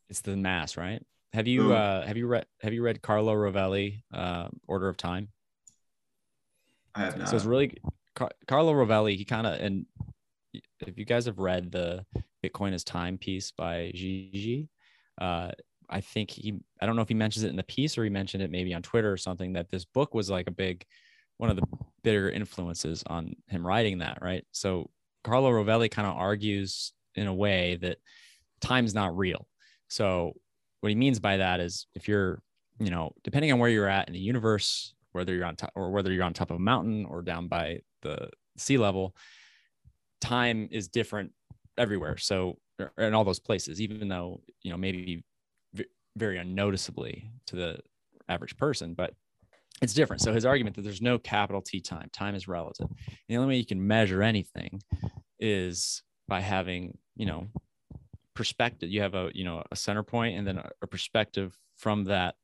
It's 0.10 0.22
the 0.22 0.36
mass, 0.36 0.78
right? 0.78 1.02
Have 1.34 1.48
you 1.48 1.74
uh, 1.74 2.06
have 2.06 2.18
you 2.18 2.28
read 2.28 2.46
have 2.62 2.74
you 2.74 2.84
read 2.84 3.02
Carlo 3.02 3.34
Rovelli, 3.34 4.04
uh, 4.14 4.50
Order 4.68 4.90
of 4.90 4.98
Time? 4.98 5.30
I 6.94 7.06
have 7.06 7.18
not. 7.18 7.30
So 7.30 7.36
it's 7.36 7.46
really 7.46 7.78
Car- 8.14 8.32
Carlo 8.48 8.74
Rovelli. 8.74 9.16
He 9.16 9.26
kind 9.26 9.48
of 9.48 9.60
and 9.60 9.86
if 10.82 10.98
you 10.98 11.06
guys 11.06 11.26
have 11.26 11.40
read 11.40 11.72
the 11.72 12.06
Bitcoin 12.44 12.74
is 12.74 12.84
Time 12.84 13.18
piece 13.18 13.52
by 13.52 13.92
Gigi, 13.96 14.70
uh, 15.20 15.52
I 15.90 16.02
think 16.02 16.30
he 16.30 16.60
I 16.82 16.86
don't 16.86 16.96
know 16.96 17.02
if 17.02 17.10
he 17.10 17.16
mentions 17.16 17.44
it 17.44 17.50
in 17.50 17.56
the 17.56 17.64
piece 17.64 17.98
or 17.98 18.04
he 18.04 18.10
mentioned 18.10 18.44
it 18.44 18.52
maybe 18.52 18.74
on 18.74 18.82
Twitter 18.82 19.12
or 19.12 19.18
something 19.18 19.54
that 19.54 19.72
this 19.72 19.86
book 19.86 20.14
was 20.14 20.30
like 20.30 20.48
a 20.48 20.52
big 20.52 20.86
one 21.44 21.50
of 21.50 21.58
the 21.58 21.68
bigger 22.04 22.30
influences 22.30 23.04
on 23.08 23.36
him 23.50 23.68
writing 23.68 23.98
that, 23.98 24.20
right? 24.22 24.46
So 24.54 24.90
Carlo 25.26 25.50
Rovelli 25.50 25.92
kind 25.92 26.08
of 26.08 26.16
argues 26.16 26.94
in 27.16 27.28
a 27.28 27.34
way 27.34 27.78
that 27.82 27.98
time's 28.62 28.94
not 28.94 29.18
real. 29.18 29.46
So 29.90 30.32
what 30.80 30.88
he 30.88 30.96
means 30.96 31.20
by 31.20 31.36
that 31.38 31.60
is 31.60 31.86
if 31.96 32.08
you're, 32.08 32.42
you 32.80 32.90
know, 32.90 33.12
depending 33.26 33.52
on 33.52 33.60
where 33.60 33.70
you're 33.70 33.90
at 33.90 34.08
in 34.08 34.14
the 34.14 34.22
universe, 34.22 34.94
whether 35.12 35.34
you're 35.34 35.44
on 35.44 35.58
top 35.58 35.74
or 35.76 35.92
whether 35.92 36.14
you're 36.14 36.24
on 36.24 36.34
top 36.34 36.50
of 36.50 36.56
a 36.56 36.60
mountain 36.60 37.06
or 37.10 37.22
down 37.22 37.50
by 37.50 37.80
the 38.04 38.30
sea 38.56 38.78
level, 38.78 39.14
time 40.22 40.70
is 40.72 40.88
different 40.88 41.34
everywhere. 41.78 42.16
So 42.16 42.58
er, 42.80 42.94
er, 42.98 43.08
in 43.08 43.14
all 43.14 43.26
those 43.26 43.42
places, 43.42 43.82
even 43.82 44.08
though, 44.08 44.40
you 44.62 44.72
know, 44.72 44.78
maybe 44.78 45.26
very 46.16 46.38
unnoticeably 46.38 47.30
to 47.48 47.58
the 47.58 47.80
average 48.30 48.56
person, 48.56 48.94
but 48.94 49.14
it's 49.82 49.94
different. 49.94 50.22
So 50.22 50.34
his 50.34 50.46
argument 50.46 50.76
that 50.76 50.84
there's 50.84 51.02
no 51.02 51.18
capital 51.18 51.62
T 51.62 51.82
time, 51.82 52.10
time 52.14 52.36
is 52.36 52.48
relative. 52.48 52.88
And 52.90 53.18
The 53.28 53.38
only 53.38 53.48
way 53.50 53.58
you 53.58 53.66
can 53.66 53.86
measure 53.86 54.22
anything 54.22 54.82
is 55.40 56.04
by 56.28 56.40
having, 56.40 56.98
you 57.16 57.26
know, 57.26 57.48
perspective. 58.34 58.90
You 58.90 59.02
have 59.02 59.16
a, 59.16 59.30
you 59.34 59.44
know, 59.44 59.64
a 59.72 59.76
center 59.76 60.04
point 60.04 60.38
and 60.38 60.48
then 60.48 60.58
a, 60.82 60.88
perspective 60.88 61.58
from 61.76 62.06
that 62.06 62.36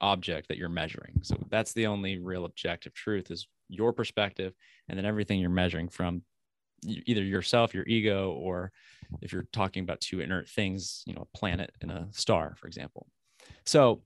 object 0.00 0.48
that 0.48 0.58
you're 0.58 0.68
measuring. 0.68 1.20
So 1.22 1.36
that's 1.50 1.72
the 1.72 1.86
only 1.86 2.18
real 2.18 2.44
objective 2.44 2.94
truth 2.94 3.30
is 3.30 3.48
your 3.68 3.92
perspective 3.92 4.54
and 4.88 4.96
then 4.96 5.06
everything 5.06 5.40
you're 5.40 5.50
measuring 5.50 5.88
from 5.88 6.22
either 6.84 7.24
yourself, 7.24 7.74
your 7.74 7.86
ego, 7.86 8.32
or 8.32 8.70
if 9.22 9.32
you're 9.32 9.48
talking 9.52 9.82
about 9.82 10.00
two 10.00 10.20
inert 10.20 10.48
things, 10.48 11.02
you 11.06 11.14
know, 11.14 11.22
a 11.22 11.36
planet 11.36 11.72
and 11.80 11.90
a 11.90 12.06
star, 12.12 12.54
for 12.58 12.66
example. 12.66 13.08
So 13.64 14.02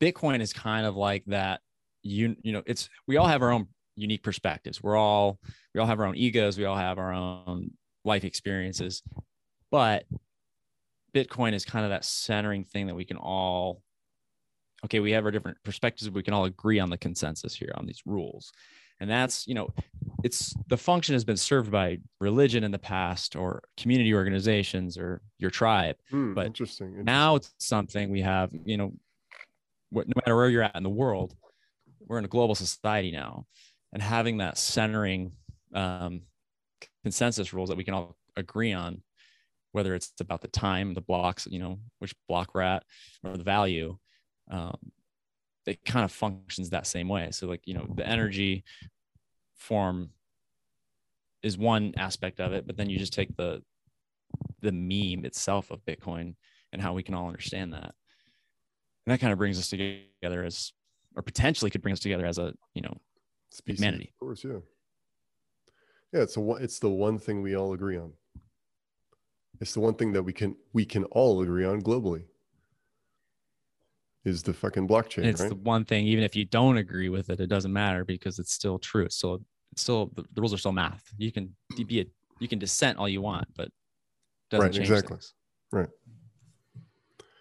Bitcoin 0.00 0.40
is 0.40 0.52
kind 0.52 0.86
of 0.86 0.96
like 0.96 1.24
that. 1.26 1.60
You 2.02 2.36
you 2.42 2.52
know, 2.52 2.62
it's 2.66 2.88
we 3.06 3.16
all 3.18 3.26
have 3.26 3.42
our 3.42 3.50
own 3.50 3.68
unique 3.96 4.22
perspectives. 4.22 4.82
We're 4.82 4.96
all 4.96 5.38
we 5.74 5.80
all 5.80 5.86
have 5.86 6.00
our 6.00 6.06
own 6.06 6.16
egos. 6.16 6.58
We 6.58 6.64
all 6.64 6.76
have 6.76 6.98
our 6.98 7.12
own 7.12 7.70
life 8.04 8.24
experiences, 8.24 9.02
but 9.70 10.04
Bitcoin 11.14 11.52
is 11.52 11.64
kind 11.64 11.84
of 11.84 11.90
that 11.90 12.04
centering 12.04 12.64
thing 12.64 12.86
that 12.86 12.94
we 12.94 13.04
can 13.04 13.16
all. 13.16 13.82
Okay, 14.84 15.00
we 15.00 15.10
have 15.12 15.26
our 15.26 15.30
different 15.30 15.58
perspectives. 15.62 16.10
We 16.10 16.22
can 16.22 16.32
all 16.32 16.46
agree 16.46 16.78
on 16.78 16.88
the 16.88 16.96
consensus 16.96 17.54
here 17.54 17.72
on 17.74 17.84
these 17.84 18.02
rules, 18.06 18.52
and 18.98 19.10
that's 19.10 19.46
you 19.46 19.54
know, 19.54 19.68
it's 20.24 20.54
the 20.68 20.76
function 20.78 21.14
has 21.14 21.24
been 21.24 21.36
served 21.36 21.70
by 21.70 21.98
religion 22.20 22.64
in 22.64 22.70
the 22.70 22.78
past 22.78 23.36
or 23.36 23.62
community 23.76 24.14
organizations 24.14 24.96
or 24.96 25.20
your 25.38 25.50
tribe. 25.50 25.96
Hmm, 26.10 26.32
but 26.32 26.46
interesting, 26.46 26.86
interesting. 26.86 27.04
Now 27.04 27.36
it's 27.36 27.52
something 27.58 28.10
we 28.10 28.22
have. 28.22 28.50
You 28.64 28.78
know, 28.78 28.92
no 29.92 30.12
matter 30.16 30.36
where 30.36 30.48
you're 30.48 30.62
at 30.62 30.76
in 30.76 30.82
the 30.82 30.90
world, 30.90 31.34
we're 32.06 32.18
in 32.18 32.24
a 32.24 32.28
global 32.28 32.54
society 32.54 33.10
now, 33.10 33.46
and 33.92 34.02
having 34.02 34.38
that 34.38 34.58
centering 34.58 35.32
um, 35.74 36.22
consensus 37.02 37.52
rules 37.52 37.68
that 37.68 37.78
we 37.78 37.84
can 37.84 37.94
all 37.94 38.16
agree 38.36 38.72
on, 38.72 39.02
whether 39.72 39.94
it's 39.94 40.12
about 40.20 40.40
the 40.40 40.48
time, 40.48 40.94
the 40.94 41.00
blocks, 41.00 41.46
you 41.50 41.58
know, 41.58 41.78
which 41.98 42.14
block 42.28 42.54
we're 42.54 42.62
at, 42.62 42.84
or 43.22 43.36
the 43.36 43.44
value, 43.44 43.96
um, 44.50 44.76
it 45.66 45.84
kind 45.84 46.04
of 46.04 46.12
functions 46.12 46.70
that 46.70 46.86
same 46.86 47.08
way. 47.08 47.30
So, 47.30 47.46
like, 47.46 47.66
you 47.66 47.74
know, 47.74 47.86
the 47.94 48.06
energy 48.06 48.64
form 49.56 50.10
is 51.42 51.56
one 51.56 51.94
aspect 51.96 52.40
of 52.40 52.52
it, 52.52 52.66
but 52.66 52.76
then 52.76 52.90
you 52.90 52.98
just 52.98 53.12
take 53.12 53.36
the 53.36 53.62
the 54.60 54.72
meme 54.72 55.24
itself 55.24 55.70
of 55.70 55.84
Bitcoin 55.84 56.34
and 56.72 56.80
how 56.80 56.92
we 56.92 57.02
can 57.02 57.14
all 57.14 57.26
understand 57.26 57.72
that 57.72 57.94
and 59.10 59.18
that 59.18 59.20
kind 59.20 59.32
of 59.32 59.38
brings 59.38 59.58
us 59.58 59.68
together 59.68 60.44
as 60.44 60.72
or 61.16 61.22
potentially 61.22 61.68
could 61.68 61.82
bring 61.82 61.92
us 61.92 61.98
together 61.98 62.24
as 62.24 62.38
a 62.38 62.54
you 62.74 62.82
know 62.82 62.96
Species, 63.50 63.80
humanity 63.80 64.12
of 64.14 64.24
course 64.24 64.44
yeah. 64.44 64.58
Yeah 66.12 66.22
it's 66.22 66.36
a 66.36 66.50
it's 66.60 66.78
the 66.78 66.88
one 66.88 67.18
thing 67.18 67.42
we 67.42 67.56
all 67.56 67.72
agree 67.72 67.98
on. 67.98 68.12
It's 69.60 69.74
the 69.74 69.80
one 69.80 69.94
thing 69.94 70.12
that 70.12 70.22
we 70.22 70.32
can 70.32 70.54
we 70.72 70.84
can 70.84 71.04
all 71.06 71.42
agree 71.42 71.64
on 71.64 71.82
globally. 71.82 72.24
Is 74.24 74.44
the 74.44 74.52
fucking 74.52 74.86
blockchain 74.86 75.24
it's 75.24 75.40
right? 75.40 75.48
the 75.48 75.56
one 75.56 75.84
thing 75.84 76.06
even 76.06 76.22
if 76.22 76.36
you 76.36 76.44
don't 76.44 76.76
agree 76.76 77.08
with 77.08 77.30
it 77.30 77.40
it 77.40 77.48
doesn't 77.48 77.72
matter 77.72 78.04
because 78.04 78.38
it's 78.38 78.52
still 78.52 78.78
true. 78.78 79.04
It's 79.06 79.16
still 79.16 79.40
it's 79.72 79.82
still 79.82 80.12
the, 80.14 80.22
the 80.34 80.40
rules 80.40 80.54
are 80.54 80.58
still 80.58 80.72
math. 80.72 81.02
You 81.18 81.32
can 81.32 81.52
be 81.84 82.00
a 82.00 82.06
you 82.38 82.46
can 82.46 82.60
dissent 82.60 82.96
all 82.96 83.08
you 83.08 83.20
want 83.20 83.48
but 83.56 83.70
right 84.52 84.74
exactly. 84.76 85.16
things. 85.16 85.34
Right. 85.72 85.88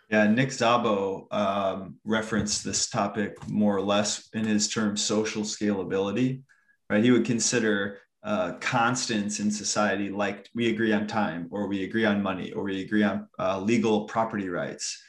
Yeah, 0.10 0.26
Nick 0.26 0.50
Szabo 0.50 1.32
um, 1.32 1.98
referenced 2.04 2.64
this 2.64 2.90
topic 2.90 3.48
more 3.48 3.76
or 3.76 3.82
less 3.82 4.28
in 4.34 4.44
his 4.44 4.68
term 4.68 4.98
social 4.98 5.44
scalability, 5.44 6.42
right? 6.90 7.04
He 7.04 7.12
would 7.12 7.26
consider 7.26 8.00
uh, 8.24 8.54
constants 8.54 9.40
in 9.40 9.52
society 9.52 10.10
like 10.10 10.50
we 10.56 10.70
agree 10.70 10.94
on 10.94 11.06
time, 11.06 11.48
or 11.52 11.68
we 11.68 11.84
agree 11.84 12.06
on 12.06 12.24
money, 12.24 12.52
or 12.52 12.64
we 12.64 12.82
agree 12.82 13.04
on 13.04 13.28
uh, 13.38 13.60
legal 13.60 14.06
property 14.06 14.50
rights, 14.50 15.00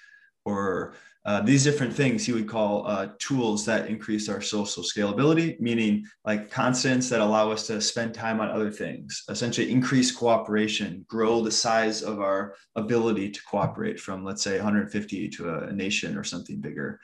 or 0.44 0.94
uh, 1.26 1.42
these 1.42 1.62
different 1.64 1.92
things 1.92 2.24
he 2.24 2.32
would 2.32 2.48
call 2.48 2.86
uh, 2.86 3.08
tools 3.18 3.66
that 3.66 3.88
increase 3.88 4.28
our 4.28 4.40
social 4.40 4.82
scalability, 4.82 5.60
meaning 5.60 6.02
like 6.24 6.50
constants 6.50 7.10
that 7.10 7.20
allow 7.20 7.50
us 7.50 7.66
to 7.66 7.78
spend 7.80 8.14
time 8.14 8.40
on 8.40 8.48
other 8.48 8.70
things, 8.70 9.24
essentially 9.28 9.70
increase 9.70 10.10
cooperation, 10.10 11.04
grow 11.08 11.42
the 11.42 11.50
size 11.50 12.02
of 12.02 12.20
our 12.20 12.54
ability 12.74 13.30
to 13.30 13.42
cooperate 13.42 14.00
from, 14.00 14.24
let's 14.24 14.42
say, 14.42 14.56
150 14.56 15.28
to 15.28 15.54
a, 15.54 15.72
nation 15.72 16.16
or 16.16 16.24
something 16.24 16.58
bigger. 16.58 16.98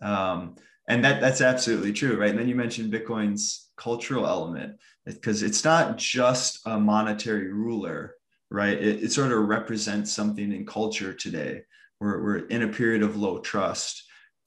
Um, 0.00 0.56
and 0.88 1.04
that 1.04 1.20
that's 1.20 1.42
absolutely 1.42 1.92
true, 1.92 2.18
right? 2.18 2.30
And 2.30 2.38
then 2.38 2.48
you 2.48 2.54
mentioned 2.54 2.92
Bitcoin's 2.92 3.68
cultural 3.76 4.26
element 4.26 4.78
because 5.04 5.42
it's 5.42 5.62
not 5.62 5.98
just 5.98 6.60
a 6.64 6.80
monetary 6.80 7.52
ruler, 7.52 8.14
right? 8.50 8.78
It, 8.78 9.04
it 9.04 9.12
sort 9.12 9.32
of 9.32 9.46
represents 9.46 10.10
something 10.10 10.52
in 10.52 10.64
culture 10.64 11.12
today 11.12 11.62
we're, 12.00 12.22
we're 12.22 12.38
in 12.46 12.62
a 12.62 12.68
period 12.68 13.02
of 13.02 13.16
low 13.16 13.38
trust 13.38 14.04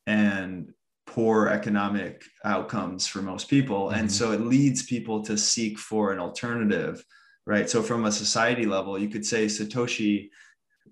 and 0.08 0.72
poor 1.06 1.47
economic 1.47 2.24
outcomes 2.45 3.08
for 3.08 3.22
most 3.22 3.49
people. 3.49 3.88
Mm-hmm. 3.88 3.99
And 3.99 4.12
so 4.12 4.32
it 4.32 4.41
leads 4.41 4.84
people 4.84 5.22
to 5.24 5.38
seek 5.38 5.78
for 5.78 6.12
an 6.12 6.20
alternative, 6.20 7.04
right? 7.45 7.70
So, 7.70 7.82
from 7.82 8.06
a 8.06 8.12
society 8.12 8.66
level, 8.66 8.97
you 8.97 9.10
could 9.10 9.26
say 9.26 9.45
Satoshi 9.45 10.30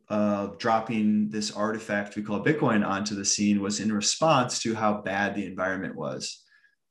uh, 0.10 0.47
dropping 0.57 1.30
this 1.30 1.51
artifact 1.51 2.16
we 2.16 2.24
call 2.24 2.43
Bitcoin 2.43 2.86
onto 2.86 3.16
the 3.16 3.26
scene 3.26 3.62
was 3.62 3.80
in 3.80 3.93
response 3.93 4.60
to 4.60 4.74
how 4.74 5.01
bad 5.01 5.36
the 5.36 5.45
environment 5.45 5.95
was, 5.95 6.43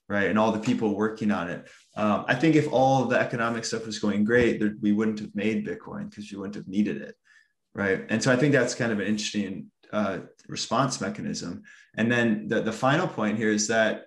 right? 0.09 0.31
And 0.31 0.39
all 0.39 0.53
the 0.53 0.61
people 0.61 0.95
working 0.95 1.33
on 1.33 1.51
it. 1.51 1.69
Um, 1.97 2.25
I 2.29 2.37
think 2.37 2.55
if 2.55 2.73
all 2.73 3.07
the 3.07 3.19
economic 3.19 3.65
stuff 3.65 3.87
was 3.87 3.99
going 3.99 4.25
great, 4.25 4.61
there, 4.61 4.75
we 4.81 4.93
wouldn't 4.93 5.19
have 5.19 5.35
made 5.35 5.67
Bitcoin 5.67 6.09
because 6.09 6.31
we 6.31 6.39
wouldn't 6.39 6.55
have 6.55 6.69
needed 6.69 7.03
it 7.03 7.17
right? 7.75 8.05
And 8.09 8.23
so 8.23 8.33
I 8.33 8.37
think 8.37 8.53
that's 8.53 8.75
kind 8.75 8.93
of 8.93 9.01
an 9.01 9.07
interesting 9.07 9.71
uh, 9.93 10.19
response 10.49 11.01
mechanism. 11.01 11.63
And 11.97 12.11
then 12.11 12.49
the, 12.49 12.61
the 12.61 12.73
final 12.73 13.07
point 13.07 13.39
here 13.39 13.51
is 13.51 13.69
that 13.69 14.05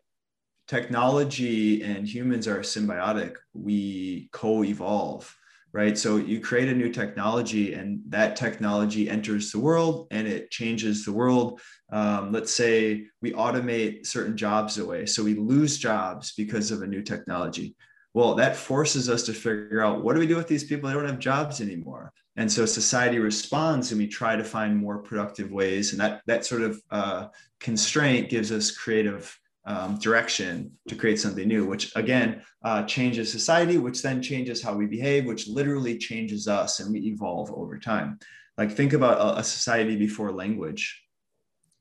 technology 0.67 1.83
and 1.83 2.07
humans 2.07 2.47
are 2.47 2.59
symbiotic. 2.59 3.35
We 3.53 4.29
co-evolve, 4.31 5.35
right? 5.73 5.97
So 5.97 6.17
you 6.17 6.39
create 6.39 6.69
a 6.69 6.73
new 6.73 6.89
technology, 6.89 7.73
and 7.73 7.99
that 8.09 8.35
technology 8.35 9.09
enters 9.09 9.51
the 9.51 9.59
world 9.59 10.07
and 10.11 10.27
it 10.27 10.51
changes 10.51 11.03
the 11.03 11.11
world. 11.11 11.59
Um, 11.91 12.31
let's 12.31 12.53
say 12.53 13.07
we 13.21 13.33
automate 13.33 14.05
certain 14.05 14.37
jobs 14.37 14.77
away, 14.77 15.05
so 15.05 15.23
we 15.23 15.35
lose 15.35 15.77
jobs 15.77 16.33
because 16.37 16.71
of 16.71 16.81
a 16.81 16.87
new 16.87 17.01
technology. 17.01 17.75
Well, 18.13 18.35
that 18.35 18.55
forces 18.55 19.09
us 19.09 19.23
to 19.23 19.33
figure 19.33 19.81
out 19.81 20.03
what 20.03 20.13
do 20.13 20.19
we 20.19 20.27
do 20.27 20.35
with 20.35 20.47
these 20.47 20.65
people 20.65 20.89
they 20.89 20.95
don't 20.95 21.07
have 21.07 21.19
jobs 21.19 21.61
anymore? 21.61 22.13
And 22.41 22.51
so 22.51 22.65
society 22.65 23.19
responds 23.19 23.91
and 23.91 24.01
we 24.01 24.07
try 24.07 24.35
to 24.35 24.43
find 24.43 24.75
more 24.75 24.97
productive 24.97 25.51
ways. 25.51 25.91
And 25.91 26.01
that 26.01 26.23
that 26.25 26.43
sort 26.43 26.63
of 26.63 26.81
uh, 26.89 27.27
constraint 27.59 28.31
gives 28.31 28.51
us 28.51 28.71
creative 28.71 29.37
um, 29.65 29.99
direction 29.99 30.71
to 30.87 30.95
create 30.95 31.19
something 31.19 31.47
new 31.47 31.67
which 31.67 31.95
again 31.95 32.41
uh, 32.63 32.81
changes 32.85 33.31
society 33.31 33.77
which 33.77 34.01
then 34.01 34.19
changes 34.19 34.59
how 34.59 34.73
we 34.73 34.87
behave 34.87 35.25
which 35.25 35.47
literally 35.47 35.99
changes 35.99 36.47
us 36.47 36.79
and 36.79 36.91
we 36.91 36.99
evolve 37.01 37.51
over 37.51 37.77
time. 37.77 38.17
Like 38.57 38.71
think 38.71 38.93
about 38.93 39.19
a, 39.19 39.41
a 39.41 39.43
society 39.43 39.95
before 39.95 40.31
language 40.31 40.83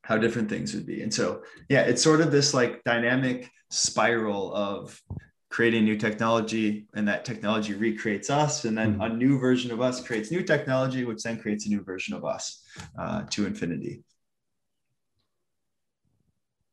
how 0.03 0.19
different 0.19 0.51
things 0.51 0.75
would 0.75 0.87
be. 0.87 1.01
And 1.01 1.13
so 1.13 1.43
yeah 1.71 1.85
it's 1.91 2.03
sort 2.03 2.21
of 2.21 2.31
this 2.31 2.53
like 2.53 2.85
dynamic 2.85 3.51
spiral 3.71 4.53
of 4.53 5.01
creating 5.51 5.85
new 5.85 5.97
technology 5.97 6.87
and 6.95 7.07
that 7.09 7.25
technology 7.25 7.75
recreates 7.75 8.31
us 8.31 8.65
and 8.65 8.79
then 8.79 8.93
mm-hmm. 8.93 9.03
a 9.03 9.09
new 9.09 9.39
version 9.39 9.73
of 9.73 9.81
us 9.81 10.01
creates 10.01 10.31
new 10.31 10.43
technology 10.43 11.05
which 11.05 11.23
then 11.25 11.39
creates 11.39 11.67
a 11.67 11.69
new 11.69 11.83
version 11.83 12.15
of 12.15 12.25
us 12.25 12.63
uh, 12.99 13.23
to 13.29 13.47
infinity 13.47 14.03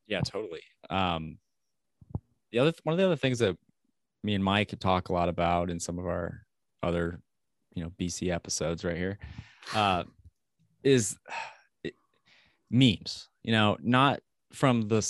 yeah 0.05 0.21
totally 0.21 0.61
um, 0.89 1.37
the 2.51 2.59
other 2.59 2.71
one 2.83 2.93
of 2.93 2.99
the 2.99 3.05
other 3.05 3.15
things 3.15 3.39
that 3.39 3.57
me 4.23 4.35
and 4.35 4.43
mike 4.43 4.73
talk 4.79 5.09
a 5.09 5.13
lot 5.13 5.27
about 5.27 5.69
in 5.71 5.79
some 5.79 5.97
of 5.97 6.05
our 6.05 6.45
other 6.83 7.19
you 7.73 7.83
know 7.83 7.91
bc 7.99 8.31
episodes 8.31 8.85
right 8.85 8.97
here 8.97 9.17
uh, 9.73 10.03
is 10.83 11.17
it, 11.83 11.95
memes 12.69 13.27
you 13.43 13.51
know 13.51 13.75
not 13.81 14.19
from 14.53 14.87
the 14.87 15.01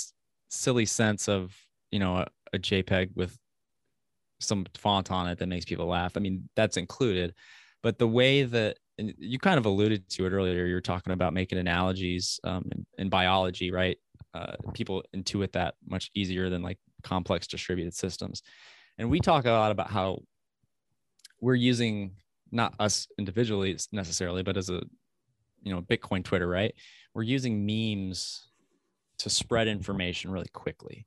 silly 0.48 0.86
sense 0.86 1.28
of 1.28 1.54
you 1.90 1.98
know 1.98 2.16
a, 2.16 2.26
a 2.54 2.58
jpeg 2.58 3.10
with 3.14 3.38
some 4.40 4.66
font 4.74 5.10
on 5.10 5.28
it 5.28 5.38
that 5.38 5.48
makes 5.48 5.64
people 5.64 5.86
laugh. 5.86 6.12
I 6.16 6.20
mean, 6.20 6.48
that's 6.54 6.76
included. 6.76 7.34
But 7.82 7.98
the 7.98 8.08
way 8.08 8.42
that 8.42 8.78
you 8.96 9.38
kind 9.38 9.58
of 9.58 9.66
alluded 9.66 10.08
to 10.10 10.26
it 10.26 10.32
earlier, 10.32 10.66
you're 10.66 10.80
talking 10.80 11.12
about 11.12 11.32
making 11.32 11.58
analogies 11.58 12.40
um, 12.44 12.68
in, 12.72 12.86
in, 12.98 13.08
biology, 13.08 13.70
right? 13.70 13.96
Uh, 14.34 14.54
people 14.74 15.02
intuit 15.14 15.52
that 15.52 15.74
much 15.86 16.10
easier 16.14 16.50
than 16.50 16.62
like 16.62 16.78
complex 17.02 17.46
distributed 17.46 17.94
systems. 17.94 18.42
And 18.98 19.08
we 19.08 19.20
talk 19.20 19.44
a 19.44 19.50
lot 19.50 19.70
about 19.70 19.90
how 19.90 20.22
we're 21.40 21.54
using 21.54 22.12
not 22.50 22.74
us 22.80 23.06
individually 23.18 23.76
necessarily, 23.92 24.42
but 24.42 24.56
as 24.56 24.70
a 24.70 24.82
you 25.62 25.72
know 25.72 25.82
Bitcoin 25.82 26.24
Twitter, 26.24 26.48
right? 26.48 26.74
We're 27.14 27.22
using 27.22 27.64
memes 27.64 28.48
to 29.18 29.30
spread 29.30 29.68
information 29.68 30.30
really 30.30 30.48
quickly. 30.52 31.06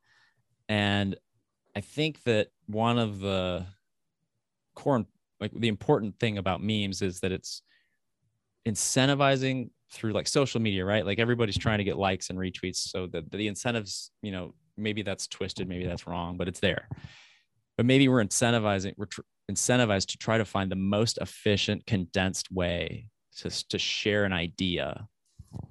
And 0.70 1.16
I 1.76 1.82
think 1.82 2.24
that 2.24 2.48
one 2.68 2.98
of 2.98 3.20
the 3.20 3.66
core, 4.76 5.06
like 5.40 5.52
the 5.54 5.68
important 5.68 6.20
thing 6.20 6.38
about 6.38 6.62
memes 6.62 7.02
is 7.02 7.20
that 7.22 7.32
it's 7.32 7.62
incentivizing 8.68 9.70
through 9.92 10.14
like 10.14 10.28
social 10.28 10.62
media, 10.62 10.86
right? 10.86 11.06
Like 11.06 11.20
everybody's 11.20 11.58
trying 11.58 11.80
to 11.80 11.84
get 11.84 11.98
likes 11.98 12.30
and 12.30 12.40
retweets. 12.40 12.78
So 12.78 13.08
the, 13.08 13.26
the 13.32 13.48
incentives, 13.48 14.12
you 14.22 14.32
know, 14.32 14.54
maybe 14.78 15.02
that's 15.02 15.28
twisted, 15.28 15.68
maybe 15.68 15.86
that's 15.86 16.08
wrong, 16.08 16.38
but 16.38 16.48
it's 16.48 16.60
there. 16.60 16.88
But 17.78 17.86
maybe 17.86 18.08
we're 18.08 18.24
incentivizing, 18.24 18.94
we're 18.98 19.06
tr- 19.06 19.22
incentivized 19.50 20.08
to 20.08 20.18
try 20.18 20.38
to 20.38 20.46
find 20.46 20.72
the 20.72 20.76
most 20.76 21.18
efficient, 21.20 21.86
condensed 21.86 22.52
way 22.52 23.10
to, 23.38 23.50
to 23.70 23.80
share 23.80 24.24
an 24.26 24.34
idea 24.34 25.08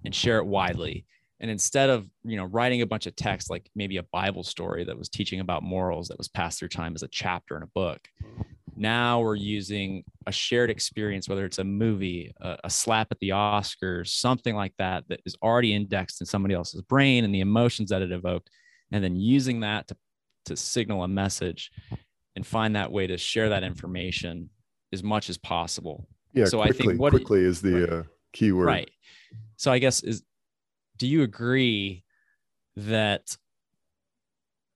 and 0.04 0.14
share 0.14 0.38
it 0.38 0.46
widely 0.46 1.06
and 1.40 1.50
instead 1.50 1.90
of 1.90 2.06
you 2.22 2.36
know 2.36 2.44
writing 2.44 2.82
a 2.82 2.86
bunch 2.86 3.06
of 3.06 3.16
text 3.16 3.50
like 3.50 3.68
maybe 3.74 3.96
a 3.96 4.02
bible 4.04 4.42
story 4.42 4.84
that 4.84 4.96
was 4.96 5.08
teaching 5.08 5.40
about 5.40 5.62
morals 5.62 6.08
that 6.08 6.18
was 6.18 6.28
passed 6.28 6.58
through 6.58 6.68
time 6.68 6.94
as 6.94 7.02
a 7.02 7.08
chapter 7.08 7.56
in 7.56 7.62
a 7.62 7.68
book 7.68 8.00
now 8.76 9.20
we're 9.20 9.34
using 9.34 10.04
a 10.26 10.32
shared 10.32 10.70
experience 10.70 11.28
whether 11.28 11.44
it's 11.44 11.58
a 11.58 11.64
movie 11.64 12.32
a, 12.40 12.56
a, 12.64 12.70
slap 12.70 13.08
at 13.10 13.18
the 13.18 13.30
oscars 13.30 14.08
something 14.08 14.54
like 14.54 14.72
that 14.78 15.04
that 15.08 15.20
is 15.26 15.36
already 15.42 15.74
indexed 15.74 16.20
in 16.20 16.26
somebody 16.26 16.54
else's 16.54 16.82
brain 16.82 17.24
and 17.24 17.34
the 17.34 17.40
emotions 17.40 17.90
that 17.90 18.02
it 18.02 18.12
evoked 18.12 18.48
and 18.92 19.02
then 19.02 19.16
using 19.16 19.60
that 19.60 19.88
to, 19.88 19.96
to 20.44 20.56
signal 20.56 21.02
a 21.02 21.08
message 21.08 21.70
and 22.36 22.46
find 22.46 22.76
that 22.76 22.90
way 22.90 23.06
to 23.06 23.18
share 23.18 23.48
that 23.48 23.62
information 23.62 24.48
as 24.92 25.02
much 25.02 25.28
as 25.28 25.38
possible. 25.38 26.08
Yeah 26.32 26.44
so 26.44 26.62
quickly, 26.62 26.84
i 26.84 26.86
think 26.86 27.00
what 27.00 27.10
quickly 27.10 27.40
is 27.40 27.60
the 27.60 27.72
right, 27.72 27.92
uh, 27.92 28.02
key 28.32 28.52
word 28.52 28.66
right. 28.66 28.90
So 29.56 29.72
i 29.72 29.78
guess 29.78 30.02
is 30.02 30.22
do 31.00 31.06
you 31.06 31.22
agree 31.22 32.04
that 32.76 33.36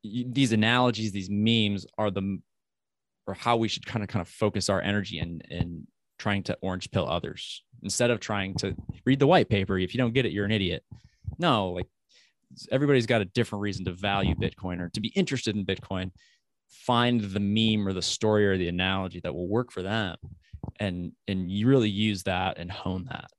these 0.03 0.53
analogies, 0.53 1.13
these 1.13 1.29
memes 1.31 1.87
are 1.99 2.11
the 2.11 2.41
or 3.27 3.35
how 3.35 3.57
we 3.57 3.69
should 3.69 3.87
kind 3.87 4.03
of 4.03 4.09
kind 4.09 4.23
of 4.23 4.29
focus 4.29 4.69
our 4.69 4.81
energy 4.81 5.19
in 5.19 5.41
in 5.51 5.87
trying 6.19 6.43
to 6.43 6.57
orange 6.63 6.91
pill 6.91 7.07
others 7.07 7.63
instead 7.83 8.11
of 8.11 8.21
trying 8.21 8.55
to 8.55 8.75
read 9.05 9.19
the 9.19 9.27
white 9.27 9.51
paper. 9.51 9.79
If 9.79 9.95
you 9.95 9.99
don't 9.99 10.15
get 10.15 10.25
it, 10.25 10.33
you're 10.33 10.47
an 10.47 10.51
idiot. 10.51 10.83
No, 11.39 11.71
like 11.71 11.87
everybody's 12.73 13.07
got 13.07 13.21
a 13.21 13.27
different 13.27 13.61
reason 13.61 13.85
to 13.85 13.93
value 13.93 14.35
Bitcoin 14.35 14.81
or 14.81 14.89
to 14.91 15.01
be 15.01 15.09
interested 15.09 15.55
in 15.55 15.67
Bitcoin. 15.67 16.11
Find 16.71 17.21
the 17.21 17.41
meme 17.41 17.87
or 17.87 17.93
the 17.93 18.03
story 18.03 18.47
or 18.47 18.57
the 18.57 18.69
analogy 18.69 19.21
that 19.21 19.35
will 19.35 19.49
work 19.49 19.71
for 19.71 19.83
them 19.83 20.17
and 20.81 21.13
and 21.29 21.51
you 21.51 21.67
really 21.67 21.91
use 21.91 22.23
that 22.23 22.57
and 22.57 22.71
hone 22.71 23.05
that. 23.11 23.31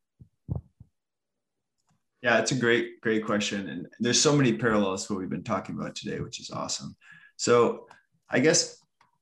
Yeah, 2.25 2.39
it's 2.39 2.51
a 2.51 2.55
great, 2.55 2.99
great 3.01 3.23
question. 3.23 3.69
And 3.69 3.87
there's 3.99 4.19
so 4.19 4.35
many 4.35 4.57
parallels 4.57 5.05
to 5.05 5.13
what 5.13 5.19
we've 5.19 5.29
been 5.29 5.43
talking 5.43 5.77
about 5.77 5.93
today, 5.95 6.19
which 6.21 6.39
is 6.39 6.49
awesome. 6.49 6.95
So 7.37 7.85
I 8.31 8.39
guess 8.39 8.81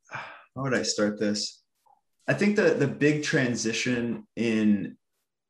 how 0.10 0.62
would 0.64 0.74
I 0.74 0.84
start 0.84 1.20
this? 1.20 1.62
I 2.30 2.34
think 2.34 2.56
that 2.56 2.80
the 2.80 2.88
big 2.88 3.24
transition 3.24 4.26
in 4.38 4.96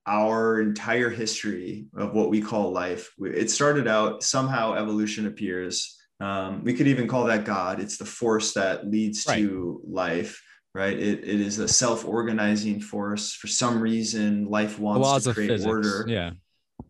our 0.07 0.61
entire 0.61 1.11
history 1.11 1.85
of 1.95 2.15
what 2.15 2.31
we 2.31 2.41
call 2.41 2.71
life, 2.71 3.13
it 3.19 3.51
started 3.51 3.87
out 3.87 4.23
somehow 4.23 4.73
evolution 4.73 5.27
appears. 5.27 5.95
Um, 6.19 6.63
we 6.63 6.73
could 6.73 6.87
even 6.87 7.07
call 7.07 7.25
that 7.25 7.45
God. 7.45 7.79
It's 7.79 7.97
the 7.97 8.05
force 8.05 8.55
that 8.55 8.89
leads 8.89 9.27
right. 9.27 9.37
to 9.37 9.79
life. 9.85 10.41
right? 10.73 10.97
It, 10.97 11.19
it 11.19 11.39
is 11.39 11.59
a 11.59 11.67
self-organizing 11.67 12.81
force. 12.81 13.33
For 13.33 13.47
some 13.47 13.79
reason, 13.79 14.45
life 14.45 14.79
wants 14.79 15.25
to 15.25 15.33
create 15.33 15.65
order. 15.65 16.05
Yeah. 16.07 16.31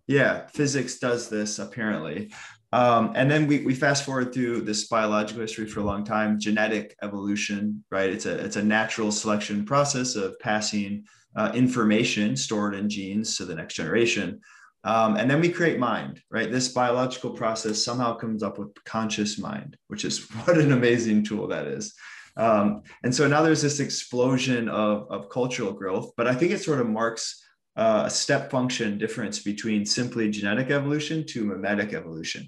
Yeah, 0.08 0.48
physics 0.48 1.00
does 1.00 1.30
this 1.30 1.60
apparently. 1.60 2.32
Um, 2.74 3.12
and 3.16 3.30
then 3.30 3.46
we, 3.46 3.60
we 3.64 3.76
fast 3.76 4.04
forward 4.04 4.34
through 4.34 4.62
this 4.62 4.88
biological 4.88 5.42
history 5.42 5.68
for 5.68 5.82
a 5.82 5.84
long 5.84 6.04
time, 6.04 6.40
genetic 6.40 6.96
evolution, 7.04 7.84
right? 7.92 8.10
It's 8.10 8.26
a, 8.26 8.34
it's 8.44 8.56
a 8.56 8.64
natural 8.64 9.12
selection 9.12 9.64
process 9.64 10.16
of 10.16 10.40
passing 10.40 11.06
uh, 11.36 11.52
information 11.54 12.36
stored 12.36 12.74
in 12.74 12.90
genes 12.90 13.38
to 13.38 13.46
the 13.46 13.54
next 13.54 13.76
generation. 13.76 14.42
Um, 14.84 15.18
and 15.18 15.30
then 15.30 15.40
we 15.40 15.50
create 15.50 15.80
mind, 15.80 16.22
right? 16.32 16.52
This 16.52 16.70
biological 16.70 17.32
process 17.32 17.84
somehow 17.84 18.16
comes 18.16 18.42
up 18.42 18.58
with 18.58 18.74
conscious 18.86 19.38
mind, 19.38 19.78
which 19.88 20.04
is 20.04 20.28
what 20.44 20.58
an 20.58 20.72
amazing 20.72 21.24
tool 21.24 21.48
that 21.50 21.68
is. 21.68 21.94
Um, 22.36 22.82
and 23.04 23.14
so 23.14 23.28
now 23.28 23.44
there's 23.44 23.62
this 23.62 23.80
explosion 23.80 24.68
of, 24.68 25.06
of 25.12 25.30
cultural 25.30 25.72
growth, 25.72 26.12
but 26.18 26.28
I 26.28 26.34
think 26.34 26.52
it 26.52 26.64
sort 26.64 26.80
of 26.80 26.90
marks 26.90 27.46
uh, 27.76 28.04
a 28.06 28.10
step 28.10 28.52
function 28.52 28.98
difference 28.98 29.40
between 29.40 29.86
simply 29.86 30.30
genetic 30.30 30.70
evolution 30.70 31.26
to 31.26 31.44
mimetic 31.44 31.94
evolution 31.94 32.48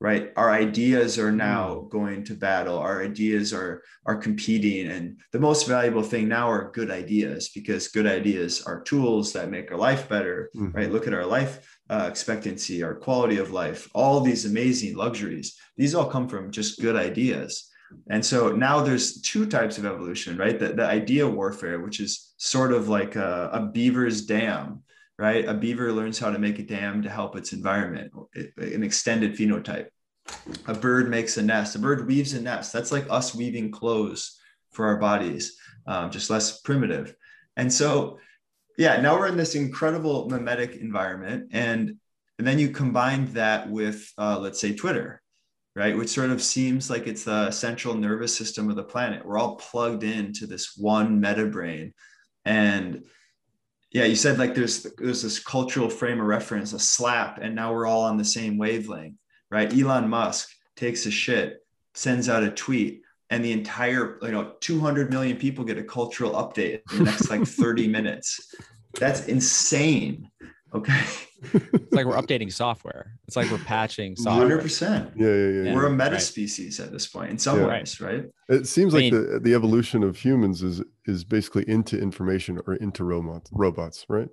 right? 0.00 0.32
Our 0.36 0.50
ideas 0.50 1.18
are 1.18 1.32
now 1.32 1.74
hmm. 1.74 1.88
going 1.88 2.24
to 2.24 2.34
battle. 2.34 2.78
Our 2.78 3.02
ideas 3.02 3.52
are 3.54 3.82
are 4.06 4.16
competing. 4.16 4.88
And 4.88 5.18
the 5.32 5.38
most 5.38 5.66
valuable 5.66 6.02
thing 6.02 6.28
now 6.28 6.50
are 6.50 6.72
good 6.72 6.90
ideas 6.90 7.50
because 7.54 7.88
good 7.88 8.06
ideas 8.06 8.62
are 8.62 8.82
tools 8.82 9.32
that 9.32 9.50
make 9.50 9.70
our 9.70 9.78
life 9.78 10.08
better 10.08 10.50
mm-hmm. 10.54 10.76
right? 10.76 10.92
Look 10.92 11.06
at 11.06 11.14
our 11.14 11.24
life 11.24 11.78
uh, 11.88 12.06
expectancy 12.10 12.82
our 12.82 12.94
quality 12.94 13.38
of 13.38 13.50
life 13.50 13.88
all 13.94 14.20
these 14.20 14.44
amazing 14.44 14.96
luxuries. 14.96 15.56
These 15.76 15.94
all 15.94 16.06
come 16.06 16.28
from 16.28 16.50
just 16.50 16.80
good 16.80 16.96
ideas 16.96 17.70
and 18.08 18.24
so 18.24 18.52
now 18.52 18.80
there's 18.80 19.20
two 19.22 19.46
types 19.46 19.78
of 19.78 19.86
evolution, 19.86 20.36
right? 20.36 20.58
The, 20.58 20.68
the 20.68 20.84
idea 20.84 21.26
warfare, 21.26 21.80
which 21.80 22.00
is 22.00 22.34
sort 22.36 22.72
of 22.72 22.88
like 22.88 23.16
a, 23.16 23.50
a, 23.52 23.60
beaver's 23.60 24.26
dam, 24.26 24.82
right? 25.18 25.46
A 25.46 25.54
beaver 25.54 25.92
learns 25.92 26.18
how 26.18 26.30
to 26.30 26.38
make 26.38 26.58
a 26.58 26.62
dam 26.62 27.02
to 27.02 27.10
help 27.10 27.36
its 27.36 27.52
environment, 27.52 28.12
an 28.56 28.82
extended 28.82 29.34
phenotype. 29.36 29.88
A 30.66 30.74
bird 30.74 31.10
makes 31.10 31.36
a 31.36 31.42
nest. 31.42 31.76
A 31.76 31.78
bird 31.78 32.06
weaves 32.06 32.32
a 32.34 32.40
nest. 32.40 32.72
That's 32.72 32.92
like 32.92 33.06
us 33.10 33.34
weaving 33.34 33.70
clothes 33.70 34.38
for 34.72 34.86
our 34.86 34.96
bodies, 34.96 35.56
um, 35.86 36.10
just 36.10 36.30
less 36.30 36.60
primitive. 36.60 37.14
And 37.56 37.72
so, 37.72 38.18
yeah, 38.76 39.00
now 39.00 39.18
we're 39.18 39.28
in 39.28 39.36
this 39.36 39.54
incredible 39.54 40.28
mimetic 40.28 40.76
environment. 40.76 41.50
And, 41.52 41.96
and 42.38 42.46
then 42.46 42.58
you 42.58 42.70
combine 42.70 43.32
that 43.34 43.70
with, 43.70 44.10
uh, 44.18 44.38
let's 44.40 44.60
say, 44.60 44.74
Twitter, 44.74 45.22
right? 45.74 45.96
Which 45.96 46.10
sort 46.10 46.30
of 46.30 46.42
seems 46.42 46.88
like 46.88 47.06
it's 47.06 47.24
the 47.24 47.50
central 47.50 47.94
nervous 47.94 48.36
system 48.36 48.70
of 48.70 48.76
the 48.76 48.84
planet. 48.84 49.24
We're 49.24 49.38
all 49.38 49.56
plugged 49.56 50.04
into 50.04 50.46
this 50.46 50.76
one 50.76 51.20
meta 51.20 51.46
brain. 51.46 51.92
And 52.44 53.04
yeah, 53.90 54.04
you 54.04 54.16
said 54.16 54.38
like 54.38 54.54
there's 54.54 54.82
there's 54.98 55.22
this 55.22 55.38
cultural 55.38 55.88
frame 55.88 56.20
of 56.20 56.26
reference, 56.26 56.72
a 56.72 56.78
slap, 56.78 57.38
and 57.40 57.54
now 57.54 57.72
we're 57.72 57.86
all 57.86 58.02
on 58.02 58.16
the 58.16 58.24
same 58.24 58.58
wavelength, 58.58 59.16
right? 59.50 59.72
Elon 59.72 60.08
Musk 60.08 60.50
takes 60.76 61.06
a 61.06 61.10
shit, 61.10 61.64
sends 61.94 62.28
out 62.28 62.42
a 62.42 62.50
tweet, 62.50 63.02
and 63.30 63.44
the 63.44 63.52
entire 63.52 64.18
you 64.22 64.32
know 64.32 64.52
200 64.60 65.10
million 65.10 65.36
people 65.36 65.64
get 65.64 65.78
a 65.78 65.84
cultural 65.84 66.32
update 66.32 66.80
in 66.92 66.98
the 66.98 67.04
next 67.04 67.30
like 67.30 67.44
30 67.44 67.88
minutes. 67.98 68.54
That's 68.98 69.26
insane. 69.26 70.28
Okay. 70.74 71.00
It's 71.52 71.92
like 71.92 72.06
we're 72.06 72.16
updating 72.16 72.52
software. 72.52 73.18
It's 73.26 73.36
like 73.36 73.50
we're 73.50 73.58
patching 73.58 74.16
software. 74.16 74.58
100%. 74.58 75.12
Yeah, 75.16 75.26
yeah, 75.26 75.70
yeah. 75.70 75.74
We're 75.74 75.86
a 75.86 75.90
meta 75.90 76.20
species 76.20 76.80
at 76.80 76.92
this 76.92 77.06
point 77.06 77.30
in 77.30 77.38
some 77.38 77.60
yeah. 77.60 77.66
ways, 77.66 78.00
right? 78.00 78.24
It 78.48 78.66
seems 78.66 78.94
like 78.94 79.12
mean, 79.12 79.14
the, 79.14 79.40
the 79.40 79.54
evolution 79.54 80.02
of 80.02 80.16
humans 80.16 80.62
is 80.62 80.82
is 81.06 81.24
basically 81.24 81.68
into 81.68 81.98
information 82.00 82.60
or 82.66 82.74
into 82.74 83.04
robots, 83.04 83.50
robots, 83.52 84.06
right? 84.08 84.28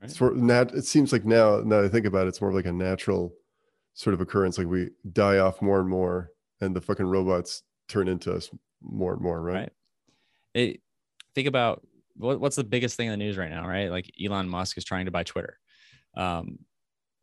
right. 0.00 0.10
For 0.10 0.34
nat, 0.34 0.72
it 0.74 0.84
seems 0.84 1.12
like 1.12 1.24
now, 1.24 1.60
now 1.64 1.82
I 1.82 1.88
think 1.88 2.06
about 2.06 2.26
it, 2.26 2.28
it's 2.28 2.40
more 2.40 2.50
of 2.50 2.56
like 2.56 2.66
a 2.66 2.72
natural 2.72 3.32
sort 3.94 4.14
of 4.14 4.20
occurrence. 4.20 4.58
Like 4.58 4.66
we 4.66 4.90
die 5.12 5.38
off 5.38 5.62
more 5.62 5.80
and 5.80 5.88
more, 5.88 6.30
and 6.60 6.74
the 6.74 6.80
fucking 6.80 7.06
robots 7.06 7.62
turn 7.88 8.08
into 8.08 8.32
us 8.32 8.50
more 8.82 9.12
and 9.12 9.22
more, 9.22 9.40
right? 9.40 9.54
Right. 9.54 9.72
It, 10.54 10.80
think 11.34 11.48
about 11.48 11.86
what, 12.16 12.40
what's 12.40 12.56
the 12.56 12.64
biggest 12.64 12.96
thing 12.96 13.06
in 13.06 13.12
the 13.12 13.16
news 13.16 13.36
right 13.36 13.50
now, 13.50 13.66
right? 13.66 13.90
Like 13.90 14.10
Elon 14.22 14.48
Musk 14.48 14.78
is 14.78 14.84
trying 14.84 15.06
to 15.06 15.10
buy 15.10 15.24
Twitter 15.24 15.58
um, 16.16 16.58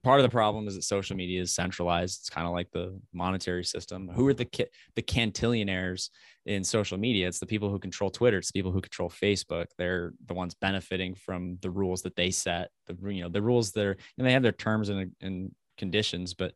part 0.04 0.20
of 0.20 0.24
the 0.24 0.30
problem 0.30 0.68
is 0.68 0.76
that 0.76 0.84
social 0.84 1.16
media 1.16 1.42
is 1.42 1.54
centralized. 1.54 2.22
It's 2.22 2.30
kind 2.30 2.48
of 2.48 2.54
like 2.54 2.72
the 2.72 3.00
monetary 3.14 3.64
system. 3.64 4.10
Who 4.10 4.28
are 4.28 4.34
the 4.34 4.48
the 4.96 5.02
cantillionaires 5.02 6.10
in 6.46 6.64
social 6.64 6.98
media? 6.98 7.28
It's 7.28 7.40
the 7.40 7.46
people 7.46 7.70
who 7.70 7.80
control 7.80 8.10
Twitter. 8.10 8.38
It's 8.38 8.52
the 8.52 8.58
people 8.58 8.72
who 8.72 8.82
control 8.82 9.10
Facebook. 9.10 9.68
They're 9.78 10.14
the 10.26 10.34
ones 10.34 10.56
benefiting 10.56 11.16
from 11.16 11.58
the 11.62 11.70
rules 11.70 12.02
that 12.04 12.16
they 12.16 12.32
set. 12.32 12.70
The 12.88 12.98
you 13.12 13.24
know 13.24 13.30
the 13.30 13.42
rules 13.42 13.72
that 13.72 13.86
are 13.86 13.98
and 14.18 14.28
they 14.28 14.34
have 14.34 14.44
their 14.44 14.52
terms 14.52 14.90
and, 14.90 15.12
and 15.22 15.52
conditions, 15.78 16.34
but 16.34 16.54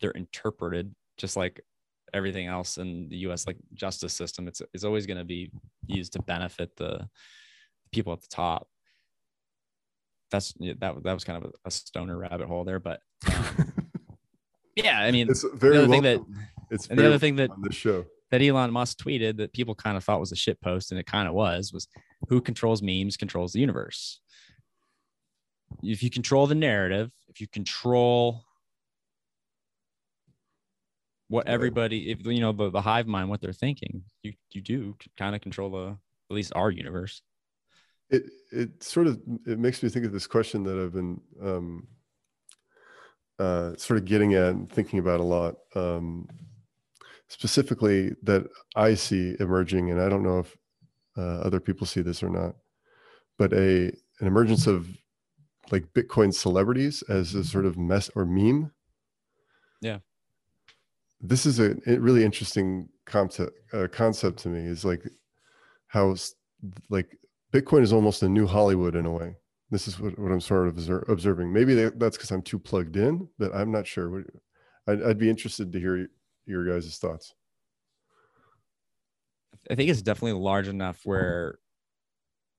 they're 0.00 0.10
interpreted 0.12 0.94
just 1.16 1.36
like 1.36 1.60
everything 2.14 2.46
else 2.46 2.78
in 2.78 3.08
the 3.08 3.18
U.S. 3.18 3.46
like 3.46 3.56
justice 3.74 4.14
system. 4.14 4.48
It's 4.48 4.62
it's 4.72 4.84
always 4.84 5.06
going 5.06 5.18
to 5.18 5.24
be 5.24 5.50
used 5.86 6.14
to 6.14 6.22
benefit 6.22 6.76
the 6.76 7.08
people 7.92 8.12
at 8.12 8.20
the 8.20 8.28
top 8.28 8.68
that's 10.30 10.54
that 10.60 10.78
that 10.80 11.12
was 11.14 11.24
kind 11.24 11.42
of 11.42 11.50
a, 11.50 11.68
a 11.68 11.70
stoner 11.70 12.16
rabbit 12.16 12.46
hole 12.46 12.64
there, 12.64 12.80
but 12.80 13.00
um, 13.26 13.72
yeah, 14.76 15.00
I 15.00 15.10
mean, 15.10 15.28
it's 15.28 15.44
very 15.54 15.76
the 15.76 15.84
other 15.84 15.92
thing 15.92 16.02
that 16.02 16.20
it's 16.70 16.86
and 16.88 16.98
the 16.98 17.06
other 17.06 17.18
thing 17.18 17.36
that 17.36 17.50
on 17.50 17.62
the 17.62 17.72
show 17.72 18.04
that 18.30 18.42
Elon 18.42 18.72
Musk 18.72 18.98
tweeted 18.98 19.38
that 19.38 19.52
people 19.52 19.74
kind 19.74 19.96
of 19.96 20.04
thought 20.04 20.20
was 20.20 20.32
a 20.32 20.36
shit 20.36 20.60
post, 20.60 20.90
and 20.90 21.00
it 21.00 21.06
kind 21.06 21.28
of 21.28 21.34
was, 21.34 21.72
was 21.72 21.88
who 22.28 22.40
controls 22.40 22.82
memes 22.82 23.16
controls 23.16 23.52
the 23.52 23.60
universe. 23.60 24.20
If 25.82 26.02
you 26.02 26.10
control 26.10 26.46
the 26.46 26.54
narrative, 26.54 27.10
if 27.28 27.40
you 27.40 27.46
control 27.46 28.44
what 31.28 31.46
everybody, 31.46 32.10
if 32.10 32.24
you 32.24 32.40
know 32.40 32.52
the, 32.52 32.70
the 32.70 32.80
hive 32.80 33.06
mind, 33.06 33.28
what 33.28 33.40
they're 33.40 33.52
thinking, 33.52 34.02
you 34.22 34.32
you 34.50 34.60
do 34.60 34.96
kind 35.16 35.34
of 35.34 35.40
control 35.40 35.70
the 35.70 35.96
at 36.30 36.34
least 36.34 36.52
our 36.54 36.70
universe. 36.70 37.22
It 38.10 38.24
it 38.50 38.82
sort 38.82 39.06
of 39.06 39.20
it 39.46 39.58
makes 39.58 39.82
me 39.82 39.88
think 39.88 40.06
of 40.06 40.12
this 40.12 40.26
question 40.26 40.62
that 40.64 40.78
I've 40.78 40.92
been 40.92 41.20
um, 41.42 41.88
uh, 43.38 43.76
sort 43.76 43.98
of 43.98 44.04
getting 44.04 44.34
at 44.34 44.50
and 44.50 44.70
thinking 44.70 44.98
about 44.98 45.20
a 45.20 45.24
lot. 45.24 45.56
Um, 45.74 46.28
specifically, 47.28 48.12
that 48.22 48.46
I 48.74 48.94
see 48.94 49.36
emerging, 49.40 49.90
and 49.90 50.00
I 50.00 50.08
don't 50.08 50.22
know 50.22 50.40
if 50.40 50.56
uh, 51.16 51.40
other 51.40 51.60
people 51.60 51.86
see 51.86 52.00
this 52.00 52.22
or 52.22 52.30
not, 52.30 52.56
but 53.36 53.52
a 53.52 53.92
an 54.20 54.26
emergence 54.26 54.66
of 54.66 54.88
like 55.70 55.92
Bitcoin 55.92 56.32
celebrities 56.32 57.02
as 57.08 57.34
a 57.34 57.44
sort 57.44 57.66
of 57.66 57.76
mess 57.76 58.10
or 58.14 58.24
meme. 58.24 58.72
Yeah, 59.80 59.98
this 61.20 61.46
is 61.46 61.60
a, 61.60 61.76
really 61.86 62.24
interesting 62.24 62.88
concept. 63.04 63.52
Uh, 63.72 63.86
concept 63.90 64.38
to 64.40 64.48
me 64.48 64.60
is 64.60 64.84
like 64.84 65.02
how 65.88 66.14
like 66.88 67.18
Bitcoin 67.52 67.82
is 67.82 67.92
almost 67.92 68.22
a 68.22 68.28
new 68.28 68.46
Hollywood 68.46 68.94
in 68.94 69.06
a 69.06 69.10
way. 69.10 69.36
This 69.70 69.88
is 69.88 69.98
what, 69.98 70.18
what 70.18 70.32
I'm 70.32 70.40
sort 70.40 70.68
of 70.68 71.08
observing. 71.08 71.52
Maybe 71.52 71.74
that's 71.74 72.16
because 72.16 72.30
I'm 72.30 72.42
too 72.42 72.58
plugged 72.58 72.96
in, 72.96 73.28
but 73.38 73.54
I'm 73.54 73.70
not 73.70 73.86
sure. 73.86 74.24
I'd, 74.86 75.02
I'd 75.02 75.18
be 75.18 75.30
interested 75.30 75.72
to 75.72 75.80
hear 75.80 76.08
your 76.46 76.66
guys' 76.66 76.98
thoughts. 76.98 77.34
I 79.70 79.74
think 79.74 79.90
it's 79.90 80.02
definitely 80.02 80.40
large 80.40 80.68
enough 80.68 81.00
where 81.04 81.58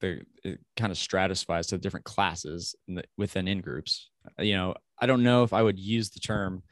the 0.02 0.22
it 0.44 0.60
kind 0.78 0.92
of 0.92 0.98
stratifies 0.98 1.68
to 1.68 1.78
different 1.78 2.06
classes 2.06 2.76
the, 2.88 3.04
within 3.18 3.48
in 3.48 3.62
groups. 3.62 4.10
You 4.38 4.56
know, 4.56 4.76
I 5.00 5.06
don't 5.06 5.24
know 5.24 5.44
if 5.44 5.54
I 5.54 5.64
would 5.64 5.80
use 5.80 6.10
the 6.10 6.20
term 6.20 6.64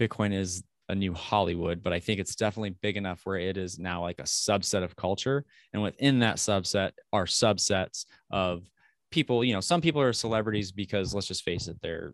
Bitcoin 0.00 0.32
is 0.32 0.62
a 0.88 0.94
new 0.94 1.12
Hollywood, 1.12 1.82
but 1.82 1.92
I 1.92 2.00
think 2.00 2.20
it's 2.20 2.36
definitely 2.36 2.76
big 2.80 2.96
enough 2.96 3.20
where 3.24 3.38
it 3.38 3.56
is 3.56 3.78
now 3.78 4.02
like 4.02 4.20
a 4.20 4.24
subset 4.24 4.84
of 4.84 4.96
culture. 4.96 5.44
And 5.72 5.82
within 5.82 6.20
that 6.20 6.36
subset 6.36 6.92
are 7.12 7.26
subsets 7.26 8.06
of 8.30 8.62
people, 9.10 9.44
you 9.44 9.52
know, 9.52 9.60
some 9.60 9.80
people 9.80 10.00
are 10.00 10.12
celebrities 10.12 10.72
because 10.72 11.14
let's 11.14 11.26
just 11.26 11.44
face 11.44 11.68
it, 11.68 11.76
they're 11.82 12.12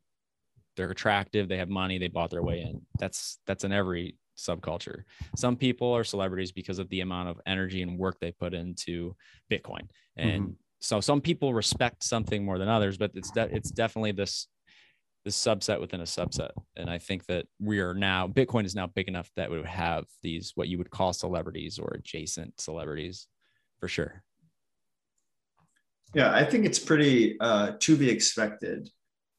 they're 0.77 0.91
attractive, 0.91 1.49
they 1.49 1.59
have 1.59 1.69
money, 1.69 1.99
they 1.99 2.09
bought 2.09 2.31
their 2.31 2.43
way 2.43 2.63
in. 2.63 2.81
That's 2.99 3.39
that's 3.47 3.65
in 3.65 3.73
every 3.73 4.17
subculture. 4.39 5.03
Some 5.37 5.57
people 5.57 5.93
are 5.95 6.05
celebrities 6.05 6.53
because 6.53 6.79
of 6.79 6.89
the 6.89 7.01
amount 7.01 7.29
of 7.29 7.41
energy 7.47 7.83
and 7.83 7.99
work 7.99 8.19
they 8.21 8.33
put 8.33 8.55
into 8.55 9.15
Bitcoin. 9.51 9.89
And 10.17 10.43
mm-hmm. 10.43 10.53
so 10.81 11.01
some 11.01 11.21
people 11.21 11.53
respect 11.53 12.03
something 12.03 12.45
more 12.45 12.59
than 12.59 12.69
others, 12.69 12.97
but 12.97 13.11
it's 13.15 13.31
de- 13.31 13.55
it's 13.55 13.71
definitely 13.71 14.13
this 14.13 14.49
this 15.25 15.37
subset 15.37 15.81
within 15.81 16.01
a 16.01 16.05
subset. 16.05 16.51
And 16.77 16.91
I 16.91 16.99
think 16.99 17.27
that 17.27 17.47
we 17.61 17.81
are 17.81 17.95
now 17.95 18.27
Bitcoin 18.27 18.65
is 18.65 18.75
now 18.75 18.87
big 18.87 19.09
enough 19.09 19.31
that 19.37 19.51
we 19.51 19.57
would 19.57 19.67
have 19.67 20.05
these 20.23 20.53
what 20.55 20.69
you 20.69 20.79
would 20.79 20.91
call 20.91 21.13
celebrities 21.13 21.79
or 21.79 21.93
adjacent 21.95 22.61
celebrities 22.61 23.29
for 23.79 23.89
sure. 23.89 24.23
Yeah, 26.15 26.35
I 26.35 26.45
think 26.45 26.67
it's 26.67 26.79
pretty 26.79 27.41
uh, 27.41 27.73
to 27.81 27.97
be 27.97 28.11
expected, 28.11 28.91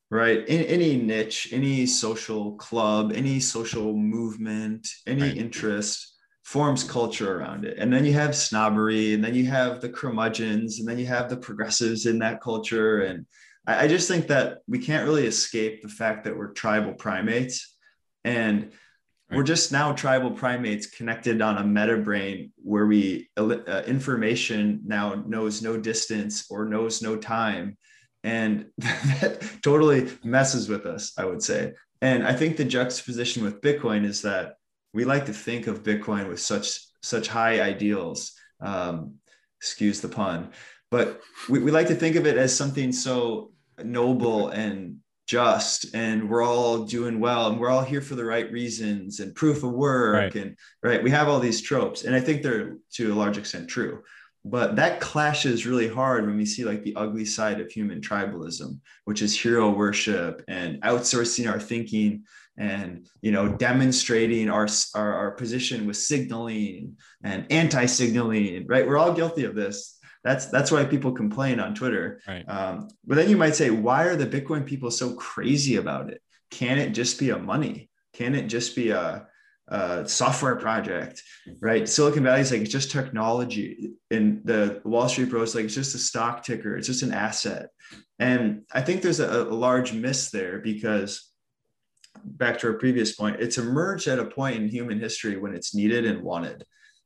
right? 0.10 0.40
In 0.48 0.64
any 0.66 0.98
niche, 0.98 1.50
any 1.52 1.86
social 1.86 2.54
club, 2.56 3.12
any 3.14 3.40
social 3.40 3.94
movement, 3.94 4.88
any 5.06 5.22
right. 5.22 5.38
interest, 5.38 6.14
forms 6.44 6.84
culture 6.84 7.38
around 7.40 7.66
it. 7.66 7.78
And 7.78 7.94
then 7.94 8.06
you 8.06 8.14
have 8.14 8.36
snobbery, 8.36 9.14
and 9.14 9.24
then 9.24 9.36
you 9.36 9.46
have 9.46 9.82
the 9.82 9.90
curmudgeons, 9.90 10.80
and 10.80 10.88
then 10.88 10.98
you 10.98 11.06
have 11.06 11.30
the 11.30 11.38
progressives 11.38 12.06
in 12.06 12.20
that 12.20 12.42
culture. 12.42 13.02
And 13.02 13.26
I, 13.68 13.86
I 13.86 13.88
just 13.88 14.08
think 14.08 14.28
that 14.28 14.60
we 14.68 14.80
can't 14.80 15.08
really 15.08 15.26
escape 15.26 15.82
the 15.82 15.90
fact 15.90 16.24
that 16.24 16.38
we're 16.38 16.54
tribal 16.54 16.94
primates. 16.94 17.76
And 18.24 18.64
right. 18.64 19.38
we're 19.38 19.44
just 19.44 19.72
now 19.72 19.94
tribal 19.94 20.32
primates 20.32 20.88
connected 20.88 21.42
on 21.42 21.58
a 21.58 21.64
meta 21.64 21.98
brain 21.98 22.52
where 22.58 22.86
we 22.86 23.30
uh, 23.38 23.84
information 23.86 24.82
now 24.86 25.16
knows 25.26 25.62
no 25.62 25.78
distance 25.78 26.46
or 26.50 26.66
knows 26.66 27.02
no 27.02 27.18
time. 27.18 27.78
And 28.24 28.68
that 28.78 29.42
totally 29.62 30.10
messes 30.24 30.70
with 30.70 30.86
us, 30.86 31.14
I 31.18 31.26
would 31.26 31.44
say. 31.44 31.74
And 32.02 32.26
I 32.26 32.34
think 32.34 32.58
the 32.58 32.66
juxtaposition 32.66 33.44
with 33.44 33.62
Bitcoin 33.62 34.06
is 34.06 34.22
that 34.24 34.56
we 34.94 35.06
like 35.06 35.26
to 35.26 35.34
think 35.34 35.68
of 35.68 35.84
Bitcoin 35.84 36.28
with 36.30 36.40
such 36.40 36.80
such 37.02 37.28
high 37.28 37.62
ideals. 37.62 38.34
Um, 38.62 39.16
excuse 39.60 40.02
the 40.02 40.10
pun, 40.10 40.50
but 40.94 41.22
we, 41.50 41.58
we 41.58 41.72
like 41.72 41.88
to 41.88 41.96
think 41.96 42.16
of 42.16 42.28
it 42.28 42.38
as 42.38 42.56
something 42.56 42.92
so 42.92 43.52
noble 43.84 44.50
and 44.50 44.98
just 45.26 45.96
and 45.96 46.30
we're 46.30 46.46
all 46.46 46.86
doing 46.86 47.20
well 47.20 47.48
and 47.48 47.60
we're 47.60 47.72
all 47.72 47.82
here 47.82 48.02
for 48.02 48.14
the 48.14 48.24
right 48.24 48.52
reasons 48.52 49.20
and 49.20 49.34
proof 49.34 49.64
of 49.64 49.72
work 49.72 50.14
right. 50.14 50.36
and 50.36 50.56
right 50.84 51.02
we 51.02 51.10
have 51.10 51.28
all 51.28 51.40
these 51.40 51.62
tropes 51.62 52.04
and 52.04 52.14
i 52.14 52.20
think 52.20 52.44
they're 52.44 52.78
to 52.92 53.12
a 53.12 53.16
large 53.16 53.38
extent 53.38 53.68
true. 53.68 54.04
But 54.46 54.76
that 54.76 55.00
clashes 55.00 55.66
really 55.66 55.88
hard 55.88 56.26
when 56.26 56.36
we 56.36 56.46
see 56.46 56.66
like 56.66 56.84
the 56.84 56.98
ugly 56.98 57.24
side 57.24 57.62
of 57.62 57.72
human 57.72 58.00
tribalism 58.00 58.78
which 59.06 59.22
is 59.24 59.40
hero 59.40 59.72
worship 59.72 60.44
and 60.48 60.82
outsourcing 60.84 61.50
our 61.50 61.60
thinking 61.60 62.26
and 62.58 63.08
you 63.22 63.32
know 63.32 63.48
demonstrating 63.48 64.50
our, 64.50 64.68
our, 64.94 65.14
our 65.14 65.32
position 65.32 65.88
with 65.88 65.98
signaling 65.98 66.98
and 67.24 67.52
anti-signaling 67.52 68.68
right? 68.68 68.86
We're 68.88 69.00
all 69.00 69.14
guilty 69.14 69.46
of 69.46 69.56
this 69.56 69.93
that's 70.24 70.48
that's 70.48 70.72
why 70.72 70.86
people 70.86 71.12
complain 71.12 71.60
on 71.60 71.76
twitter. 71.76 72.22
Right. 72.28 72.48
um, 72.48 72.90
but 73.06 73.16
then 73.16 73.30
you 73.30 73.38
might 73.38 73.56
say 73.56 73.70
why 73.70 74.06
are 74.06 74.16
the 74.16 74.28
bitcoin 74.28 74.66
people 74.66 74.92
so 74.92 75.14
crazy 75.16 75.76
about 75.78 76.10
it? 76.10 76.22
Can 76.52 76.78
it 76.78 76.92
just 76.92 77.20
be 77.20 77.32
a 77.32 77.38
money? 77.38 77.90
Can 78.14 78.36
it 78.36 78.48
just 78.48 78.76
be 78.76 78.92
a, 78.92 79.28
a 79.68 80.08
software 80.08 80.56
project? 80.56 81.22
Right? 81.60 81.90
Silicon 81.90 82.24
valley 82.24 82.42
is 82.42 82.52
like 82.52 82.62
it's 82.62 82.72
just 82.72 82.92
technology. 82.92 83.94
And 84.12 84.42
the 84.46 84.82
wall 84.86 85.10
street 85.10 85.30
bros 85.30 85.56
like 85.56 85.66
it's 85.66 85.74
just 85.74 85.96
a 85.96 86.00
stock 86.00 86.44
ticker. 86.44 86.78
It's 86.78 86.88
just 86.88 87.04
an 87.04 87.14
asset. 87.14 87.70
And 88.20 88.64
i 88.72 88.82
think 88.82 89.02
there's 89.02 89.20
a, 89.20 89.44
a 89.44 89.44
large 89.44 89.92
miss 89.94 90.30
there 90.30 90.60
because 90.60 91.34
back 92.24 92.60
to 92.60 92.68
our 92.68 92.74
previous 92.74 93.16
point, 93.16 93.38
it's 93.40 93.58
emerged 93.58 94.08
at 94.08 94.20
a 94.20 94.26
point 94.26 94.58
in 94.58 94.68
human 94.68 95.00
history 95.00 95.38
when 95.38 95.54
it's 95.54 95.76
needed 95.76 96.06
and 96.06 96.22
wanted, 96.22 96.64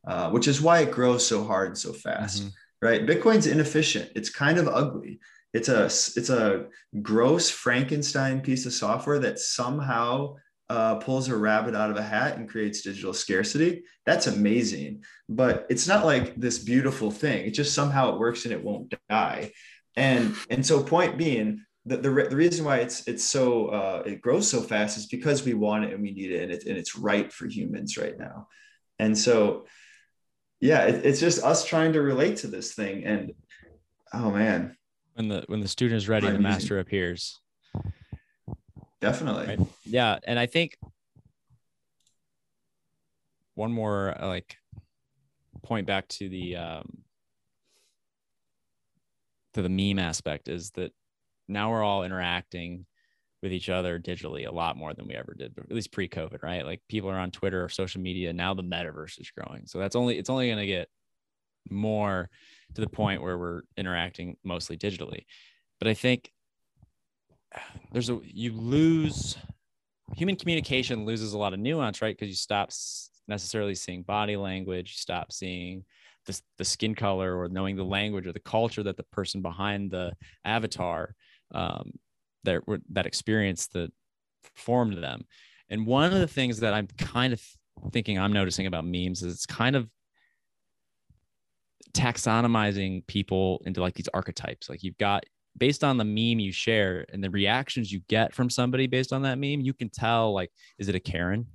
uh, 0.08 0.30
which 0.30 0.48
is 0.48 0.62
why 0.62 0.80
it 0.80 0.92
grows 0.92 1.26
so 1.26 1.44
hard 1.44 1.70
and 1.70 1.78
so 1.78 1.94
fast. 1.94 2.42
Mm-hmm. 2.42 2.50
Right? 2.82 3.06
Bitcoin's 3.06 3.48
inefficient. 3.48 4.12
It's 4.16 4.30
kind 4.30 4.58
of 4.58 4.68
ugly. 4.68 5.20
It's 5.54 5.70
a 5.70 5.86
it's 5.86 6.30
a 6.30 6.68
gross 7.02 7.50
Frankenstein 7.50 8.42
piece 8.42 8.66
of 8.66 8.74
software 8.74 9.20
that 9.20 9.40
somehow 9.40 10.36
uh, 10.70 10.96
pulls 10.96 11.30
a 11.30 11.36
rabbit 11.36 11.74
out 11.74 11.90
of 11.90 11.98
a 11.98 12.04
hat 12.04 12.38
and 12.38 12.50
creates 12.50 12.82
digital 12.82 13.14
scarcity. 13.14 13.84
That's 14.06 14.28
amazing, 14.28 15.04
but 15.30 15.66
it's 15.70 15.88
not 15.88 16.06
like 16.06 16.36
this 16.36 16.60
beautiful 16.60 17.10
thing. 17.10 17.46
It 17.46 17.52
just 17.52 17.74
somehow 17.74 18.14
it 18.14 18.20
works 18.20 18.46
and 18.46 18.54
it 18.54 18.64
won't 18.64 18.94
die. 19.10 19.52
And 19.96 20.36
and 20.50 20.64
so 20.64 20.84
point 20.84 21.18
being, 21.18 21.66
the, 21.88 21.98
the, 21.98 22.10
the 22.30 22.36
reason 22.36 22.66
why 22.66 22.78
it's 22.78 23.08
it's 23.08 23.26
so 23.26 23.68
uh, 23.68 24.04
it 24.06 24.22
grows 24.22 24.50
so 24.50 24.62
fast 24.62 24.98
is 24.98 25.08
because 25.08 25.44
we 25.44 25.54
want 25.54 25.86
it 25.86 25.94
and 25.94 26.04
we 26.04 26.12
need 26.12 26.32
it 26.32 26.44
and, 26.44 26.52
it, 26.52 26.66
and 26.66 26.78
it's 26.78 26.98
right 26.98 27.32
for 27.32 27.48
humans 27.48 27.98
right 27.98 28.18
now 28.20 28.48
and 29.00 29.18
so 29.18 29.66
yeah 30.60 30.84
it, 30.84 31.06
it's 31.06 31.20
just 31.20 31.44
us 31.44 31.66
trying 31.66 31.94
to 31.94 32.02
relate 32.02 32.38
to 32.38 32.48
this 32.48 32.74
thing 32.74 33.04
and 33.04 33.32
oh 34.14 34.32
man. 34.32 34.76
When 35.14 35.28
the 35.28 35.44
when 35.48 35.62
the 35.62 35.68
student 35.68 35.98
is 35.98 36.10
ready 36.10 36.30
the 36.30 36.40
master 36.40 36.80
appears. 36.80 37.40
Definitely. 39.00 39.48
Right? 39.48 39.60
yeah 39.86 40.18
and 40.24 40.40
i 40.40 40.48
think 40.48 40.78
one 43.54 43.72
more 43.72 44.16
uh, 44.20 44.28
like 44.28 44.58
point 45.64 45.86
back 45.86 46.08
to 46.08 46.30
the 46.30 46.56
um 46.56 47.04
to 49.54 49.62
the 49.62 49.70
meme 49.70 50.00
aspect 50.00 50.48
is 50.48 50.72
that 50.72 50.92
now 51.48 51.72
we're 51.72 51.84
all 51.84 52.04
interacting 52.04 52.86
with 53.42 53.52
each 53.52 53.70
other 53.70 54.00
digitally 54.00 54.48
a 54.48 54.52
lot 54.52 54.78
more 54.78 54.94
than 54.94 55.08
we 55.08 55.14
ever 55.14 55.36
did, 55.38 55.54
at 55.58 55.72
least 55.72 55.92
pre-COVID, 55.92 56.42
right? 56.42 56.66
Like 56.66 56.82
people 56.90 57.10
are 57.10 57.20
on 57.20 57.32
Twitter 57.32 57.64
or 57.64 57.70
social 57.70 58.02
media. 58.02 58.34
Now 58.34 58.54
the 58.54 58.64
metaverse 58.64 59.20
is 59.20 59.32
growing. 59.32 59.64
So 59.68 59.78
that's 59.78 59.96
only 59.96 60.18
it's 60.18 60.30
only 60.30 60.48
going 60.48 60.58
to 60.58 60.66
get 60.66 60.90
more 61.70 62.30
to 62.74 62.82
the 62.82 62.90
point 62.90 63.22
where 63.22 63.38
we're 63.38 63.62
interacting 63.78 64.38
mostly 64.44 64.78
digitally. 64.78 65.26
But 65.80 65.88
I 65.88 65.94
think 65.94 66.32
there's 67.92 68.10
a 68.10 68.20
you 68.24 68.54
lose 68.54 69.38
human 70.16 70.36
communication 70.36 71.06
loses 71.06 71.34
a 71.34 71.38
lot 71.38 71.54
of 71.54 71.60
nuance, 71.60 72.02
right? 72.02 72.18
Because 72.18 72.30
you 72.30 72.36
stop 72.36 72.72
necessarily 73.28 73.76
seeing 73.76 74.04
body 74.04 74.38
language, 74.38 74.92
you 74.92 74.98
stop 74.98 75.32
seeing 75.32 75.84
the, 76.26 76.40
the 76.58 76.66
skin 76.66 76.96
color 76.96 77.38
or 77.38 77.50
knowing 77.50 77.76
the 77.76 77.84
language 77.84 78.26
or 78.26 78.34
the 78.34 78.40
culture 78.40 78.84
that 78.84 78.98
the 78.98 79.04
person 79.04 79.42
behind 79.42 79.92
the 79.92 80.14
avatar 80.46 81.14
um, 81.54 81.92
that 82.48 82.62
that 82.92 83.06
experience 83.06 83.68
that 83.68 83.92
formed 84.56 85.02
them. 85.04 85.26
And 85.70 85.86
one 85.86 86.12
of 86.12 86.20
the 86.20 86.28
things 86.28 86.60
that 86.62 86.74
I'm 86.74 86.88
kind 86.98 87.34
of 87.34 87.42
thinking 87.92 88.18
I'm 88.18 88.34
noticing 88.34 88.66
about 88.66 88.86
memes 88.86 89.22
is 89.22 89.34
it's 89.34 89.46
kind 89.46 89.76
of 89.76 89.88
taxonomizing 91.94 93.06
people 93.08 93.62
into 93.66 93.82
like 93.82 93.94
these 93.94 94.10
archetypes. 94.14 94.70
Like 94.70 94.84
you've 94.84 94.98
got 94.98 95.24
based 95.58 95.84
on 95.84 95.98
the 95.98 96.06
meme 96.06 96.40
you 96.40 96.52
share 96.52 97.06
and 97.12 97.24
the 97.24 97.30
reactions 97.30 97.92
you 97.92 98.02
get 98.08 98.34
from 98.34 98.50
somebody 98.50 98.88
based 98.88 99.12
on 99.12 99.24
that 99.24 99.38
meme, 99.38 99.62
you 99.62 99.74
can 99.74 99.90
tell 99.90 100.34
like, 100.34 100.52
is 100.78 100.90
it 100.90 100.96
a 100.96 101.00
Karen? 101.00 101.48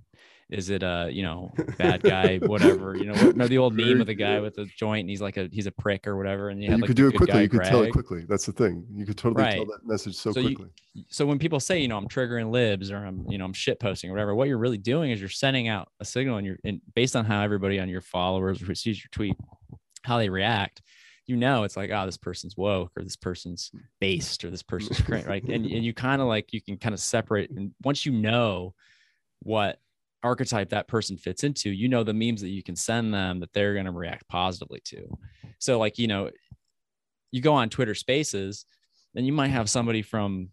Is 0.53 0.71
it 0.71 0.83
a 0.83 1.09
you 1.11 1.23
know 1.23 1.51
bad 1.79 2.03
guy 2.03 2.39
whatever 2.39 2.97
you 2.97 3.05
know 3.05 3.15
remember 3.15 3.49
the 3.49 3.59
old 3.59 3.75
meme 3.75 4.01
of 4.01 4.07
the 4.07 4.15
guy 4.15 4.39
with 4.39 4.55
the 4.55 4.67
joint 4.77 5.01
and 5.01 5.11
he's 5.11 5.23
like 5.23 5.37
a 5.37 5.49
he's 5.51 5.67
a 5.67 5.73
prick 5.73 6.07
or 6.07 6.17
whatever 6.17 6.51
and 6.51 6.63
you, 6.63 6.71
you 6.71 6.77
like 6.77 6.87
could 6.87 6.97
do 6.97 7.09
it 7.09 7.17
quickly 7.17 7.43
you 7.43 7.49
could 7.49 7.65
tell 7.65 7.83
it 7.83 7.91
quickly. 7.91 8.25
That's 8.29 8.47
the 8.47 8.53
thing. 8.53 8.87
You 8.95 9.07
could 9.07 9.17
totally 9.17 9.43
right. 9.43 9.55
tell 9.55 9.67
that 9.67 9.87
message 9.87 10.15
so, 10.15 10.33
so 10.33 10.43
quickly. 10.43 10.69
you, 10.93 11.05
so 11.09 11.27
when 11.27 11.39
people 11.39 11.59
say 11.59 11.81
you 11.81 11.89
know 11.89 11.97
i'm 11.97 12.09
triggering 12.09 12.51
libs 12.51 12.91
or 12.91 12.99
i'm 12.99 13.25
you 13.29 13.39
know 13.39 13.45
i'm 13.45 13.53
shit 13.53 13.81
posting 13.81 14.11
or 14.11 14.13
whatever 14.13 14.35
what 14.35 14.49
you're 14.49 14.59
really 14.59 14.79
doing 14.79 15.11
is 15.11 15.21
you're 15.21 15.29
sending 15.29 15.69
out 15.69 15.89
a 16.01 16.05
signal 16.05 16.37
and 16.37 16.47
you're 16.47 16.59
and 16.65 16.81
based 16.95 17.17
on 17.17 17.25
how 17.25 17.43
everybody 17.43 17.81
on 17.81 17.89
your 17.89 18.01
followers 18.01 18.67
receives 18.69 19.03
your 19.03 19.09
tweet 19.11 19.37
how 20.05 20.19
they 20.19 20.29
react 20.29 20.83
you 21.27 21.37
know 21.37 21.65
it's 21.65 21.77
like 21.77 21.91
oh 21.91 22.07
this 22.07 22.17
person's 22.17 22.57
woke 22.57 22.93
or 22.97 23.03
this 23.03 23.17
person's 23.17 23.71
based 24.01 24.45
or 24.45 24.51
this 24.51 24.63
person's 24.63 25.01
crank, 25.01 25.27
right? 25.29 25.43
And, 25.45 25.65
and 25.67 25.85
you 25.85 25.95
kind 25.95 26.21
of 26.21 26.29
like 26.29 26.53
you 26.53 26.61
can 26.61 26.77
kind 26.77 26.95
of 26.95 27.01
separate 27.01 27.51
and 27.51 27.73
once 27.83 28.05
you 28.05 28.13
know 28.13 28.75
what 29.43 29.79
archetype 30.23 30.71
that 30.71 30.89
person 30.89 31.17
fits 31.17 31.45
into, 31.45 31.71
you 31.71 31.89
know 31.89 32.05
the 32.05 32.15
memes 32.15 32.41
that 32.41 32.49
you 32.49 32.63
can 32.63 32.77
send 32.77 33.13
them 33.13 33.41
that 33.41 33.53
they're 33.53 33.75
going 33.75 33.87
to 33.87 33.93
react 33.93 34.29
positively 34.29 34.81
to. 34.85 35.07
So 35.59 35.79
like, 35.79 35.99
you 35.99 36.07
know, 36.07 36.31
you 37.31 37.41
go 37.41 37.55
on 37.55 37.71
Twitter 37.71 37.95
Spaces, 37.95 38.67
and 39.15 39.27
you 39.27 39.33
might 39.33 39.49
have 39.49 39.69
somebody 39.69 40.03
from 40.03 40.51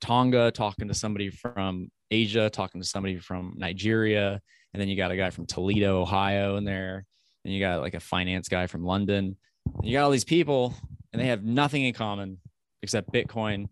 Tonga 0.00 0.50
talking 0.50 0.88
to 0.88 0.94
somebody 0.94 1.30
from 1.30 1.90
Asia, 2.10 2.50
talking 2.50 2.80
to 2.80 2.86
somebody 2.86 3.18
from 3.18 3.54
Nigeria, 3.56 4.40
and 4.72 4.80
then 4.80 4.88
you 4.88 4.96
got 4.96 5.10
a 5.10 5.16
guy 5.16 5.30
from 5.30 5.46
Toledo, 5.46 6.00
Ohio 6.00 6.56
in 6.56 6.64
there, 6.64 7.04
and 7.44 7.54
you 7.54 7.60
got 7.60 7.80
like 7.80 7.94
a 7.94 8.00
finance 8.00 8.48
guy 8.48 8.66
from 8.66 8.84
London. 8.84 9.36
And 9.66 9.84
you 9.84 9.92
got 9.92 10.04
all 10.04 10.10
these 10.10 10.24
people 10.24 10.74
and 11.12 11.22
they 11.22 11.26
have 11.26 11.44
nothing 11.44 11.84
in 11.84 11.94
common 11.94 12.38
except 12.82 13.12
Bitcoin 13.12 13.68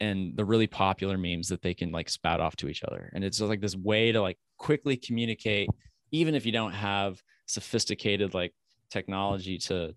and 0.00 0.36
the 0.36 0.44
really 0.44 0.66
popular 0.66 1.18
memes 1.18 1.48
that 1.48 1.62
they 1.62 1.74
can 1.74 1.90
like 1.90 2.08
spout 2.08 2.40
off 2.40 2.56
to 2.56 2.68
each 2.68 2.82
other. 2.84 3.10
And 3.12 3.24
it's 3.24 3.38
just 3.38 3.48
like 3.48 3.60
this 3.60 3.76
way 3.76 4.12
to 4.12 4.22
like 4.22 4.38
quickly 4.56 4.96
communicate, 4.96 5.68
even 6.12 6.34
if 6.34 6.46
you 6.46 6.52
don't 6.52 6.72
have 6.72 7.22
sophisticated 7.46 8.34
like 8.34 8.54
technology 8.90 9.58
to 9.58 9.94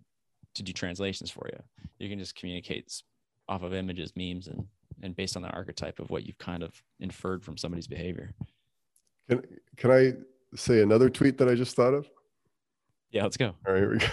to 0.53 0.63
do 0.63 0.73
translations 0.73 1.31
for 1.31 1.47
you. 1.51 1.59
You 1.99 2.09
can 2.09 2.19
just 2.19 2.35
communicate 2.35 2.91
off 3.47 3.63
of 3.63 3.73
images, 3.73 4.13
memes, 4.15 4.47
and 4.47 4.65
and 5.03 5.15
based 5.15 5.35
on 5.35 5.41
the 5.41 5.49
archetype 5.49 5.99
of 5.99 6.09
what 6.09 6.25
you've 6.25 6.37
kind 6.37 6.63
of 6.63 6.73
inferred 6.99 7.43
from 7.43 7.57
somebody's 7.57 7.87
behavior. 7.87 8.33
Can 9.29 9.43
can 9.77 9.91
I 9.91 10.13
say 10.55 10.81
another 10.81 11.09
tweet 11.09 11.37
that 11.37 11.47
I 11.47 11.55
just 11.55 11.75
thought 11.75 11.93
of? 11.93 12.09
Yeah, 13.11 13.23
let's 13.23 13.37
go. 13.37 13.53
All 13.67 13.73
right, 13.73 13.79
here 13.79 13.91
we 13.91 13.97
go. 13.99 14.07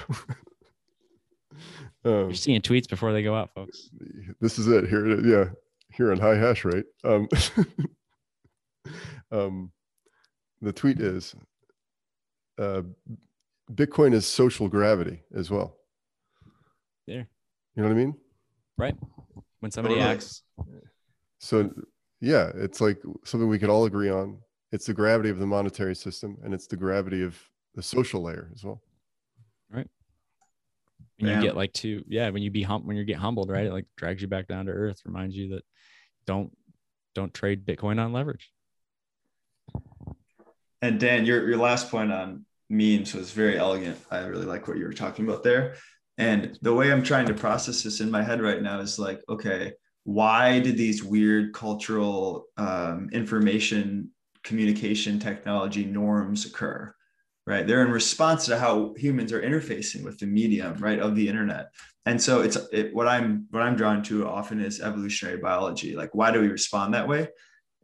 um, 2.04 2.24
You're 2.28 2.34
seeing 2.34 2.60
tweets 2.60 2.88
before 2.88 3.12
they 3.12 3.22
go 3.22 3.34
out, 3.34 3.54
folks. 3.54 3.90
This 4.40 4.58
is 4.58 4.66
it. 4.66 4.88
Here 4.88 5.06
it 5.06 5.20
is. 5.20 5.26
Yeah 5.26 5.50
here 5.98 6.12
on 6.12 6.18
high 6.18 6.36
hash 6.36 6.64
rate. 6.64 6.86
Um, 7.04 7.28
um, 9.30 9.70
the 10.62 10.72
tweet 10.72 11.00
is 11.00 11.34
uh, 12.58 12.82
Bitcoin 13.72 14.14
is 14.14 14.26
social 14.26 14.68
gravity 14.68 15.20
as 15.34 15.50
well. 15.50 15.76
There. 17.06 17.28
You 17.74 17.82
know 17.82 17.88
what 17.88 17.94
I 17.94 17.98
mean? 17.98 18.14
Right. 18.78 18.96
When 19.60 19.70
somebody 19.70 20.00
asks. 20.00 20.42
So, 21.40 21.70
yeah, 22.20 22.50
it's 22.54 22.80
like 22.80 23.00
something 23.24 23.48
we 23.48 23.58
could 23.58 23.70
all 23.70 23.84
agree 23.84 24.10
on. 24.10 24.38
it's 24.72 24.86
the 24.86 24.94
gravity 24.94 25.30
of 25.30 25.38
the 25.38 25.46
monetary 25.46 25.94
system 25.94 26.36
and 26.42 26.52
it's 26.54 26.66
the 26.66 26.76
gravity 26.76 27.22
of 27.22 27.36
the 27.74 27.82
social 27.82 28.22
layer 28.22 28.50
as 28.54 28.64
well 28.64 28.82
right 29.70 29.86
When 31.18 31.34
you 31.34 31.40
get 31.40 31.56
like 31.56 31.72
to 31.74 32.02
yeah 32.08 32.28
when 32.30 32.42
you 32.42 32.50
be 32.50 32.62
hum 32.62 32.86
when 32.86 32.96
you 32.96 33.04
get 33.04 33.18
humbled 33.18 33.50
right 33.50 33.66
it 33.66 33.72
like 33.72 33.86
drags 33.96 34.20
you 34.20 34.28
back 34.28 34.46
down 34.48 34.66
to 34.66 34.72
earth 34.72 35.00
reminds 35.04 35.36
you 35.36 35.48
that 35.54 35.62
don't 36.28 36.56
don't 37.14 37.32
trade 37.32 37.64
bitcoin 37.66 37.98
on 37.98 38.12
leverage. 38.12 38.52
And 40.82 41.00
dan 41.00 41.24
your, 41.24 41.48
your 41.48 41.56
last 41.56 41.90
point 41.90 42.12
on 42.12 42.44
memes 42.70 43.14
was 43.14 43.32
very 43.32 43.58
elegant. 43.58 43.98
I 44.10 44.18
really 44.26 44.44
like 44.44 44.68
what 44.68 44.76
you 44.76 44.84
were 44.84 44.92
talking 44.92 45.24
about 45.26 45.42
there. 45.42 45.74
And 46.18 46.58
the 46.62 46.74
way 46.74 46.92
i'm 46.92 47.02
trying 47.02 47.26
to 47.26 47.34
process 47.34 47.82
this 47.82 48.00
in 48.00 48.10
my 48.10 48.22
head 48.22 48.40
right 48.42 48.62
now 48.62 48.80
is 48.80 48.98
like 48.98 49.20
okay 49.28 49.72
why 50.04 50.58
did 50.58 50.76
these 50.76 51.04
weird 51.04 51.52
cultural 51.52 52.46
um, 52.56 53.08
information 53.12 54.10
communication 54.42 55.18
technology 55.18 55.84
norms 55.84 56.44
occur 56.44 56.92
right? 57.48 57.66
They're 57.66 57.82
in 57.82 57.90
response 57.90 58.44
to 58.46 58.58
how 58.58 58.92
humans 58.98 59.32
are 59.32 59.40
interfacing 59.40 60.04
with 60.04 60.18
the 60.18 60.26
medium 60.26 60.74
right 60.76 60.98
of 60.98 61.16
the 61.16 61.26
internet. 61.26 61.70
And 62.04 62.20
so 62.20 62.42
it's 62.42 62.58
it, 62.72 62.94
what 62.94 63.08
i'm 63.08 63.46
what 63.50 63.62
i'm 63.62 63.74
drawn 63.74 64.02
to 64.04 64.28
often 64.28 64.60
is 64.60 64.82
evolutionary 64.82 65.38
biology. 65.38 65.96
Like 65.96 66.14
why 66.14 66.30
do 66.30 66.40
we 66.40 66.48
respond 66.48 66.92
that 66.92 67.08
way? 67.08 67.28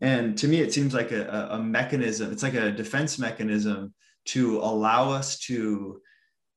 And 0.02 0.36
to 0.38 0.48
me 0.48 0.60
it 0.60 0.74
seems 0.74 0.92
like 0.92 1.12
a, 1.12 1.48
a 1.52 1.58
mechanism 1.58 2.30
it's 2.30 2.42
like 2.42 2.54
a 2.54 2.72
defense 2.72 3.18
mechanism 3.18 3.94
to 4.26 4.58
allow 4.58 5.10
us 5.10 5.38
to 5.40 6.00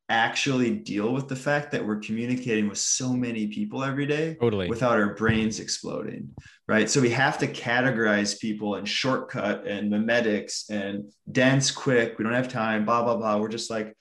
actually 0.09 0.71
deal 0.71 1.13
with 1.13 1.27
the 1.27 1.35
fact 1.35 1.71
that 1.71 1.85
we're 1.85 1.99
communicating 1.99 2.69
with 2.69 2.77
so 2.77 3.13
many 3.13 3.47
people 3.47 3.83
every 3.83 4.05
day 4.05 4.35
totally. 4.39 4.69
without 4.69 4.97
our 4.97 5.15
brains 5.15 5.59
exploding 5.59 6.33
right? 6.67 6.89
So 6.89 7.01
we 7.01 7.09
have 7.11 7.37
to 7.39 7.47
categorize 7.47 8.39
people 8.39 8.75
and 8.75 8.87
shortcut 8.87 9.65
and 9.65 9.91
memetics 9.91 10.69
and 10.69 11.11
dense 11.31 11.71
quick. 11.71 12.17
We 12.17 12.23
don't 12.23 12.33
have 12.33 12.49
time 12.49 12.85
blah 12.85 13.03
blah 13.03 13.15
blah. 13.15 13.37
We're 13.37 13.47
just 13.47 13.69
like 13.69 13.95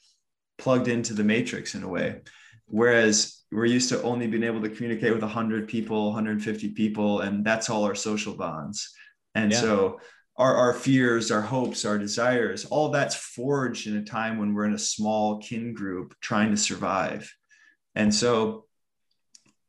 plugged 0.59 0.89
into 0.89 1.15
the 1.15 1.25
matrix 1.25 1.75
in 1.75 1.83
a 1.83 1.89
way. 1.89 2.21
Whereas 2.67 3.43
we're 3.53 3.67
used 3.67 3.91
to 3.91 4.03
only 4.03 4.27
being 4.27 4.43
able 4.43 4.61
to 4.63 4.69
communicate 4.69 5.13
with 5.13 5.23
100 5.23 5.69
people 5.69 6.07
150 6.07 6.71
people 6.71 7.21
and 7.21 7.45
that's 7.45 7.71
all 7.71 7.85
our 7.85 7.95
social 7.95 8.35
bonds. 8.35 8.93
And 9.35 9.53
yeah. 9.53 9.61
so 9.61 10.01
our, 10.39 10.55
our 10.55 10.75
fears, 10.75 11.31
our 11.31 11.41
hopes, 11.41 11.85
our 11.85 11.99
desires, 11.99 12.67
all 12.67 12.91
that's 12.91 13.17
forged 13.17 13.87
in 13.87 13.97
a 13.97 14.05
time 14.05 14.39
when 14.39 14.53
we're 14.55 14.67
in 14.67 14.75
a 14.75 14.79
small 14.79 15.39
kin 15.39 15.73
group 15.73 16.15
trying 16.21 16.51
to 16.51 16.57
survive. 16.57 17.33
And 17.95 18.15
so, 18.15 18.67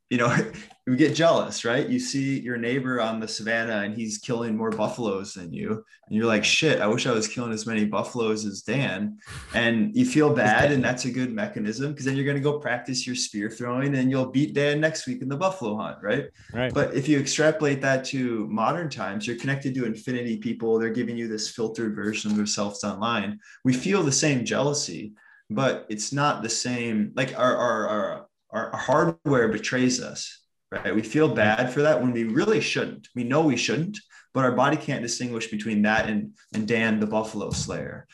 you 0.09 0.17
know, 0.17 0.27
we 0.87 0.95
get 0.95 1.13
jealous, 1.13 1.65
right? 1.65 1.89
You 1.89 1.99
see 1.99 2.39
your 2.39 2.55
neighbor 2.55 3.01
on 3.01 3.19
the 3.19 3.27
savannah 3.27 3.79
and 3.79 3.93
he's 3.93 4.19
killing 4.19 4.55
more 4.55 4.69
buffaloes 4.69 5.33
than 5.33 5.51
you. 5.51 5.83
And 6.07 6.15
you're 6.15 6.25
like, 6.25 6.45
shit, 6.45 6.79
I 6.79 6.87
wish 6.87 7.05
I 7.05 7.11
was 7.11 7.27
killing 7.27 7.51
as 7.51 7.67
many 7.67 7.83
buffaloes 7.83 8.45
as 8.45 8.61
Dan. 8.61 9.17
And 9.53 9.93
you 9.93 10.05
feel 10.05 10.33
bad. 10.33 10.71
And 10.71 10.81
that's 10.81 11.03
a 11.03 11.11
good 11.11 11.33
mechanism 11.33 11.91
because 11.91 12.05
then 12.05 12.15
you're 12.15 12.23
going 12.23 12.37
to 12.37 12.43
go 12.43 12.59
practice 12.59 13.05
your 13.05 13.17
spear 13.17 13.49
throwing 13.49 13.95
and 13.95 14.09
you'll 14.09 14.31
beat 14.31 14.53
Dan 14.53 14.79
next 14.79 15.05
week 15.07 15.21
in 15.21 15.27
the 15.27 15.35
buffalo 15.35 15.75
hunt, 15.75 15.97
right? 16.01 16.27
Right. 16.53 16.73
But 16.73 16.93
if 16.93 17.09
you 17.09 17.19
extrapolate 17.19 17.81
that 17.81 18.05
to 18.05 18.47
modern 18.47 18.89
times, 18.89 19.27
you're 19.27 19.35
connected 19.35 19.75
to 19.75 19.85
infinity 19.85 20.37
people. 20.37 20.79
They're 20.79 20.89
giving 20.89 21.17
you 21.17 21.27
this 21.27 21.49
filtered 21.49 21.97
version 21.97 22.31
of 22.31 22.37
themselves 22.37 22.85
online. 22.85 23.39
We 23.65 23.73
feel 23.73 24.03
the 24.03 24.11
same 24.13 24.45
jealousy, 24.45 25.15
but 25.49 25.85
it's 25.89 26.13
not 26.13 26.43
the 26.43 26.49
same. 26.49 27.11
Like 27.13 27.37
our, 27.37 27.57
our, 27.57 27.87
our, 27.87 28.27
our 28.51 28.77
hardware 28.77 29.49
betrays 29.49 30.01
us 30.01 30.45
right? 30.71 30.93
We 30.93 31.01
feel 31.01 31.33
bad 31.33 31.73
for 31.73 31.81
that 31.81 32.01
when 32.01 32.11
we 32.11 32.23
really 32.25 32.61
shouldn't. 32.61 33.07
We 33.15 33.23
know 33.23 33.41
we 33.41 33.57
shouldn't, 33.57 33.99
but 34.33 34.43
our 34.43 34.51
body 34.51 34.77
can't 34.77 35.01
distinguish 35.01 35.47
between 35.47 35.81
that 35.83 36.09
and 36.09 36.33
and 36.53 36.67
Dan 36.67 36.99
the 36.99 37.07
Buffalo 37.07 37.51
Slayer. 37.51 38.07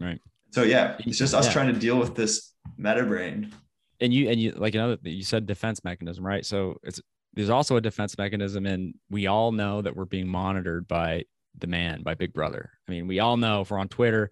Right. 0.00 0.20
So 0.50 0.62
yeah, 0.62 0.96
it's 1.00 1.18
just 1.18 1.34
us 1.34 1.46
yeah. 1.46 1.52
trying 1.52 1.72
to 1.72 1.78
deal 1.78 1.98
with 1.98 2.14
this 2.14 2.54
meta 2.76 3.04
brain. 3.04 3.52
And 4.00 4.12
you 4.12 4.28
and 4.28 4.40
you 4.40 4.52
like 4.52 4.74
another 4.74 4.98
you 5.02 5.24
said 5.24 5.46
defense 5.46 5.82
mechanism, 5.84 6.24
right? 6.24 6.44
So 6.44 6.78
it's 6.82 7.00
there's 7.34 7.50
also 7.50 7.76
a 7.76 7.80
defense 7.80 8.16
mechanism, 8.16 8.66
and 8.66 8.94
we 9.10 9.26
all 9.26 9.52
know 9.52 9.82
that 9.82 9.94
we're 9.94 10.06
being 10.06 10.28
monitored 10.28 10.88
by 10.88 11.24
the 11.58 11.66
man, 11.66 12.02
by 12.02 12.14
Big 12.14 12.32
Brother. 12.32 12.70
I 12.88 12.90
mean, 12.90 13.06
we 13.06 13.20
all 13.20 13.36
know 13.36 13.60
if 13.60 13.70
we're 13.70 13.78
on 13.78 13.88
Twitter, 13.88 14.30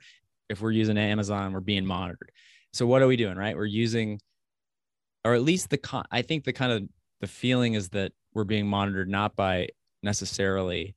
if 0.48 0.60
we're 0.60 0.70
using 0.70 0.96
Amazon, 0.96 1.52
we're 1.52 1.60
being 1.60 1.86
monitored. 1.86 2.30
So 2.72 2.86
what 2.86 3.02
are 3.02 3.06
we 3.06 3.16
doing, 3.16 3.36
right? 3.36 3.56
We're 3.56 3.64
using, 3.64 4.20
or 5.24 5.34
at 5.34 5.42
least 5.42 5.70
the 5.70 5.78
con. 5.78 6.04
I 6.10 6.22
think 6.22 6.44
the 6.44 6.52
kind 6.52 6.72
of 6.72 6.88
the 7.20 7.26
feeling 7.26 7.74
is 7.74 7.90
that 7.90 8.12
we're 8.34 8.44
being 8.44 8.66
monitored 8.66 9.08
not 9.08 9.36
by 9.36 9.68
necessarily 10.02 10.94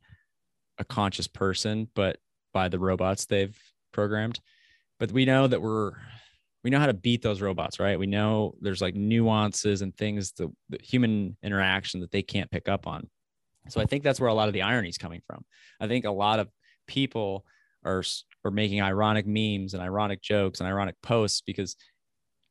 a 0.78 0.84
conscious 0.84 1.28
person, 1.28 1.88
but 1.96 2.18
by 2.54 2.70
the 2.70 2.80
robots 2.80 3.26
they've 3.26 3.58
programmed. 3.92 4.40
But 5.00 5.12
we 5.12 5.26
know 5.26 5.48
that 5.48 5.62
we're 5.62 5.94
we 6.64 6.70
know 6.70 6.80
how 6.80 6.88
to 6.88 6.94
beat 6.94 7.22
those 7.22 7.42
robots, 7.42 7.80
right? 7.80 7.98
We 7.98 8.08
know 8.08 8.54
there's 8.60 8.82
like 8.82 8.96
nuances 8.96 9.82
and 9.82 9.96
things 9.96 10.34
the, 10.34 10.52
the 10.68 10.80
human 10.82 11.38
interaction 11.42 12.02
that 12.02 12.12
they 12.12 12.22
can't 12.22 12.52
pick 12.52 12.68
up 12.68 12.86
on. 12.86 13.10
So 13.70 13.80
I 13.80 13.86
think 13.86 14.04
that's 14.04 14.20
where 14.20 14.30
a 14.30 14.34
lot 14.34 14.50
of 14.50 14.54
the 14.54 14.64
irony 14.64 14.90
is 14.90 14.98
coming 14.98 15.22
from. 15.26 15.46
I 15.80 15.88
think 15.88 16.06
a 16.06 16.12
lot 16.12 16.40
of 16.40 16.50
people 16.88 17.46
are 17.86 18.04
are 18.44 18.52
making 18.52 18.82
ironic 18.82 19.26
memes 19.26 19.74
and 19.74 19.82
ironic 19.82 20.22
jokes 20.22 20.60
and 20.60 20.68
ironic 20.68 20.96
posts 21.02 21.42
because 21.46 21.76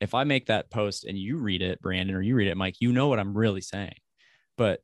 if 0.01 0.15
I 0.15 0.25
make 0.25 0.47
that 0.47 0.71
post 0.71 1.05
and 1.05 1.19
you 1.19 1.39
read 1.39 1.63
it, 1.63 1.81
Brandon, 1.81 2.15
or 2.15 2.23
you 2.23 2.35
read 2.35 2.49
it, 2.49 2.57
Mike, 2.57 2.77
you 2.81 2.93
know 2.93 3.09
what 3.09 3.19
I'm 3.19 3.37
really 3.37 3.61
saying. 3.61 3.97
But 4.57 4.81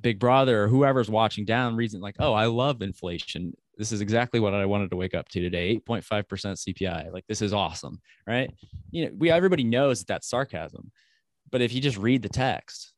Big 0.00 0.18
Brother 0.18 0.64
or 0.64 0.68
whoever's 0.68 1.10
watching 1.10 1.44
down 1.44 1.76
reads 1.76 1.94
it 1.94 2.00
like, 2.00 2.16
oh, 2.18 2.32
I 2.32 2.46
love 2.46 2.82
inflation. 2.82 3.54
This 3.76 3.92
is 3.92 4.00
exactly 4.00 4.40
what 4.40 4.54
I 4.54 4.66
wanted 4.66 4.90
to 4.90 4.96
wake 4.96 5.14
up 5.14 5.28
to 5.30 5.40
today. 5.40 5.80
8.5% 5.88 6.04
CPI. 6.26 7.12
Like 7.12 7.26
this 7.26 7.42
is 7.42 7.52
awesome. 7.52 8.00
Right. 8.26 8.52
You 8.90 9.06
know, 9.06 9.12
we 9.16 9.30
everybody 9.30 9.64
knows 9.64 10.00
that 10.00 10.06
that's 10.06 10.28
sarcasm. 10.28 10.92
But 11.50 11.62
if 11.62 11.72
you 11.72 11.80
just 11.80 11.96
read 11.96 12.22
the 12.22 12.28
text, 12.28 12.92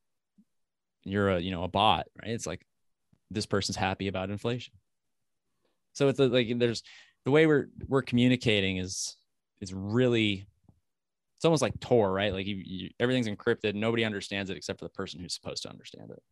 you're 1.05 1.31
a, 1.31 1.41
you 1.41 1.51
know, 1.51 1.65
a 1.65 1.69
bot, 1.69 2.07
right? 2.21 2.33
It's 2.33 2.47
like 2.47 2.63
this 3.31 3.47
person's 3.47 3.77
happy 3.77 4.09
about 4.09 4.31
inflation. 4.31 4.75
So 5.93 6.09
it's 6.09 6.19
like 6.19 6.59
there's 6.59 6.83
the 7.25 7.31
way 7.31 7.47
we're 7.47 7.69
we're 7.87 8.03
communicating 8.03 8.79
is 8.79 9.17
is 9.61 9.75
really 9.75 10.47
it's 11.41 11.47
almost 11.47 11.63
like 11.63 11.81
Tor, 11.81 12.13
right? 12.13 12.35
Like 12.35 12.47
you, 12.47 12.57
you, 12.63 12.91
everything's 13.01 13.27
encrypted. 13.27 13.75
Nobody 13.75 14.05
understands 14.05 14.51
it 14.51 14.59
except 14.59 14.79
for 14.79 14.85
the 14.85 14.91
person 14.91 15.21
who's 15.21 15.33
supposed 15.33 15.63
to 15.63 15.71
understand 15.71 16.11
it. 16.11 16.23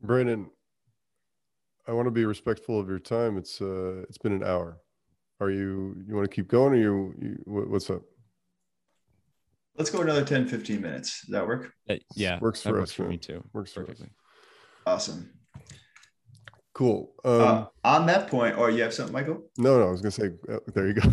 Brandon, 0.00 0.48
I 1.86 1.92
want 1.92 2.06
to 2.06 2.10
be 2.10 2.24
respectful 2.24 2.80
of 2.80 2.88
your 2.88 2.98
time. 2.98 3.36
It's 3.36 3.60
uh, 3.60 4.04
it's 4.08 4.16
been 4.16 4.32
an 4.32 4.42
hour. 4.42 4.78
Are 5.40 5.50
you 5.50 6.02
you 6.08 6.14
want 6.14 6.24
to 6.30 6.34
keep 6.34 6.48
going, 6.48 6.72
or 6.72 6.76
you, 6.78 7.14
you 7.20 7.38
what's 7.44 7.90
up? 7.90 8.00
Let's 9.76 9.90
go 9.90 10.00
another 10.00 10.24
10, 10.24 10.48
15 10.48 10.80
minutes. 10.80 11.20
Does 11.26 11.32
that 11.32 11.46
work? 11.46 11.70
Uh, 11.90 11.96
yeah, 12.16 12.38
works 12.40 12.62
for 12.62 12.72
works 12.72 12.92
us. 12.92 12.92
For 12.92 13.04
me 13.04 13.18
too. 13.18 13.44
Works 13.52 13.74
perfectly. 13.74 14.08
Awesome. 14.86 15.34
Cool. 16.72 17.12
Um, 17.26 17.40
uh, 17.42 17.64
on 17.84 18.06
that 18.06 18.28
point, 18.28 18.56
or 18.56 18.70
you 18.70 18.82
have 18.82 18.94
something, 18.94 19.12
Michael? 19.12 19.50
No, 19.58 19.78
no. 19.78 19.88
I 19.88 19.90
was 19.90 20.00
gonna 20.00 20.12
say. 20.12 20.30
Uh, 20.50 20.60
there 20.74 20.86
you 20.86 20.94
go. 20.94 21.12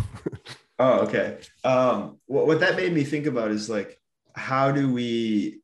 Oh, 0.80 1.00
okay. 1.00 1.36
Um, 1.62 2.16
what, 2.24 2.46
what 2.46 2.60
that 2.60 2.74
made 2.74 2.94
me 2.94 3.04
think 3.04 3.26
about 3.26 3.50
is 3.50 3.68
like, 3.68 4.00
how 4.34 4.72
do 4.72 4.90
we, 4.90 5.60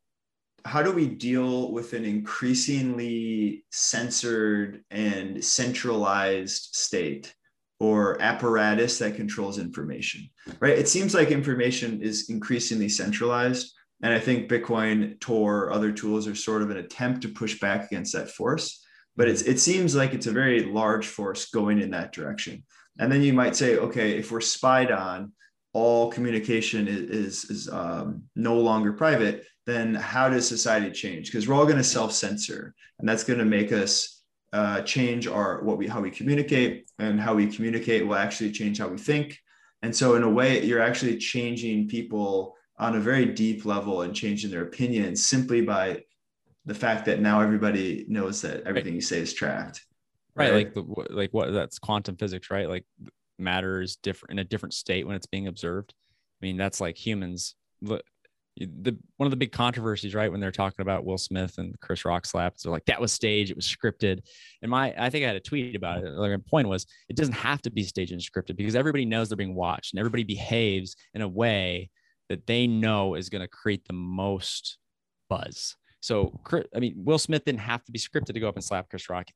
how 0.66 0.82
do 0.82 0.92
we 0.92 1.06
deal 1.06 1.72
with 1.72 1.94
an 1.94 2.04
increasingly 2.04 3.64
censored 3.72 4.84
and 4.90 5.42
centralized 5.42 6.74
state 6.74 7.34
or 7.80 8.20
apparatus 8.20 8.98
that 8.98 9.16
controls 9.16 9.58
information, 9.58 10.28
right? 10.60 10.78
It 10.78 10.88
seems 10.88 11.14
like 11.14 11.30
information 11.30 12.02
is 12.02 12.28
increasingly 12.28 12.90
centralized. 12.90 13.72
And 14.02 14.12
I 14.12 14.18
think 14.18 14.50
Bitcoin, 14.50 15.18
Tor, 15.20 15.72
other 15.72 15.92
tools 15.92 16.28
are 16.28 16.34
sort 16.34 16.60
of 16.60 16.68
an 16.68 16.76
attempt 16.76 17.22
to 17.22 17.28
push 17.28 17.58
back 17.58 17.86
against 17.86 18.12
that 18.12 18.30
force. 18.30 18.84
But 19.16 19.28
it 19.28 19.58
seems 19.60 19.96
like 19.96 20.12
it's 20.12 20.26
a 20.26 20.32
very 20.32 20.64
large 20.64 21.06
force 21.06 21.48
going 21.48 21.80
in 21.80 21.92
that 21.92 22.12
direction. 22.12 22.64
And 22.99 23.11
then 23.11 23.22
you 23.22 23.32
might 23.32 23.57
say, 23.57 23.76
okay, 23.76 24.16
if 24.16 24.30
we're 24.30 24.40
spied 24.40 24.90
on, 24.90 25.32
all 25.72 26.11
communication 26.11 26.88
is, 26.88 27.11
is, 27.11 27.51
is 27.51 27.68
um, 27.68 28.22
no 28.34 28.59
longer 28.59 28.92
private, 28.92 29.44
then 29.66 29.94
how 29.94 30.28
does 30.28 30.49
society 30.49 30.90
change? 30.90 31.26
Because 31.26 31.47
we're 31.47 31.55
all 31.55 31.66
going 31.66 31.76
to 31.76 31.84
self-censor, 31.84 32.74
and 32.99 33.09
that's 33.09 33.24
going 33.24 33.38
to 33.38 33.44
make 33.44 33.72
us 33.72 34.22
uh, 34.53 34.80
change 34.82 35.26
our 35.26 35.62
what 35.64 35.76
we 35.76 35.86
how 35.86 36.01
we 36.01 36.11
communicate, 36.11 36.88
and 36.99 37.20
how 37.20 37.34
we 37.34 37.47
communicate 37.47 38.07
will 38.07 38.14
actually 38.14 38.53
change 38.53 38.78
how 38.78 38.88
we 38.88 38.97
think. 38.97 39.38
And 39.82 39.94
so, 39.94 40.14
in 40.14 40.22
a 40.22 40.30
way, 40.30 40.64
you're 40.64 40.80
actually 40.80 41.18
changing 41.18 41.88
people 41.88 42.55
on 42.78 42.94
a 42.94 43.01
very 43.01 43.26
deep 43.26 43.66
level 43.66 44.03
and 44.03 44.14
changing 44.14 44.51
their 44.51 44.62
opinions 44.62 45.26
simply 45.26 45.61
by 45.61 46.03
the 46.64 46.74
fact 46.74 47.05
that 47.07 47.20
now 47.20 47.40
everybody 47.40 48.07
knows 48.09 48.40
that 48.42 48.62
everything 48.62 48.94
you 48.94 49.01
say 49.01 49.18
is 49.18 49.34
tracked 49.34 49.84
right, 50.37 50.53
like 50.53 50.74
the, 50.74 50.84
like 51.11 51.30
what 51.32 51.53
that's 51.53 51.78
quantum 51.78 52.16
physics 52.16 52.51
right 52.51 52.68
like 52.68 52.84
matter 53.39 53.80
is 53.80 53.97
different 53.97 54.32
in 54.32 54.39
a 54.39 54.45
different 54.45 54.74
state 54.74 55.07
when 55.07 55.16
it's 55.16 55.26
being 55.26 55.47
observed 55.47 55.93
i 56.43 56.47
mean 56.47 56.57
that's 56.57 56.80
like 56.80 56.97
humans 56.97 57.55
the 58.59 58.97
one 59.18 59.26
of 59.26 59.30
the 59.30 59.37
big 59.37 59.53
controversies, 59.53 60.14
right, 60.14 60.30
when 60.30 60.41
they're 60.41 60.51
talking 60.51 60.80
about 60.80 61.05
Will 61.05 61.18
Smith 61.18 61.59
and 61.59 61.78
Chris 61.80 62.05
Rock 62.05 62.24
slaps, 62.24 62.62
they're 62.62 62.72
like 62.72 62.87
that 62.87 63.01
was 63.01 63.12
staged, 63.12 63.51
it 63.51 63.57
was 63.57 63.66
scripted. 63.66 64.20
And 64.62 64.70
my, 64.70 64.95
I 64.97 65.11
think 65.11 65.24
I 65.24 65.28
had 65.28 65.37
a 65.37 65.41
tweet 65.41 65.76
about 65.76 66.03
it. 66.03 66.11
Like 66.11 66.30
my 66.30 66.43
point 66.49 66.68
was, 66.68 66.87
it 67.09 67.16
doesn't 67.16 67.34
have 67.34 67.61
to 67.62 67.70
be 67.70 67.82
staged 67.82 68.12
and 68.12 68.20
scripted 68.20 68.57
because 68.57 68.74
everybody 68.74 69.05
knows 69.05 69.28
they're 69.28 69.37
being 69.37 69.55
watched, 69.55 69.93
and 69.93 70.01
everybody 70.01 70.24
behaves 70.24 70.97
in 71.12 71.20
a 71.20 71.28
way 71.28 71.91
that 72.28 72.47
they 72.47 72.66
know 72.66 73.14
is 73.14 73.28
going 73.28 73.43
to 73.43 73.49
create 73.49 73.87
the 73.87 73.93
most 73.93 74.78
buzz. 75.28 75.76
So, 76.01 76.41
I 76.74 76.78
mean, 76.78 76.95
Will 76.97 77.18
Smith 77.18 77.45
didn't 77.45 77.61
have 77.61 77.84
to 77.84 77.93
be 77.93 77.99
scripted 77.99 78.34
to 78.34 78.41
go 78.41 78.49
up 78.49 78.57
and 78.57 78.64
slap 78.64 78.89
Chris 78.89 79.11
Rock. 79.11 79.26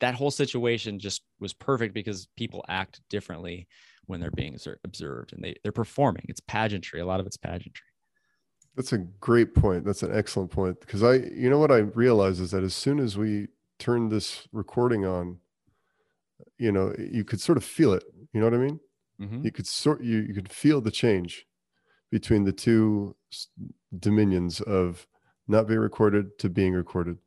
That 0.00 0.14
whole 0.14 0.30
situation 0.30 0.98
just 0.98 1.22
was 1.40 1.52
perfect 1.52 1.94
because 1.94 2.28
people 2.36 2.64
act 2.68 3.00
differently 3.10 3.66
when 4.06 4.20
they're 4.20 4.30
being 4.30 4.56
observed 4.84 5.32
and 5.32 5.42
they, 5.42 5.54
they're 5.62 5.72
performing. 5.72 6.24
It's 6.28 6.40
pageantry. 6.40 7.00
A 7.00 7.06
lot 7.06 7.20
of 7.20 7.26
it's 7.26 7.36
pageantry. 7.36 7.84
That's 8.76 8.92
a 8.92 8.98
great 8.98 9.54
point. 9.54 9.84
That's 9.84 10.02
an 10.02 10.14
excellent 10.14 10.50
point 10.50 10.80
because 10.80 11.02
I, 11.02 11.14
you 11.14 11.50
know, 11.50 11.58
what 11.58 11.72
I 11.72 11.78
realize 11.78 12.38
is 12.38 12.52
that 12.52 12.62
as 12.62 12.74
soon 12.74 13.00
as 13.00 13.18
we 13.18 13.48
turn 13.78 14.08
this 14.08 14.46
recording 14.52 15.04
on, 15.04 15.38
you 16.58 16.70
know, 16.70 16.94
you 16.98 17.24
could 17.24 17.40
sort 17.40 17.58
of 17.58 17.64
feel 17.64 17.92
it. 17.92 18.04
You 18.32 18.40
know 18.40 18.46
what 18.46 18.54
I 18.54 18.58
mean? 18.58 18.80
Mm-hmm. 19.20 19.44
You 19.44 19.50
could 19.50 19.66
sort 19.66 20.00
you 20.02 20.18
you 20.18 20.32
could 20.32 20.50
feel 20.50 20.80
the 20.80 20.92
change 20.92 21.46
between 22.10 22.44
the 22.44 22.52
two 22.52 23.16
dominions 23.98 24.60
of 24.60 25.06
not 25.48 25.66
being 25.66 25.80
recorded 25.80 26.38
to 26.38 26.48
being 26.48 26.72
recorded. 26.72 27.18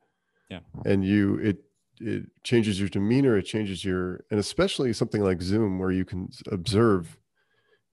Yeah. 0.48 0.60
And 0.86 1.04
you 1.04 1.36
it 1.36 1.58
it 2.02 2.26
changes 2.42 2.80
your 2.80 2.88
demeanor, 2.88 3.36
it 3.36 3.44
changes 3.44 3.84
your 3.84 4.24
and 4.30 4.40
especially 4.40 4.92
something 4.92 5.22
like 5.22 5.40
Zoom 5.40 5.78
where 5.78 5.90
you 5.90 6.04
can 6.04 6.28
observe 6.50 7.16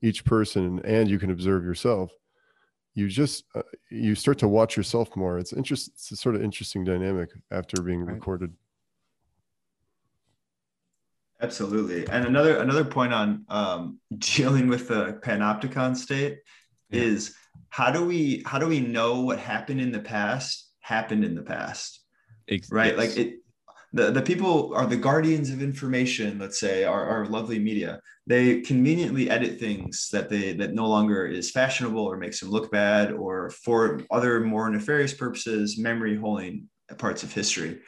each 0.02 0.26
person 0.26 0.80
and 0.86 1.10
you 1.10 1.20
can 1.20 1.32
observe 1.32 1.64
yourself 1.64 2.12
you 3.00 3.08
just 3.08 3.46
uh, 3.56 3.62
you 3.90 4.16
start 4.16 4.38
to 4.40 4.48
watch 4.48 4.76
yourself 4.76 5.16
more 5.16 5.38
it's 5.38 5.54
interest 5.54 5.90
it's 5.94 6.12
a 6.12 6.16
sort 6.16 6.36
of 6.36 6.44
interesting 6.44 6.84
dynamic 6.84 7.30
after 7.52 7.82
being 7.82 8.04
right. 8.04 8.16
recorded 8.16 8.54
absolutely 11.42 12.08
and 12.10 12.26
another 12.26 12.58
another 12.58 12.84
point 12.84 13.14
on 13.14 13.46
um, 13.50 14.00
dealing 14.18 14.68
with 14.68 14.88
the 14.88 15.20
panopticon 15.24 15.96
state 15.96 16.40
yeah. 16.90 17.02
is 17.02 17.36
how 17.70 17.92
do 17.92 18.04
we 18.04 18.44
how 18.46 18.60
do 18.60 18.68
we 18.68 18.80
know 18.80 19.22
what 19.22 19.40
happened 19.40 19.80
in 19.80 19.92
the 19.92 20.00
past 20.00 20.70
happened 20.82 21.24
in 21.24 21.36
the 21.36 21.44
past 21.44 22.02
Ex- 22.50 22.72
right 22.72 22.98
yes. 22.98 22.98
like 22.98 23.18
it 23.18 23.36
the, 23.92 24.12
the 24.12 24.22
people 24.22 24.74
are 24.76 24.86
the 24.86 24.98
guardians 24.98 25.50
of 25.50 25.62
information 25.62 26.38
let's 26.38 26.60
say 26.60 26.84
our, 26.84 27.06
our 27.06 27.26
lovely 27.26 27.60
media. 27.60 28.00
They 28.28 28.62
conveniently 28.62 29.30
edit 29.30 29.60
things 29.60 30.10
that 30.12 30.30
they 30.30 30.54
that 30.54 30.74
no 30.74 30.88
longer 30.88 31.26
is 31.26 31.52
fashionable 31.52 32.04
or 32.04 32.18
makes 32.18 32.40
them 32.40 32.50
look 32.50 32.72
bad 32.72 33.12
or 33.12 33.50
for 33.50 34.02
other 34.12 34.40
more 34.42 34.70
nefarious 34.70 35.14
purposes 35.14 35.78
memory 35.78 36.16
holding 36.16 36.70
parts 36.98 37.24
of 37.24 37.34
history. 37.34 37.80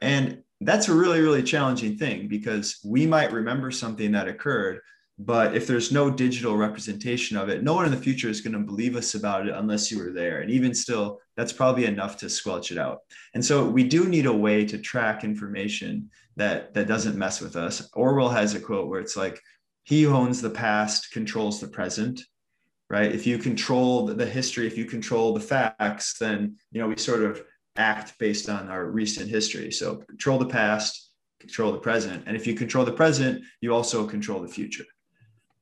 And 0.00 0.42
that's 0.60 0.88
a 0.88 0.94
really 0.94 1.20
really 1.20 1.42
challenging 1.42 1.96
thing 1.96 2.28
because 2.28 2.78
we 2.84 3.06
might 3.06 3.32
remember 3.32 3.70
something 3.70 4.12
that 4.12 4.28
occurred 4.28 4.80
but 5.18 5.54
if 5.54 5.66
there's 5.66 5.92
no 5.92 6.10
digital 6.10 6.56
representation 6.56 7.36
of 7.36 7.48
it 7.48 7.62
no 7.62 7.74
one 7.74 7.86
in 7.86 7.90
the 7.90 7.96
future 7.96 8.28
is 8.28 8.40
going 8.40 8.52
to 8.52 8.58
believe 8.60 8.94
us 8.94 9.14
about 9.14 9.46
it 9.46 9.54
unless 9.54 9.90
you 9.90 9.98
were 9.98 10.12
there. 10.12 10.40
And 10.40 10.50
even 10.50 10.74
still 10.74 11.18
that's 11.40 11.54
probably 11.54 11.86
enough 11.86 12.18
to 12.18 12.28
squelch 12.28 12.70
it 12.70 12.76
out. 12.76 12.98
And 13.32 13.42
so 13.42 13.66
we 13.66 13.82
do 13.82 14.06
need 14.06 14.26
a 14.26 14.32
way 14.32 14.66
to 14.66 14.76
track 14.76 15.24
information 15.24 16.10
that 16.36 16.74
that 16.74 16.86
doesn't 16.86 17.16
mess 17.16 17.40
with 17.40 17.56
us. 17.56 17.88
Orwell 17.94 18.28
has 18.28 18.54
a 18.54 18.60
quote 18.60 18.88
where 18.88 19.00
it's 19.00 19.16
like 19.16 19.40
he 19.84 20.02
who 20.02 20.12
owns 20.12 20.42
the 20.42 20.50
past 20.50 21.10
controls 21.12 21.58
the 21.58 21.68
present 21.68 22.20
right? 22.90 23.14
If 23.14 23.24
you 23.24 23.38
control 23.38 24.06
the 24.06 24.26
history 24.26 24.66
if 24.66 24.76
you 24.76 24.84
control 24.84 25.32
the 25.32 25.40
facts 25.40 26.18
then 26.18 26.56
you 26.72 26.80
know 26.80 26.88
we 26.88 26.96
sort 26.98 27.22
of 27.22 27.42
act 27.76 28.18
based 28.18 28.50
on 28.50 28.68
our 28.68 28.84
recent 28.84 29.30
history. 29.30 29.70
So 29.72 29.96
control 29.96 30.38
the 30.38 30.46
past 30.46 31.10
control 31.38 31.72
the 31.72 31.78
present. 31.78 32.24
And 32.26 32.36
if 32.36 32.46
you 32.46 32.54
control 32.54 32.84
the 32.84 32.92
present 32.92 33.42
you 33.62 33.72
also 33.72 34.06
control 34.06 34.40
the 34.40 34.48
future 34.48 34.84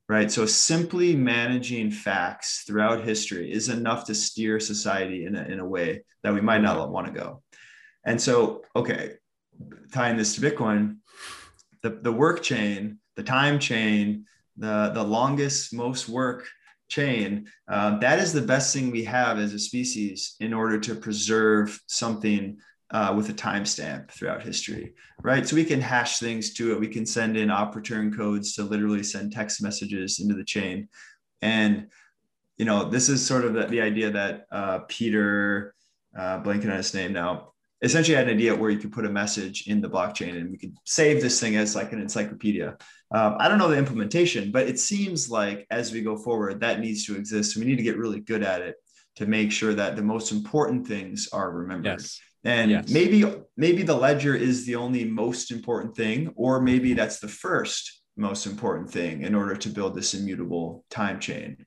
right? 0.09 0.31
So 0.31 0.47
simply 0.47 1.15
managing 1.15 1.91
facts 1.91 2.65
throughout 2.67 3.05
history 3.05 3.53
is 3.53 3.69
enough 3.69 4.05
to 4.07 4.15
steer 4.15 4.59
society 4.59 5.27
in 5.27 5.37
a, 5.37 5.43
in 5.43 5.61
a 5.61 5.67
way 5.67 6.03
that 6.23 6.33
we 6.33 6.41
might 6.41 6.63
not 6.63 6.91
want 6.91 7.07
to 7.07 7.13
go. 7.13 7.43
And 8.05 8.21
so, 8.21 8.63
okay, 8.75 9.15
tying 9.93 10.17
this 10.17 10.35
to 10.37 10.41
Bitcoin, 10.41 10.99
the, 11.83 11.91
the 11.91 12.13
work 12.13 12.43
chain, 12.43 12.99
the 13.17 13.23
time 13.23 13.59
chain, 13.59 14.25
the, 14.57 14.91
the 14.95 15.03
longest, 15.03 15.75
most 15.75 16.09
work 16.09 16.49
chain, 16.89 17.47
uh, 17.69 17.99
that 17.99 18.19
is 18.19 18.33
the 18.33 18.41
best 18.41 18.75
thing 18.75 18.91
we 18.91 19.05
have 19.05 19.39
as 19.39 19.53
a 19.53 19.59
species 19.59 20.37
in 20.41 20.55
order 20.55 20.81
to 20.81 20.95
preserve 20.95 21.79
something 21.87 22.57
uh, 22.91 23.13
with 23.17 23.29
a 23.29 23.35
timestamp 23.35 24.11
throughout 24.11 24.43
history, 24.43 24.95
right? 25.23 25.47
So 25.47 25.57
we 25.57 25.65
can 25.65 25.81
hash 25.81 26.19
things 26.19 26.55
to 26.55 26.73
it. 26.73 26.81
We 26.81 26.89
can 26.89 27.05
send 27.05 27.37
in 27.37 27.51
op 27.51 27.77
return 27.77 28.15
codes 28.15 28.55
to 28.55 28.63
literally 28.63 29.03
send 29.03 29.33
text 29.33 29.63
messages 29.63 30.21
into 30.21 30.35
the 30.35 30.45
chain. 30.45 30.89
And, 31.43 31.89
you 32.57 32.65
know, 32.65 32.89
this 32.89 33.09
is 33.09 33.25
sort 33.25 33.45
of 33.45 33.55
the, 33.55 33.67
the 33.67 33.81
idea 33.81 34.11
that 34.11 34.47
uh, 34.51 34.81
Peter, 34.89 35.75
uh, 36.17 36.43
blanking 36.43 36.71
on 36.71 36.79
his 36.79 36.95
name 36.95 37.13
now, 37.13 37.53
essentially 37.83 38.17
had 38.17 38.27
an 38.27 38.35
idea 38.35 38.57
where 38.57 38.71
you 38.71 38.79
could 38.79 38.91
put 38.91 39.07
a 39.07 39.11
message 39.11 39.69
in 39.69 39.81
the 39.81 39.89
blockchain 39.89 40.37
and 40.37 40.51
we 40.51 40.59
could 40.59 40.75
save 40.85 41.23
this 41.23 41.39
thing 41.39 41.57
as 41.57 41.77
like 41.77 41.93
an 41.93 42.01
encyclopedia. 42.01 42.77
Um, 43.13 43.37
I 43.39 43.49
don't 43.49 43.59
know 43.59 43.69
the 43.69 43.79
implementation, 43.79 44.51
but 44.51 44.67
it 44.67 44.81
seems 44.81 45.31
like 45.31 45.67
as 45.71 45.93
we 45.93 46.01
go 46.01 46.17
forward, 46.17 46.61
that 46.61 46.81
needs 46.81 47.05
to 47.07 47.17
exist. 47.17 47.57
We 47.57 47.67
need 47.67 47.77
to 47.77 47.85
get 47.85 47.99
really 47.99 48.21
good 48.21 48.43
at 48.43 48.63
it 48.63 48.77
to 49.17 49.27
make 49.27 49.53
sure 49.53 49.75
that 49.75 49.95
the 49.95 50.03
most 50.03 50.33
important 50.33 50.89
things 50.89 51.29
are 51.33 51.53
remembered. 51.53 52.01
Yes 52.01 52.21
and 52.45 52.71
yes. 52.71 52.89
maybe 52.91 53.25
maybe 53.57 53.83
the 53.83 53.95
ledger 53.95 54.35
is 54.35 54.65
the 54.67 54.77
only 54.77 55.05
most 55.05 55.51
important 55.51 55.97
thing 55.97 56.33
or 56.37 56.61
maybe 56.61 56.95
that's 56.95 57.19
the 57.19 57.29
first 57.29 58.03
most 58.17 58.47
important 58.47 58.91
thing 58.91 59.23
in 59.23 59.35
order 59.35 59.57
to 59.57 59.69
build 59.69 59.95
this 59.95 60.15
immutable 60.15 60.85
time 60.91 61.21
chain. 61.21 61.65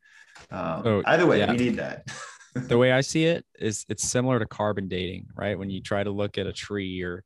Um, 0.52 0.82
oh, 0.86 1.04
either 1.06 1.26
way 1.26 1.40
yeah. 1.40 1.52
we 1.52 1.58
need 1.58 1.76
that. 1.78 2.08
The 2.54 2.78
way 2.78 2.92
i 2.92 3.00
see 3.00 3.24
it 3.24 3.46
is 3.60 3.86
it's 3.88 4.04
similar 4.04 4.38
to 4.38 4.46
carbon 4.46 4.90
dating 4.90 5.28
right? 5.36 5.58
When 5.58 5.70
you 5.70 5.82
try 5.82 6.04
to 6.04 6.12
look 6.12 6.38
at 6.38 6.48
a 6.48 6.52
tree 6.52 7.02
or 7.02 7.24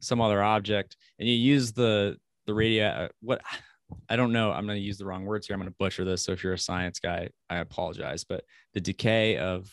some 0.00 0.20
other 0.20 0.42
object 0.42 0.96
and 1.20 1.28
you 1.28 1.36
use 1.36 1.70
the 1.70 2.16
the 2.46 2.54
radio 2.54 2.86
uh, 2.86 3.08
what 3.20 3.42
i 4.08 4.16
don't 4.16 4.32
know. 4.32 4.50
I'm 4.50 4.66
going 4.66 4.76
to 4.76 4.84
use 4.84 4.98
the 4.98 5.06
wrong 5.06 5.24
words 5.24 5.46
here. 5.46 5.54
I'm 5.54 5.60
going 5.60 5.70
to 5.70 5.76
butcher 5.78 6.04
this. 6.04 6.24
So 6.24 6.32
if 6.32 6.42
you're 6.42 6.54
a 6.54 6.58
science 6.58 6.98
guy 6.98 7.28
i 7.48 7.58
apologize. 7.58 8.24
But 8.24 8.42
the 8.74 8.80
decay 8.80 9.36
of 9.36 9.70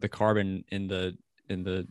the 0.00 0.08
carbon 0.08 0.64
in 0.68 0.88
the 0.88 1.16
in 1.48 1.62
the 1.62 1.86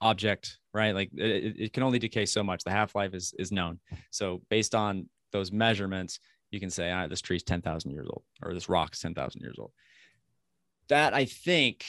object 0.00 0.58
right? 0.72 0.94
Like 0.94 1.10
it, 1.14 1.56
it 1.58 1.72
can 1.72 1.82
only 1.82 1.98
decay 1.98 2.26
so 2.26 2.42
much. 2.42 2.64
The 2.64 2.70
half-life 2.70 3.14
is 3.14 3.34
is 3.38 3.52
known. 3.52 3.80
So 4.10 4.42
based 4.48 4.74
on 4.74 5.08
those 5.32 5.52
measurements 5.52 6.20
you 6.50 6.58
can 6.58 6.70
say 6.70 6.90
ah, 6.90 7.06
this 7.06 7.20
tree's 7.20 7.44
10,000 7.44 7.92
years 7.92 8.08
old 8.10 8.24
or 8.42 8.52
this 8.52 8.68
rock's 8.68 9.00
10,000 9.00 9.40
years 9.40 9.56
old. 9.58 9.72
That 10.88 11.14
i 11.14 11.24
think 11.24 11.84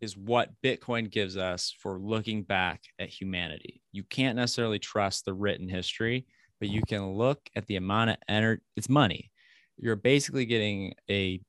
is 0.00 0.16
what 0.16 0.50
bitcoin 0.62 1.10
gives 1.10 1.36
us 1.36 1.74
for 1.78 1.98
looking 1.98 2.42
back 2.42 2.82
at 2.98 3.08
humanity. 3.08 3.80
You 3.92 4.02
can't 4.04 4.36
necessarily 4.36 4.78
trust 4.78 5.24
the 5.24 5.34
written 5.34 5.68
history 5.68 6.26
but 6.60 6.68
you 6.68 6.82
can 6.86 7.12
look 7.12 7.40
at 7.56 7.66
the 7.66 7.76
amount 7.76 8.10
of 8.10 8.16
energy 8.28 8.62
it's 8.76 8.88
money. 8.88 9.30
You're 9.76 9.96
basically 9.96 10.46
getting 10.46 10.94
a 11.10 11.40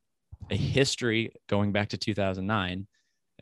a 0.51 0.55
history 0.55 1.31
going 1.47 1.71
back 1.71 1.89
to 1.89 1.97
2009 1.97 2.85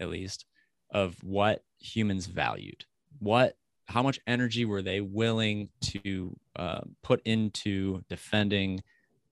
at 0.03 0.09
least 0.09 0.45
of 0.91 1.15
what 1.23 1.63
humans 1.79 2.27
valued. 2.27 2.85
What 3.19 3.55
how 3.85 4.01
much 4.01 4.19
energy 4.25 4.63
were 4.63 4.81
they 4.81 5.01
willing 5.01 5.69
to 5.81 6.35
uh, 6.55 6.81
put 7.01 7.21
into 7.25 8.01
defending 8.09 8.81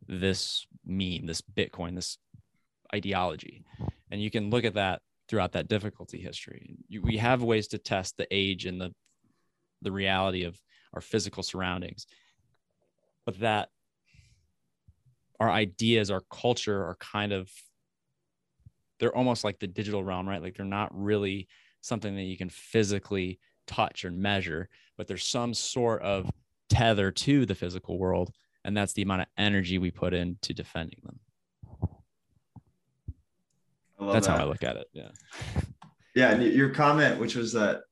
this 0.07 0.65
meme 0.85 1.25
this 1.25 1.41
bitcoin 1.41 1.95
this 1.95 2.17
ideology? 2.93 3.63
And 4.09 4.21
you 4.21 4.31
can 4.31 4.49
look 4.49 4.65
at 4.65 4.73
that 4.73 5.01
throughout 5.29 5.53
that 5.53 5.69
difficulty 5.69 6.19
history. 6.19 6.75
You, 6.89 7.01
we 7.01 7.17
have 7.17 7.41
ways 7.41 7.69
to 7.69 7.77
test 7.77 8.17
the 8.17 8.27
age 8.31 8.65
and 8.65 8.81
the 8.81 8.93
the 9.81 9.91
reality 9.91 10.43
of 10.43 10.59
our 10.93 11.01
physical 11.01 11.43
surroundings. 11.43 12.05
But 13.25 13.39
that 13.39 13.69
our 15.39 15.49
ideas 15.49 16.11
our 16.11 16.23
culture 16.31 16.83
are 16.83 16.97
kind 16.99 17.31
of 17.31 17.49
they're 19.01 19.15
almost 19.15 19.43
like 19.43 19.59
the 19.59 19.67
digital 19.67 20.03
realm, 20.03 20.29
right? 20.29 20.41
Like 20.41 20.55
they're 20.55 20.65
not 20.65 20.89
really 20.93 21.47
something 21.81 22.15
that 22.15 22.21
you 22.21 22.37
can 22.37 22.49
physically 22.49 23.39
touch 23.65 24.05
or 24.05 24.11
measure, 24.11 24.69
but 24.95 25.07
there's 25.07 25.27
some 25.27 25.55
sort 25.55 26.03
of 26.03 26.29
tether 26.69 27.11
to 27.11 27.47
the 27.47 27.55
physical 27.55 27.97
world. 27.97 28.31
And 28.63 28.77
that's 28.77 28.93
the 28.93 29.01
amount 29.01 29.23
of 29.23 29.27
energy 29.39 29.79
we 29.79 29.89
put 29.89 30.13
into 30.13 30.53
defending 30.53 31.01
them. 31.03 31.19
That's 33.99 34.27
that. 34.27 34.37
how 34.37 34.45
I 34.45 34.47
look 34.47 34.63
at 34.63 34.77
it. 34.77 34.87
Yeah. 34.93 35.09
Yeah. 36.13 36.31
And 36.31 36.43
your 36.43 36.71
comment, 36.71 37.21
which 37.21 37.35
was 37.35 37.53
that 37.53 37.83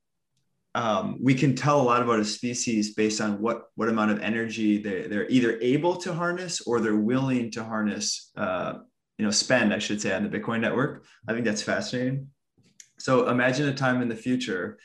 um, 0.76 1.20
we 1.24 1.34
can 1.34 1.56
tell 1.56 1.80
a 1.80 1.84
lot 1.84 2.02
about 2.02 2.20
a 2.20 2.26
species 2.26 2.94
based 2.94 3.22
on 3.22 3.42
what 3.42 3.68
what 3.76 3.88
amount 3.88 4.12
of 4.12 4.20
energy 4.20 4.78
they, 4.78 5.08
they're 5.08 5.30
either 5.30 5.58
able 5.62 5.96
to 5.96 6.14
harness 6.14 6.60
or 6.68 6.82
they're 6.82 6.98
willing 6.98 7.50
to 7.52 7.64
harness 7.64 8.32
uh, 8.36 8.80
you 9.20 9.26
know 9.26 9.32
spend 9.32 9.74
I 9.74 9.80
should 9.80 10.02
say 10.02 10.14
on 10.14 10.28
the 10.28 10.40
Bitcoin 10.40 10.62
network. 10.62 11.06
I 11.28 11.34
think 11.34 11.46
that's 11.46 11.62
fascinating. 11.62 12.30
So 12.98 13.28
imagine 13.30 13.70
a 13.70 13.74
time 13.74 14.02
in 14.02 14.10
the 14.10 14.16
future 14.16 14.80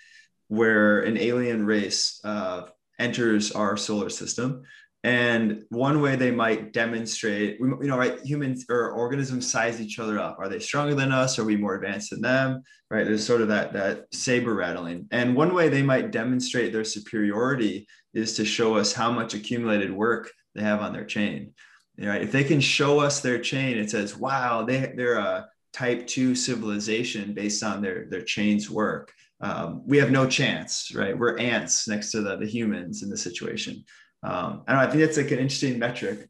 where 0.48 1.00
an 1.00 1.16
alien 1.16 1.64
race 1.64 2.20
uh, 2.24 2.64
enters 2.98 3.52
our 3.52 3.76
solar 3.76 4.10
system 4.10 4.64
and 5.04 5.64
one 5.68 6.00
way 6.00 6.16
they 6.16 6.30
might 6.30 6.72
demonstrate, 6.72 7.60
you 7.60 7.78
know, 7.82 7.98
right, 7.98 8.18
humans 8.24 8.64
or 8.70 8.90
organisms 8.90 9.50
size 9.50 9.78
each 9.78 9.98
other 9.98 10.18
up. 10.18 10.38
Are 10.38 10.48
they 10.48 10.58
stronger 10.58 10.94
than 10.94 11.12
us? 11.12 11.38
Are 11.38 11.44
we 11.44 11.56
more 11.56 11.74
advanced 11.74 12.08
than 12.08 12.22
them? 12.22 12.62
Right. 12.90 13.04
There's 13.04 13.26
sort 13.26 13.42
of 13.42 13.48
that 13.48 13.74
that 13.74 14.06
saber 14.14 14.54
rattling. 14.54 15.06
And 15.10 15.36
one 15.36 15.52
way 15.52 15.68
they 15.68 15.82
might 15.82 16.10
demonstrate 16.10 16.72
their 16.72 16.84
superiority 16.84 17.86
is 18.14 18.34
to 18.36 18.46
show 18.46 18.76
us 18.76 18.94
how 18.94 19.12
much 19.12 19.34
accumulated 19.34 19.92
work 19.92 20.30
they 20.54 20.62
have 20.62 20.80
on 20.80 20.94
their 20.94 21.04
chain. 21.04 21.52
Right. 21.98 22.22
If 22.22 22.32
they 22.32 22.44
can 22.44 22.60
show 22.60 22.98
us 22.98 23.20
their 23.20 23.38
chain, 23.38 23.78
it 23.78 23.90
says, 23.90 24.16
wow, 24.16 24.64
they, 24.64 24.92
they're 24.96 25.18
a 25.18 25.48
type 25.72 26.06
two 26.06 26.34
civilization 26.34 27.34
based 27.34 27.62
on 27.62 27.82
their, 27.82 28.06
their 28.10 28.22
chain's 28.22 28.68
work. 28.68 29.12
Um, 29.40 29.82
we 29.86 29.98
have 29.98 30.10
no 30.10 30.26
chance, 30.26 30.92
right? 30.94 31.16
We're 31.16 31.38
ants 31.38 31.86
next 31.86 32.10
to 32.12 32.20
the, 32.20 32.36
the 32.36 32.46
humans 32.46 33.02
in 33.02 33.10
this 33.10 33.22
situation 33.22 33.84
um, 34.24 34.62
I 34.66 34.72
don't 34.72 34.82
know. 34.82 34.88
I 34.88 34.90
think 34.90 35.04
that's 35.04 35.16
like 35.18 35.30
an 35.30 35.38
interesting 35.38 35.78
metric. 35.78 36.28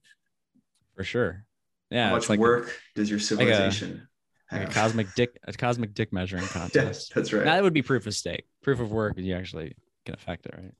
For 0.97 1.05
sure. 1.05 1.45
Yeah. 1.91 2.09
How 2.09 2.15
much 2.15 2.29
like 2.29 2.41
work 2.41 2.69
a, 2.69 2.99
does 2.99 3.09
your 3.09 3.21
civilization 3.21 4.09
like 4.51 4.61
a, 4.61 4.65
like 4.65 4.71
a, 4.71 4.75
cosmic 4.75 5.15
dick, 5.15 5.39
a 5.45 5.53
cosmic 5.53 5.95
dick 5.95 6.13
measuring 6.13 6.45
contest. 6.47 7.13
that's 7.15 7.33
right. 7.33 7.45
Now, 7.45 7.55
that 7.55 7.63
would 7.63 7.73
be 7.73 7.83
proof 7.83 8.07
of 8.07 8.15
stake. 8.15 8.47
Proof 8.63 8.81
of 8.81 8.91
work, 8.91 9.17
you 9.17 9.35
actually 9.35 9.75
can 10.05 10.15
affect 10.15 10.47
it, 10.47 10.55
right? 10.57 10.75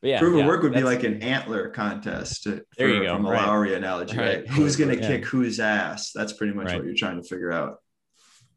But 0.00 0.08
yeah, 0.08 0.18
proof 0.18 0.36
yeah, 0.36 0.42
of 0.42 0.46
work 0.46 0.62
would 0.62 0.72
be 0.72 0.82
like 0.82 1.02
an 1.04 1.22
antler 1.22 1.68
contest. 1.68 2.44
To, 2.44 2.64
there 2.78 2.88
you 2.88 3.02
go. 3.02 3.16
From 3.16 3.26
a 3.26 3.30
right. 3.30 3.46
Lowry 3.46 3.74
analogy, 3.74 4.16
right? 4.16 4.38
right? 4.38 4.48
Who's 4.48 4.76
going 4.76 4.90
to 4.90 5.00
yeah. 5.00 5.06
kick 5.06 5.26
whose 5.26 5.60
ass? 5.60 6.12
That's 6.12 6.32
pretty 6.32 6.54
much 6.54 6.68
right. 6.68 6.76
what 6.76 6.86
you're 6.86 6.94
trying 6.94 7.20
to 7.20 7.28
figure 7.28 7.52
out. 7.52 7.76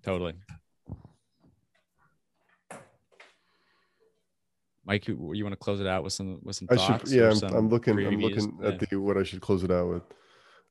Totally. 0.04 0.36
Mike, 4.86 5.08
you, 5.08 5.32
you 5.34 5.44
want 5.44 5.54
to 5.54 5.58
close 5.58 5.80
it 5.80 5.88
out 5.88 6.04
with 6.04 6.14
some 6.14 6.40
with 6.44 6.56
some 6.56 6.68
I 6.72 6.76
should, 6.76 7.08
yeah, 7.10 7.34
I'm, 7.44 7.56
I'm, 7.56 7.70
looking. 7.70 7.98
I'm 8.00 8.20
looking 8.20 8.58
at 8.64 8.74
yeah. 8.74 8.88
the 8.90 8.98
what 8.98 9.18
I 9.18 9.24
should 9.24 9.42
close 9.42 9.64
it 9.64 9.72
out 9.72 9.90
with. 9.90 10.04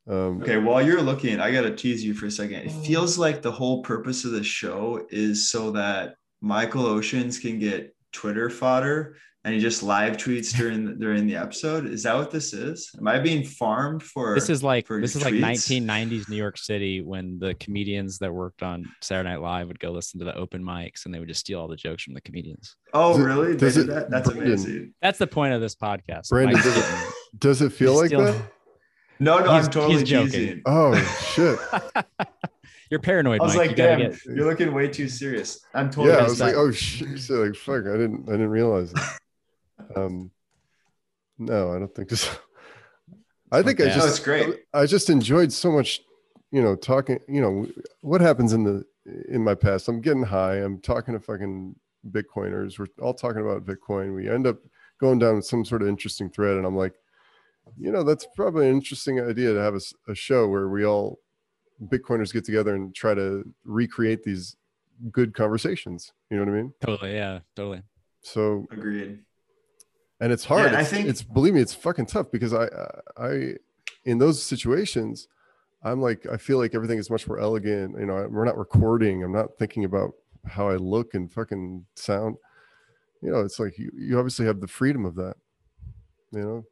Um, 0.09 0.43
okay, 0.43 0.59
while 0.59 0.85
you're 0.85 1.01
looking, 1.01 1.39
I 1.39 1.53
gotta 1.53 1.75
tease 1.75 2.05
you 2.05 2.13
for 2.13 2.27
a 2.27 2.31
second. 2.31 2.57
It 2.57 2.73
feels 2.85 3.19
like 3.19 3.41
the 3.41 3.53
whole 3.53 3.83
purpose 3.83 4.25
of 4.25 4.33
the 4.33 4.43
show 4.43 5.07
is 5.11 5.51
so 5.51 5.71
that 5.73 6.17
Michael 6.41 6.85
Oshins 6.85 7.41
can 7.41 7.59
get 7.59 7.95
Twitter 8.11 8.51
fodder 8.51 9.17
and 9.45 9.55
he 9.55 9.61
just 9.61 9.83
live 9.83 10.17
tweets 10.17 10.57
during 10.57 10.85
the, 10.85 10.93
during 10.99 11.27
the 11.27 11.37
episode. 11.37 11.87
Is 11.87 12.05
that 12.05 12.15
what 12.15 12.31
this 12.31 12.53
is? 12.53 12.91
Am 12.99 13.09
I 13.09 13.19
being 13.19 13.45
farmed 13.45 14.03
for? 14.03 14.35
This 14.35 14.49
is 14.49 14.63
like 14.63 14.87
this 14.87 15.17
is 15.17 15.23
tweets? 15.23 15.41
like 15.41 15.57
1990s 15.57 16.29
New 16.29 16.37
York 16.37 16.59
City 16.59 17.01
when 17.01 17.39
the 17.39 17.55
comedians 17.55 18.19
that 18.19 18.33
worked 18.33 18.63
on 18.63 18.85
Saturday 19.01 19.31
Night 19.31 19.41
Live 19.41 19.69
would 19.69 19.81
go 19.81 19.91
listen 19.91 20.19
to 20.21 20.25
the 20.25 20.35
open 20.37 20.63
mics 20.63 21.05
and 21.05 21.15
they 21.15 21.19
would 21.19 21.29
just 21.29 21.41
steal 21.41 21.61
all 21.61 21.69
the 21.69 21.77
jokes 21.77 22.05
from 22.05 22.15
the 22.15 22.21
comedians. 22.21 22.77
Oh, 22.95 23.17
does 23.17 23.21
really? 23.21 23.53
It, 23.53 23.59
does 23.59 23.77
it, 23.77 23.87
that? 23.89 24.11
That's 24.11 24.29
Brandon, 24.29 24.49
amazing. 24.49 24.95
That's 25.03 25.19
the 25.19 25.27
point 25.27 25.55
of 25.55 25.61
this 25.61 25.75
podcast. 25.75 26.29
Brandon, 26.29 26.57
does 26.57 26.77
it, 26.77 27.13
does 27.39 27.63
it 27.63 27.73
feel 27.73 27.97
like 27.97 28.11
that? 28.11 28.41
No, 29.19 29.39
no, 29.39 29.55
he's, 29.55 29.67
I'm 29.67 29.73
totally 29.73 30.03
joking. 30.05 30.63
Oh 30.67 30.97
shit. 31.35 31.59
You're 32.91 33.01
paranoid. 33.01 33.41
I 33.41 33.45
was 33.45 33.57
Mike. 33.57 33.69
like, 33.69 33.71
you 33.71 33.85
damn, 33.85 33.99
get... 34.01 34.25
you're 34.27 34.45
looking 34.45 34.75
way 34.75 34.87
too 34.87 35.09
serious. 35.09 35.65
I'm 35.73 35.89
totally. 35.89 36.13
Yeah, 36.13 36.19
I 36.19 36.25
was 36.25 36.41
like, 36.41 36.55
oh 36.55 36.71
shit. 36.71 37.21
So 37.21 37.37
like, 37.37 37.55
fuck, 37.55 37.87
I 37.87 37.93
didn't, 37.93 38.29
I 38.29 38.33
didn't 38.33 38.51
realize 38.51 38.93
it. 38.93 38.99
Um, 39.97 40.31
no, 41.39 41.73
I 41.73 41.79
don't 41.79 41.95
think 41.95 42.11
so. 42.11 42.31
I 43.51 43.63
think 43.63 43.81
okay. 43.81 43.91
I 43.91 43.95
just, 43.95 44.07
no, 44.07 44.11
it's 44.11 44.19
great. 44.19 44.65
I 44.73 44.87
just 44.87 45.11
enjoyed 45.11 45.53
so 45.53 45.71
much, 45.71 46.01
you 46.51 46.63
know, 46.63 46.75
talking, 46.75 47.19
you 47.29 47.41
know, 47.41 47.67
what 48.01 48.21
happens 48.21 48.53
in 48.53 48.65
the, 48.65 48.85
in 49.29 49.43
my 49.43 49.55
past, 49.55 49.89
I'm 49.89 50.01
getting 50.01 50.23
high. 50.23 50.57
I'm 50.57 50.81
talking 50.81 51.15
to 51.15 51.21
fucking 51.21 51.75
Bitcoiners. 52.11 52.79
We're 52.79 52.87
all 53.01 53.15
talking 53.15 53.43
about 53.43 53.67
Bitcoin. 53.67 54.15
We 54.15 54.29
end 54.29 54.47
up 54.47 54.59
going 55.01 55.19
down 55.19 55.43
some 55.43 55.65
sort 55.65 55.83
of 55.83 55.89
interesting 55.89 56.31
thread. 56.31 56.57
And 56.57 56.65
I'm 56.65 56.77
like, 56.77 56.95
you 57.79 57.91
know, 57.93 58.05
that's 58.05 58.27
probably 58.35 58.69
an 58.69 58.75
interesting 58.75 59.21
idea 59.21 59.53
to 59.53 59.61
have 59.61 59.75
a, 59.75 59.81
a 60.11 60.15
show 60.15 60.49
where 60.49 60.69
we 60.69 60.87
all 60.87 61.19
Bitcoiners 61.85 62.33
get 62.33 62.45
together 62.45 62.75
and 62.75 62.95
try 62.95 63.13
to 63.15 63.45
recreate 63.65 64.23
these 64.23 64.57
good 65.11 65.35
conversations. 65.35 66.13
You 66.31 66.39
know 66.39 66.45
what 66.45 66.53
I 66.53 66.57
mean? 66.57 66.73
Totally. 66.81 67.15
Yeah, 67.15 67.41
totally. 67.55 67.83
So 68.23 68.67
agreed 68.71 69.19
and 70.23 70.33
it's 70.33 70.45
hard. 70.45 70.71
Yeah, 70.71 70.81
it's, 70.81 70.93
I 70.93 70.97
think 70.97 71.09
it's 71.09 71.23
believe 71.23 71.55
me, 71.55 71.61
it's 71.61 71.75
fucking 71.75 72.07
tough 72.07 72.31
because 72.31 72.55
I, 72.55 72.69
I, 73.17 73.55
in 74.05 74.19
those 74.19 74.41
situations, 74.41 75.27
I'm 75.83 76.01
like, 76.01 76.25
I 76.31 76.37
feel 76.37 76.59
like 76.59 76.77
everything 76.77 76.99
is 76.99 77.11
much 77.11 77.27
more 77.27 77.41
elegant. 77.41 77.99
You 77.99 78.07
know, 78.07 78.29
we're 78.31 78.45
not 78.45 78.57
recording. 78.57 79.25
I'm 79.25 79.33
not 79.33 79.59
thinking 79.59 79.85
about 79.85 80.13
how 80.47 80.69
I 80.69 80.77
look 80.77 81.15
and 81.15 81.31
fucking 81.31 81.85
sound. 81.97 82.37
You 83.21 83.33
know, 83.33 83.41
it's 83.41 83.59
like 83.59 83.77
you, 83.77 83.91
you 83.95 84.17
obviously 84.17 84.47
have 84.47 84.61
the 84.61 84.69
freedom 84.69 85.05
of 85.05 85.17
that. 85.17 85.35
You 86.31 86.41
know, 86.41 86.65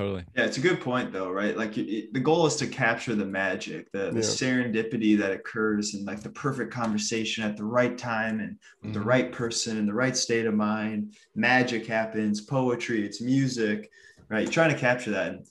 totally. 0.00 0.24
Yeah 0.34 0.44
it's 0.44 0.58
a 0.58 0.60
good 0.60 0.80
point 0.80 1.12
though 1.12 1.30
right? 1.30 1.56
Like 1.56 1.76
it, 1.76 2.12
the 2.12 2.20
goal 2.20 2.46
is 2.46 2.56
to 2.56 2.66
capture 2.66 3.14
the 3.14 3.26
magic 3.26 3.90
the, 3.92 4.10
the 4.10 4.20
yeah. 4.20 4.20
serendipity 4.20 5.18
that 5.18 5.32
occurs 5.32 5.94
and 5.94 6.06
like 6.06 6.22
the 6.22 6.30
perfect 6.30 6.72
conversation 6.72 7.44
at 7.44 7.56
the 7.56 7.64
right 7.64 7.96
time 7.96 8.40
and 8.40 8.56
with 8.82 8.92
mm-hmm. 8.92 9.00
the 9.00 9.06
right 9.06 9.30
person 9.30 9.76
in 9.76 9.86
the 9.86 9.94
right 9.94 10.16
state 10.16 10.46
of 10.46 10.54
mind. 10.54 11.14
Magic 11.34 11.86
happens 11.86 12.40
poetry 12.40 13.04
it's 13.04 13.20
music 13.20 13.90
right? 14.28 14.44
You're 14.44 14.52
trying 14.52 14.72
to 14.72 14.78
capture 14.78 15.10
that. 15.10 15.28
And 15.32 15.46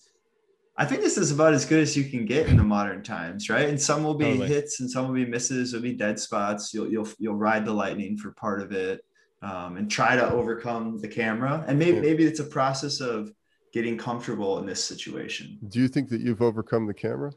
i 0.78 0.86
think 0.86 1.02
this 1.02 1.18
is 1.18 1.32
about 1.32 1.54
as 1.54 1.66
good 1.66 1.82
as 1.82 1.98
you 1.98 2.06
can 2.06 2.26
get 2.26 2.48
in 2.48 2.56
the 2.56 2.64
modern 2.64 3.04
times 3.04 3.50
right? 3.50 3.70
And 3.70 3.80
some 3.80 4.04
will 4.04 4.16
be 4.16 4.26
totally. 4.26 4.48
hits 4.48 4.80
and 4.80 4.90
some 4.90 5.08
will 5.08 5.16
be 5.16 5.26
misses 5.26 5.74
will 5.74 5.82
be 5.82 5.94
dead 5.94 6.20
spots. 6.20 6.74
You'll 6.74 6.90
you'll 6.90 7.10
you'll 7.20 7.36
ride 7.36 7.66
the 7.66 7.74
lightning 7.74 8.18
for 8.18 8.32
part 8.32 8.62
of 8.62 8.72
it 8.72 9.06
um, 9.42 9.78
and 9.78 9.90
try 9.90 10.16
to 10.16 10.30
overcome 10.32 11.00
the 11.00 11.08
camera. 11.08 11.64
And 11.68 11.78
maybe 11.78 12.00
maybe 12.00 12.26
it's 12.26 12.40
a 12.40 12.46
process 12.46 13.00
of 13.00 13.32
getting 13.74 13.98
comfortable 13.98 14.60
in 14.60 14.66
this 14.66 14.84
situation. 14.84 15.58
Do 15.70 15.80
you 15.80 15.88
think 15.88 16.10
that 16.10 16.22
you've 16.22 16.42
overcome 16.42 16.88
the 16.88 16.94
camera? 16.94 17.32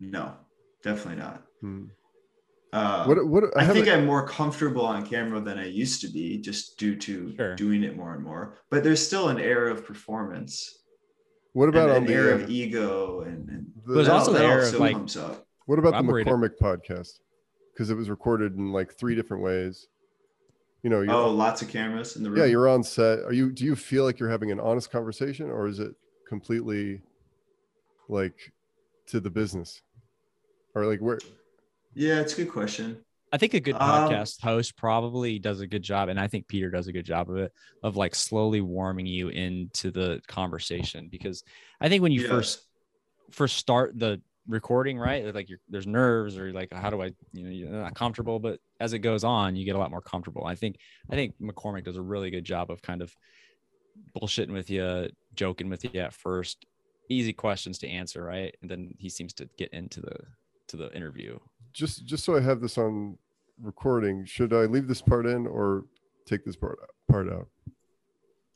No, 0.00 0.32
definitely 0.82 1.22
not. 1.22 1.42
Hmm. 1.60 1.84
Uh, 2.72 3.04
what, 3.06 3.26
what, 3.26 3.44
I, 3.56 3.62
I 3.62 3.66
think 3.68 3.88
I'm 3.88 4.04
more 4.04 4.26
comfortable 4.26 4.84
on 4.84 5.06
camera 5.06 5.40
than 5.40 5.58
I 5.58 5.66
used 5.66 6.02
to 6.02 6.08
be, 6.08 6.38
just 6.38 6.76
due 6.76 6.96
to 6.96 7.34
sure. 7.34 7.56
doing 7.56 7.82
it 7.82 7.96
more 7.96 8.14
and 8.14 8.22
more. 8.22 8.58
But 8.70 8.84
there's 8.84 9.04
still 9.04 9.28
an 9.28 9.40
air 9.40 9.68
of 9.68 9.86
performance. 9.86 10.80
What 11.54 11.70
about 11.70 11.90
an 11.96 12.10
air 12.10 12.30
of 12.30 12.50
ego 12.50 13.22
and, 13.22 13.48
and 13.48 13.66
the, 13.86 13.94
there's 13.94 14.08
also 14.08 14.32
the 14.32 14.44
air 14.44 14.60
of 14.60 14.74
like. 14.74 14.96
What 15.64 15.78
about 15.78 15.94
the 15.94 16.12
McCormack 16.12 16.58
podcast? 16.60 17.20
Because 17.72 17.90
it 17.90 17.94
was 17.94 18.10
recorded 18.10 18.56
in 18.56 18.70
like 18.70 18.94
three 18.94 19.14
different 19.14 19.42
ways 19.42 19.88
you 20.88 21.06
know 21.06 21.24
oh 21.24 21.30
lots 21.30 21.62
of 21.62 21.68
cameras 21.68 22.16
in 22.16 22.22
the 22.22 22.30
room. 22.30 22.38
yeah 22.38 22.46
you're 22.46 22.68
on 22.68 22.82
set. 22.82 23.20
Are 23.20 23.32
you 23.32 23.50
do 23.50 23.64
you 23.64 23.76
feel 23.76 24.04
like 24.04 24.18
you're 24.18 24.30
having 24.30 24.50
an 24.50 24.60
honest 24.60 24.90
conversation 24.90 25.50
or 25.50 25.68
is 25.68 25.78
it 25.78 25.94
completely 26.28 27.00
like 28.08 28.52
to 29.06 29.20
the 29.20 29.30
business? 29.30 29.82
Or 30.74 30.86
like 30.86 31.00
where 31.00 31.18
yeah 31.94 32.20
it's 32.20 32.34
a 32.34 32.36
good 32.44 32.52
question. 32.52 32.98
I 33.30 33.36
think 33.36 33.52
a 33.54 33.60
good 33.60 33.74
um, 33.74 33.80
podcast 33.80 34.42
um, 34.42 34.50
host 34.50 34.76
probably 34.76 35.38
does 35.38 35.60
a 35.60 35.66
good 35.66 35.82
job 35.82 36.08
and 36.08 36.18
i 36.18 36.26
think 36.26 36.48
peter 36.48 36.70
does 36.70 36.86
a 36.86 36.92
good 36.92 37.04
job 37.04 37.28
of 37.28 37.36
it 37.36 37.52
of 37.82 37.94
like 37.94 38.14
slowly 38.14 38.62
warming 38.62 39.04
you 39.04 39.28
into 39.28 39.90
the 39.90 40.18
conversation 40.28 41.08
because 41.10 41.44
i 41.78 41.90
think 41.90 42.02
when 42.02 42.10
you 42.10 42.26
first 42.26 42.64
first 43.30 43.56
start 43.56 43.98
the 43.98 44.20
recording 44.46 44.98
right 44.98 45.34
like 45.34 45.48
you're, 45.48 45.58
there's 45.68 45.86
nerves 45.86 46.38
or 46.38 46.52
like 46.52 46.72
how 46.72 46.88
do 46.88 47.02
i 47.02 47.12
you 47.32 47.44
know 47.44 47.50
you're 47.50 47.68
not 47.68 47.94
comfortable 47.94 48.38
but 48.38 48.58
as 48.80 48.92
it 48.92 49.00
goes 49.00 49.24
on 49.24 49.56
you 49.56 49.64
get 49.64 49.76
a 49.76 49.78
lot 49.78 49.90
more 49.90 50.00
comfortable. 50.00 50.44
I 50.44 50.54
think 50.54 50.78
i 51.10 51.14
think 51.14 51.34
mccormack 51.40 51.84
does 51.84 51.96
a 51.96 52.02
really 52.02 52.30
good 52.30 52.44
job 52.44 52.70
of 52.70 52.82
kind 52.82 53.02
of 53.02 53.14
bullshitting 54.16 54.52
with 54.52 54.70
you 54.70 55.08
joking 55.34 55.68
with 55.68 55.84
you 55.84 56.00
at 56.00 56.12
first. 56.12 56.66
Easy 57.08 57.32
questions 57.32 57.78
to 57.78 57.88
answer 57.88 58.22
right? 58.24 58.54
And 58.62 58.70
then 58.70 58.94
he 58.98 59.08
seems 59.08 59.32
to 59.34 59.48
get 59.56 59.72
into 59.72 60.00
the 60.00 60.16
to 60.68 60.76
the 60.76 60.94
interview. 60.94 61.38
Just 61.72 62.06
just 62.06 62.24
so 62.24 62.36
i 62.36 62.40
have 62.40 62.60
this 62.60 62.78
on 62.78 63.16
recording 63.60 64.24
should 64.24 64.52
i 64.52 64.66
leave 64.66 64.86
this 64.86 65.02
part 65.02 65.26
in 65.26 65.44
or 65.46 65.84
take 66.26 66.44
this 66.44 66.56
part 66.56 66.78
part 67.08 67.28
out? 67.30 67.48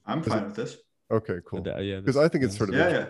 I'm 0.07 0.23
fine 0.23 0.43
it, 0.43 0.47
with 0.47 0.57
this. 0.57 0.77
Okay 1.11 1.39
cool. 1.45 1.67
Uh, 1.67 1.79
yeah 1.79 2.01
because 2.01 2.17
i 2.17 2.29
think 2.29 2.45
it's 2.45 2.57
sort 2.57 2.71
of 2.71 2.77
yeah, 2.77 2.89
yeah 2.89 3.07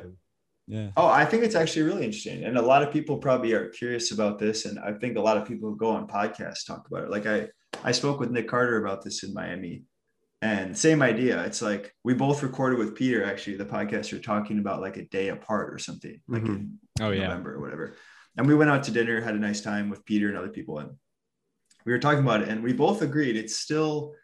yeah. 0.67 0.91
Oh, 0.97 1.07
I 1.07 1.25
think 1.25 1.43
it's 1.43 1.55
actually 1.55 1.83
really 1.83 2.05
interesting. 2.05 2.45
And 2.45 2.57
a 2.57 2.63
lot 2.63 2.83
of 2.83 2.93
people 2.93 3.19
probably 3.19 3.53
are 3.53 3.69
curious 3.69 4.13
about 4.13 4.39
this. 4.39 4.65
And 4.65 4.79
I 4.79 4.93
think 4.93 5.17
a 5.17 5.21
lot 5.21 5.37
of 5.37 5.47
people 5.47 5.71
who 5.71 5.77
go 5.77 5.91
on 5.91 6.07
podcasts 6.07 6.67
talk 6.67 6.87
about 6.87 7.05
it. 7.05 7.11
Like 7.11 7.27
I, 7.27 7.49
I 7.83 7.93
spoke 7.93 8.21
with 8.21 8.31
Nick 8.31 8.49
Carter 8.49 8.83
about 8.83 9.03
this 9.03 9.25
in 9.25 9.35
Miami 9.35 9.83
and 10.41 10.77
same 10.77 11.03
idea. 11.03 11.43
It's 11.45 11.63
like 11.63 11.95
we 12.05 12.15
both 12.15 12.43
recorded 12.43 12.79
with 12.79 12.95
Peter, 12.95 13.25
actually, 13.25 13.57
the 13.57 13.65
podcast 13.65 14.11
you're 14.11 14.21
talking 14.21 14.59
about 14.59 14.81
like 14.81 14.97
a 14.97 15.05
day 15.07 15.29
apart 15.29 15.73
or 15.73 15.79
something, 15.79 16.21
like 16.29 16.43
mm-hmm. 16.43 16.53
in 16.53 16.79
oh, 17.01 17.13
November 17.13 17.51
yeah. 17.51 17.57
or 17.57 17.61
whatever. 17.61 17.97
And 18.37 18.47
we 18.47 18.55
went 18.55 18.71
out 18.71 18.85
to 18.85 18.91
dinner, 18.91 19.21
had 19.21 19.35
a 19.35 19.39
nice 19.39 19.61
time 19.61 19.91
with 19.91 20.05
Peter 20.05 20.29
and 20.29 20.37
other 20.37 20.49
people. 20.49 20.79
And 20.79 20.91
we 21.85 21.93
were 21.93 21.99
talking 21.99 22.25
about 22.25 22.43
it. 22.43 22.49
And 22.49 22.63
we 22.63 22.73
both 22.73 23.03
agreed 23.03 23.37
it's 23.37 23.57
still 23.57 24.15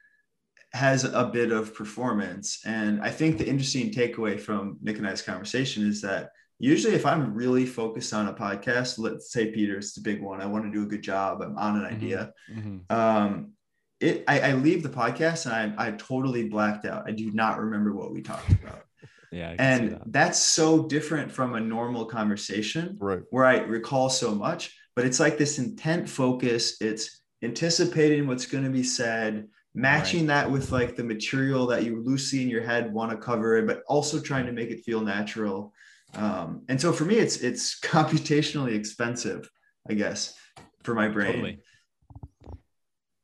has 0.73 1.05
a 1.05 1.25
bit 1.33 1.51
of 1.53 1.75
performance. 1.75 2.61
And 2.65 3.01
I 3.03 3.11
think 3.11 3.39
the 3.39 3.49
interesting 3.49 3.91
takeaway 3.91 4.39
from 4.39 4.77
Nick 4.83 4.99
and 4.99 5.07
I's 5.09 5.23
conversation 5.23 5.87
is 5.87 6.01
that 6.03 6.31
usually 6.59 6.95
if 6.95 7.07
I'm 7.07 7.33
really 7.35 7.65
focused 7.65 8.13
on 8.13 8.29
a 8.29 8.35
podcast, 8.35 8.99
let's 8.99 9.33
say 9.33 9.51
Peter, 9.51 9.77
it's 9.79 9.95
the 9.95 10.01
big 10.03 10.21
one. 10.23 10.41
I 10.41 10.47
want 10.47 10.65
to 10.65 10.71
do 10.71 10.83
a 10.83 10.87
good 10.89 11.03
job. 11.03 11.41
I'm 11.43 11.57
on 11.57 11.77
an 11.77 11.85
Mhm. 11.91 11.95
idea. 11.97 12.33
Mhm. 12.53 12.93
Um, 12.93 13.53
it 14.01 14.25
I, 14.29 14.41
I 14.41 14.53
leave 14.53 14.83
the 14.83 14.89
podcast 14.91 15.47
and 15.51 15.75
I 15.79 15.89
I 15.89 15.91
totally 15.93 16.49
blacked 16.49 16.85
out. 16.85 17.05
I 17.09 17.13
do 17.13 17.31
not 17.33 17.59
remember 17.59 17.93
what 17.95 18.13
we 18.13 18.23
talked 18.23 18.51
about. 18.51 18.83
Yeah. 19.31 19.51
I 19.51 19.57
can 19.57 19.59
see 19.59 19.65
and 19.85 19.93
that. 19.93 20.03
that's 20.13 20.39
so 20.39 20.87
different 20.87 21.31
from 21.31 21.55
a 21.55 21.61
normal 21.61 22.07
conversation 22.07 22.97
Right. 22.99 23.21
where 23.29 23.45
I 23.45 23.59
recall 23.59 24.09
so 24.09 24.35
much, 24.35 24.75
but 24.97 25.05
it's 25.05 25.21
like 25.21 25.37
this 25.37 25.59
intent 25.59 26.09
focus. 26.09 26.81
It's 26.81 27.21
anticipating 27.43 28.27
what's 28.27 28.47
going 28.47 28.65
to 28.65 28.71
be 28.71 28.83
said, 28.83 29.49
matching 29.75 30.27
that 30.27 30.51
with 30.51 30.73
like 30.73 30.97
the 30.97 31.05
material 31.05 31.67
that 31.67 31.85
you 31.85 32.03
loosely 32.03 32.43
in 32.43 32.49
your 32.49 32.63
head 32.63 32.93
want 32.93 33.11
to 33.11 33.17
cover, 33.17 33.61
but 33.63 33.83
also 33.87 34.21
trying 34.21 34.47
to 34.47 34.53
make 34.53 34.71
it 34.71 34.85
feel 34.85 35.01
natural. 35.01 35.73
Um, 36.15 36.63
and 36.69 36.81
so 36.81 36.93
for 36.93 37.05
me, 37.05 37.17
it's 37.17 37.39
it's 37.39 37.79
computationally 37.83 38.75
expensive, 38.75 39.49
I 39.89 39.95
guess, 39.95 40.35
for 40.83 40.95
my 40.95 41.09
brain. 41.09 41.33
Totally. 41.33 41.59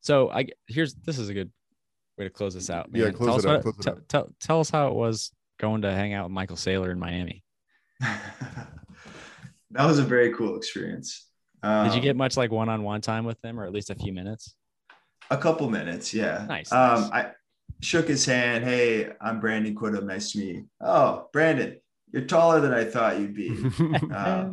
So 0.01 0.31
I 0.31 0.49
here's 0.69 0.95
this 0.95 1.19
is 1.19 1.29
a 1.29 1.35
good 1.35 1.51
way 2.19 2.25
to 2.25 2.31
close 2.31 2.55
this 2.55 2.71
out. 2.71 2.91
Yeah, 2.93 3.11
close 3.11 3.27
tell 3.27 3.35
it 3.35 3.39
us 3.39 3.47
out, 3.47 3.65
what- 3.65 3.75
close 3.75 3.75
it 3.79 3.83
tell- 3.83 3.95
out. 3.95 4.09
tell- 4.09 4.35
tell 4.41 4.61
us 4.61 4.71
how 4.71 4.89
it 4.89 4.95
was 4.95 5.33
going 5.59 5.83
to 5.83 5.93
hang 5.93 6.13
out 6.13 6.25
with 6.25 6.33
Michael 6.33 6.57
Saylor 6.57 6.91
in 6.91 6.99
Miami. 6.99 7.43
that 8.01 9.87
was 9.87 9.99
a 9.99 10.03
very 10.05 10.33
cool 10.35 10.57
experience. 10.57 11.27
Um, 11.63 11.87
Did 11.87 11.95
you 11.97 12.03
get 12.03 12.17
much 12.17 12.37
like 12.37 12.51
one-on-one 12.51 13.01
time 13.01 13.25
with 13.25 13.43
him, 13.43 13.59
or 13.59 13.65
at 13.65 13.73
least 13.73 13.89
a 13.91 13.95
few 13.95 14.13
minutes? 14.13 14.55
A 15.31 15.37
couple 15.37 15.69
minutes? 15.71 16.13
Yeah. 16.13 16.45
Nice, 16.49 16.71
Um, 16.73 17.03
nice. 17.03 17.11
I 17.13 17.31
shook 17.81 18.09
his 18.09 18.25
hand. 18.27 18.65
Hey, 18.65 19.11
I'm 19.21 19.41
Brandon 19.41 19.75
Quittem. 19.75 20.05
Nice 20.05 20.33
to 20.33 20.39
meet 20.39 20.55
you. 20.57 20.69
Oh, 20.81 21.29
Brandon, 21.33 21.79
you're 22.13 22.23
taller 22.25 22.61
than 22.61 22.73
I 22.75 22.85
thought 22.85 23.19
you'd 23.19 23.35
be. 23.35 23.51
Uh, 24.13 24.53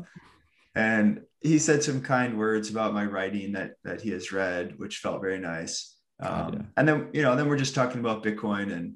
and 0.73 1.21
he 1.41 1.59
said 1.59 1.83
some 1.83 2.01
kind 2.01 2.37
words 2.37 2.69
about 2.69 2.93
my 2.93 3.05
writing 3.05 3.51
that 3.53 3.73
that 3.83 3.99
he 4.01 4.11
has 4.11 4.31
read, 4.31 4.75
which 4.77 4.97
felt 4.99 5.21
very 5.21 5.39
nice. 5.39 5.95
Um, 6.21 6.53
Yeah. 6.53 6.61
And 6.77 6.87
then 6.87 7.09
you 7.13 7.21
know, 7.23 7.35
then 7.35 7.49
we're 7.49 7.57
just 7.57 7.75
talking 7.75 7.99
about 7.99 8.23
Bitcoin, 8.23 8.71
and 8.71 8.93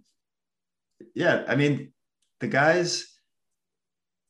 yeah, 1.14 1.44
I 1.48 1.56
mean, 1.56 1.92
the 2.40 2.48
guys. 2.48 3.12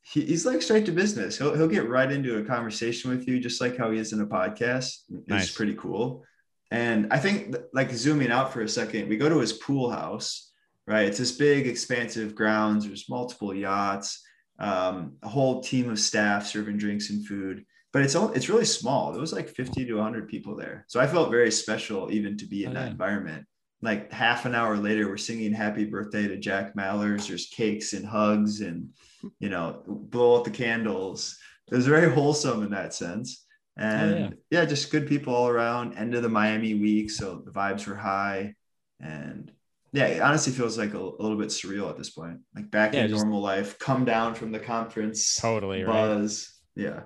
He, 0.07 0.21
he's 0.21 0.45
like 0.45 0.61
straight 0.61 0.85
to 0.85 0.91
business. 0.91 1.37
He'll 1.37 1.55
he'll 1.55 1.67
get 1.67 1.89
right 1.89 2.11
into 2.11 2.37
a 2.37 2.43
conversation 2.43 3.09
with 3.11 3.27
you, 3.27 3.39
just 3.39 3.59
like 3.61 3.75
how 3.77 3.89
he 3.91 3.97
is 3.99 4.13
in 4.13 4.21
a 4.21 4.25
podcast. 4.27 5.01
It's 5.09 5.27
Nice. 5.27 5.51
pretty 5.55 5.73
cool. 5.75 6.23
And 6.72 7.07
I 7.11 7.20
think 7.20 7.55
like 7.74 7.91
zooming 7.91 8.32
out 8.32 8.51
for 8.51 8.61
a 8.61 8.70
second, 8.70 9.07
we 9.07 9.18
go 9.18 9.30
to 9.30 9.39
his 9.39 9.53
pool 9.53 9.89
house, 9.91 10.51
right? 10.88 11.07
It's 11.07 11.18
this 11.20 11.32
big, 11.32 11.68
expansive 11.68 12.36
grounds. 12.36 12.86
There's 12.86 13.09
multiple 13.09 13.53
yachts, 13.53 14.22
um, 14.59 15.13
a 15.22 15.30
whole 15.30 15.61
team 15.61 15.89
of 15.89 15.99
staff 15.99 16.47
serving 16.47 16.78
drinks 16.78 17.09
and 17.11 17.26
food. 17.26 17.66
But 17.93 18.01
it's 18.01 18.16
all, 18.16 18.32
it's 18.34 18.49
really 18.49 18.66
small. 18.66 19.11
There 19.11 19.22
was 19.22 19.32
like 19.32 19.47
50 19.47 19.86
to 19.86 19.93
100 19.95 20.28
people 20.28 20.55
there. 20.55 20.84
So 20.88 20.99
I 20.99 21.07
felt 21.07 21.32
very 21.32 21.51
special 21.51 22.11
even 22.11 22.36
to 22.38 22.45
be 22.45 22.66
in 22.66 22.72
Oh, 22.72 22.74
that 22.74 22.86
yeah. 22.86 22.91
environment. 22.91 23.45
Like 23.82 24.11
half 24.11 24.45
an 24.45 24.55
hour 24.55 24.76
later, 24.76 25.07
we're 25.07 25.18
singing 25.18 25.53
happy 25.53 25.86
birthday 25.86 26.28
to 26.28 26.38
Jack 26.38 26.76
Mallers. 26.76 27.28
There's 27.28 27.45
cakes 27.47 27.93
and 27.93 28.05
hugs 28.05 28.61
and, 28.61 28.89
you 29.39 29.49
know, 29.49 29.84
blow 29.88 30.38
out 30.38 30.43
the 30.45 30.49
candles. 30.51 31.38
It 31.72 31.76
was 31.76 31.86
very 31.88 32.11
wholesome 32.11 32.63
in 32.63 32.72
that 32.72 32.93
sense. 32.93 33.44
And 33.78 34.13
Oh, 34.13 34.17
yeah. 34.17 34.30
yeah. 34.61 34.65
just 34.65 34.91
good 34.91 35.07
people 35.07 35.36
all 35.36 35.47
around. 35.49 35.95
End 35.97 36.15
of 36.15 36.23
the 36.23 36.30
Miami 36.30 36.76
week. 36.76 37.11
So 37.11 37.41
the 37.45 37.51
vibes 37.51 37.86
were 37.88 37.95
high. 37.95 38.55
And 39.01 39.51
yeah, 39.91 40.05
it 40.07 40.21
honestly 40.21 40.53
feels 40.53 40.78
like 40.78 40.93
a, 40.93 40.97
a 40.99 41.21
little 41.21 41.38
bit 41.38 41.49
surreal 41.49 41.89
at 41.89 41.97
this 41.97 42.09
point. 42.09 42.39
Like 42.55 42.71
back 42.71 42.93
Yeah, 42.93 43.03
in 43.03 43.09
just- 43.09 43.23
normal 43.23 43.41
life, 43.41 43.78
come 43.80 44.05
down 44.05 44.34
from 44.36 44.51
the 44.51 44.59
conference 44.59 45.36
Totally 45.39 45.84
right. 45.84 45.91
buzz. 45.93 46.53
Yeah. 46.76 47.01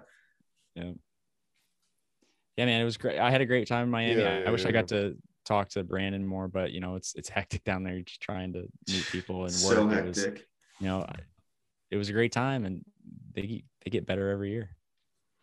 Yeah, 0.76 2.66
man, 2.66 2.82
it 2.82 2.86
was 2.86 2.98
great. 2.98 3.20
I 3.20 3.32
had 3.32 3.42
a 3.42 3.46
great 3.46 3.68
time 3.68 3.84
in 3.86 3.90
Miami. 3.90 4.22
Yeah, 4.22 4.44
I- 4.46 4.52
wish 4.52 4.64
yeah, 4.64 4.70
I 4.70 4.72
got 4.72 4.90
to 4.90 5.18
talk 5.46 5.70
to 5.70 5.84
Brandon 5.84 6.26
more, 6.26 6.48
but 6.48 6.72
you 6.72 6.80
know, 6.82 6.96
it's 6.96 7.16
it's 7.16 7.30
hectic 7.38 7.64
down 7.64 7.84
there 7.84 8.00
just 8.02 8.22
trying 8.22 8.54
to 8.54 8.66
meet 8.88 9.06
people 9.12 9.46
and 9.46 9.54
work. 9.54 9.54
So 9.76 9.90
It 9.90 10.06
was- 10.06 10.24
hectic. 10.24 10.46
you 10.80 10.88
know, 10.88 11.06
it 11.90 11.98
was 11.98 12.10
a 12.10 12.14
great 12.14 12.32
time, 12.32 12.66
and 12.66 12.84
they 13.34 13.64
they 13.84 13.90
get 13.92 14.06
better 14.06 14.30
every 14.30 14.52
year. 14.52 14.70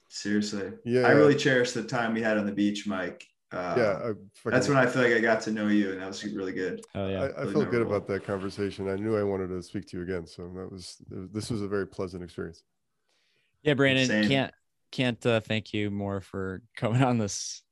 Seriously. 0.08 0.72
Yeah. 0.84 1.02
I 1.02 1.10
really 1.10 1.34
cherish 1.34 1.72
the 1.72 1.82
time 1.82 2.14
we 2.14 2.22
had 2.22 2.38
on 2.38 2.46
the 2.46 2.52
beach, 2.52 2.86
Mike. 2.86 3.26
Uh, 3.52 3.74
yeah. 3.76 4.10
I 4.10 4.50
that's 4.50 4.68
when 4.68 4.76
I 4.76 4.86
feel 4.86 5.02
like 5.02 5.12
I 5.12 5.20
got 5.20 5.40
to 5.42 5.52
know 5.52 5.68
you, 5.68 5.92
and 5.92 6.00
that 6.00 6.08
was 6.08 6.24
really 6.24 6.52
good. 6.52 6.84
Oh 6.94 7.08
yeah, 7.08 7.22
I, 7.22 7.26
I 7.26 7.40
really 7.42 7.52
felt 7.52 7.70
good 7.70 7.82
about 7.82 8.06
that 8.08 8.24
conversation. 8.24 8.88
I 8.88 8.96
knew 8.96 9.16
I 9.16 9.22
wanted 9.22 9.48
to 9.48 9.62
speak 9.62 9.86
to 9.88 9.98
you 9.98 10.02
again, 10.02 10.26
so 10.26 10.50
that 10.56 10.70
was 10.70 10.96
this 11.08 11.50
was 11.50 11.62
a 11.62 11.68
very 11.68 11.86
pleasant 11.86 12.22
experience. 12.24 12.64
yeah, 13.62 13.74
Brandon 13.74 14.06
Same. 14.06 14.28
can't 14.28 14.52
can't 14.90 15.24
uh, 15.24 15.40
thank 15.40 15.72
you 15.72 15.90
more 15.90 16.20
for 16.20 16.62
coming 16.76 17.02
on 17.02 17.18
this 17.18 17.62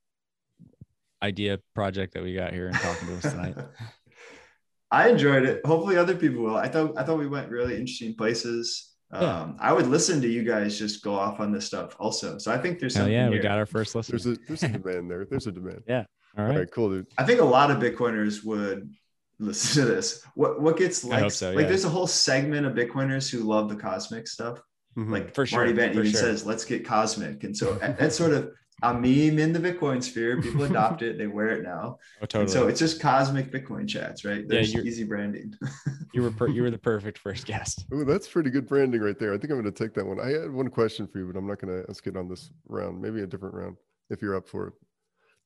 idea 1.21 1.59
project 1.73 2.13
that 2.13 2.23
we 2.23 2.33
got 2.33 2.53
here 2.53 2.67
and 2.67 2.75
talking 2.75 3.07
to 3.07 3.15
us 3.15 3.33
tonight. 3.33 3.55
I 4.91 5.09
enjoyed 5.09 5.43
it. 5.43 5.65
Hopefully, 5.65 5.97
other 5.97 6.15
people 6.15 6.43
will. 6.43 6.55
I 6.55 6.69
thought 6.69 6.97
I 6.97 7.03
thought 7.03 7.19
we 7.19 7.27
went 7.27 7.49
really 7.49 7.73
interesting 7.73 8.15
places. 8.15 8.94
Yeah. 9.21 9.41
Um, 9.41 9.57
I 9.59 9.71
would 9.73 9.87
listen 9.87 10.21
to 10.21 10.27
you 10.27 10.43
guys 10.43 10.77
just 10.77 11.03
go 11.03 11.13
off 11.15 11.39
on 11.39 11.51
this 11.51 11.65
stuff 11.65 11.95
also. 11.99 12.37
So 12.37 12.51
I 12.51 12.57
think 12.57 12.79
there's 12.79 12.93
Hell 12.95 13.03
something 13.05 13.13
yeah, 13.13 13.29
we 13.29 13.39
got 13.39 13.57
our 13.57 13.65
first 13.65 13.95
listen. 13.95 14.11
There's 14.13 14.25
a 14.25 14.37
there's 14.47 14.63
a 14.63 14.67
demand 14.79 15.09
there. 15.11 15.25
There's 15.25 15.47
a 15.47 15.51
demand. 15.51 15.83
Yeah. 15.87 16.05
All 16.37 16.45
right. 16.45 16.57
right, 16.59 16.71
cool, 16.71 16.89
dude. 16.89 17.07
I 17.17 17.23
think 17.23 17.39
a 17.39 17.45
lot 17.45 17.71
of 17.71 17.77
Bitcoiners 17.77 18.43
would 18.43 18.91
listen 19.39 19.83
to 19.85 19.89
this. 19.89 20.23
What 20.35 20.61
what 20.61 20.77
gets 20.77 21.03
likes? 21.03 21.21
hope 21.21 21.31
so, 21.31 21.51
Like 21.53 21.67
there's 21.67 21.85
a 21.85 21.89
whole 21.89 22.07
segment 22.07 22.65
of 22.65 22.73
Bitcoiners 22.73 23.29
who 23.29 23.39
love 23.39 23.69
the 23.69 23.75
cosmic 23.75 24.27
stuff. 24.27 24.61
Mhm. 24.97 25.11
Like 25.11 25.33
For 25.35 25.45
sure, 25.45 25.59
Marty 25.59 25.73
Bent 25.73 25.93
even 25.93 26.09
sure. 26.11 26.19
says, 26.19 26.45
"Let's 26.45 26.63
get 26.65 26.85
cosmic," 26.85 27.43
and 27.43 27.55
so 27.55 27.73
that- 27.75 27.97
that's 27.99 28.15
sort 28.15 28.31
of 28.33 28.51
a 28.83 28.93
meme 28.93 29.39
in 29.39 29.53
the 29.53 29.59
Bitcoin 29.59 30.03
sphere. 30.03 30.41
People 30.41 30.63
adopt 30.63 31.01
it, 31.01 31.17
they 31.17 31.27
wear 31.27 31.49
it 31.49 31.63
now, 31.63 31.97
Oh, 32.17 32.21
and 32.21 32.29
totally. 32.29 32.51
so 32.51 32.67
it's 32.67 32.79
just 32.79 32.99
cosmic 32.99 33.51
Bitcoin 33.51 33.87
chats, 33.87 34.25
right? 34.25 34.47
There's 34.47 34.73
you're- 34.73 34.87
easy 34.87 35.03
branding. 35.03 35.53
you 36.13 36.21
were 36.21 36.31
per- 36.31 36.49
you 36.49 36.61
were 36.61 36.71
the 36.71 36.77
perfect 36.77 37.17
first 37.17 37.45
guest. 37.45 37.85
Oh, 37.93 38.03
that's 38.03 38.27
pretty 38.27 38.49
good 38.49 38.67
branding 38.67 39.01
right 39.01 39.17
there. 39.17 39.33
I 39.33 39.37
think 39.37 39.51
I'm 39.51 39.61
going 39.61 39.71
to 39.73 39.83
take 39.83 39.93
that 39.95 40.05
one. 40.05 40.19
I 40.19 40.29
had 40.29 40.51
one 40.51 40.69
question 40.69 41.07
for 41.07 41.19
you, 41.19 41.27
but 41.31 41.37
I'm 41.37 41.47
not 41.47 41.59
going 41.61 41.83
to 41.83 41.89
ask 41.89 42.05
it 42.05 42.17
on 42.17 42.27
this 42.27 42.51
round. 42.67 43.01
Maybe 43.01 43.21
a 43.21 43.27
different 43.27 43.55
round 43.55 43.77
if 44.09 44.21
you're 44.21 44.35
up 44.35 44.47
for 44.47 44.67
it. 44.67 44.73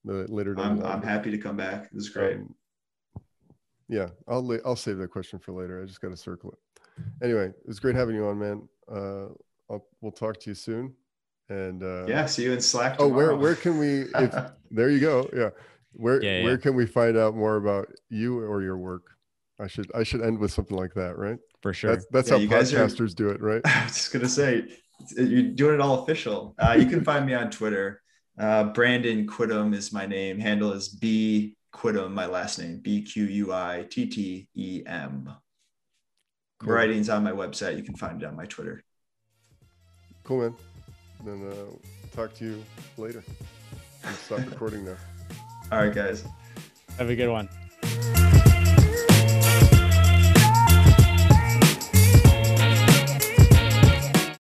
Uh, 0.08 0.24
later 0.32 0.54
I'm. 0.58 0.82
I'm 0.84 1.02
happy 1.02 1.30
to 1.30 1.38
come 1.38 1.56
back. 1.56 1.90
This 1.92 2.04
is 2.04 2.08
great. 2.08 2.36
Um, 2.38 2.54
yeah, 3.88 4.08
I'll 4.28 4.44
la- 4.44 4.56
I'll 4.64 4.76
save 4.76 4.98
that 4.98 5.10
question 5.10 5.38
for 5.38 5.52
later. 5.52 5.82
I 5.82 5.86
just 5.86 6.00
got 6.00 6.10
to 6.10 6.16
circle 6.16 6.52
it. 6.52 7.04
Anyway, 7.22 7.46
it 7.46 7.66
was 7.66 7.80
great 7.80 7.94
having 7.96 8.14
you 8.14 8.26
on, 8.26 8.38
man. 8.38 8.68
Uh, 8.90 9.26
I'll, 9.70 9.86
we'll 10.00 10.12
talk 10.12 10.38
to 10.40 10.50
you 10.50 10.54
soon. 10.54 10.94
And 11.50 11.82
uh, 11.82 12.06
yeah, 12.06 12.26
see 12.26 12.44
you 12.44 12.52
in 12.52 12.60
Slack. 12.60 12.96
Oh, 13.00 13.08
where 13.08 13.34
where 13.36 13.56
can 13.56 13.76
we? 13.78 14.02
If, 14.14 14.34
there 14.70 14.88
you 14.88 15.00
go. 15.00 15.28
Yeah. 15.36 15.50
Where 15.92 16.22
Yeah, 16.22 16.44
where 16.44 16.56
can 16.56 16.74
we 16.76 16.86
find 16.86 17.18
out 17.18 17.34
more 17.34 17.56
about 17.56 17.88
you 18.08 18.38
or 18.38 18.62
your 18.62 18.78
work? 18.78 19.02
I 19.58 19.66
should 19.66 19.90
I 19.94 20.04
should 20.04 20.22
end 20.22 20.38
with 20.38 20.52
something 20.52 20.76
like 20.76 20.94
that, 20.94 21.18
right? 21.18 21.38
For 21.60 21.74
sure. 21.74 21.90
That's 21.90 22.06
that's 22.12 22.28
Yeah, 22.30 22.36
how 22.36 22.40
you 22.40 22.48
guys 22.48 22.72
are- 22.72 22.86
podcasters 22.86 23.14
do 23.16 23.30
it, 23.30 23.42
right? 23.42 23.60
I 23.66 23.84
was 23.84 23.94
just 23.94 24.12
gonna 24.12 24.28
say 24.28 24.64
you're 25.16 25.50
doing 25.50 25.74
it 25.74 25.80
all 25.80 26.04
official. 26.04 26.54
Uh, 26.58 26.76
you 26.78 26.86
can 26.86 27.02
find 27.02 27.26
me 27.26 27.34
on 27.34 27.50
Twitter. 27.50 28.00
Uh, 28.38 28.64
Brandon 28.64 29.26
Quittem 29.26 29.74
is 29.74 29.92
my 29.92 30.06
name. 30.06 30.38
Handle 30.38 30.72
is 30.72 30.88
B 30.88 31.56
Quittem, 31.74 32.12
my 32.12 32.26
last 32.26 32.60
name 32.60 32.78
B 32.80 33.02
Q 33.02 33.24
U 33.24 33.52
I 33.52 33.86
T 33.90 34.06
T 34.06 34.46
E 34.54 34.82
M. 34.86 35.28
Cool. 36.60 36.72
Writing's 36.74 37.08
on 37.08 37.24
my 37.24 37.32
website. 37.32 37.76
You 37.76 37.82
can 37.82 37.96
find 37.96 38.22
it 38.22 38.26
on 38.26 38.36
my 38.36 38.46
Twitter. 38.46 38.84
Cool, 40.22 40.42
man. 40.42 40.54
Then 41.24 41.50
uh, 41.50 41.54
talk 42.14 42.34
to 42.34 42.44
you 42.44 42.64
later. 42.96 43.22
Stop 44.24 44.38
recording 44.50 44.84
now. 44.84 44.96
All 45.72 45.78
right, 45.78 45.94
guys. 45.94 46.24
Have 46.98 47.10
a 47.10 47.16
good 47.16 47.30
one. 47.30 47.48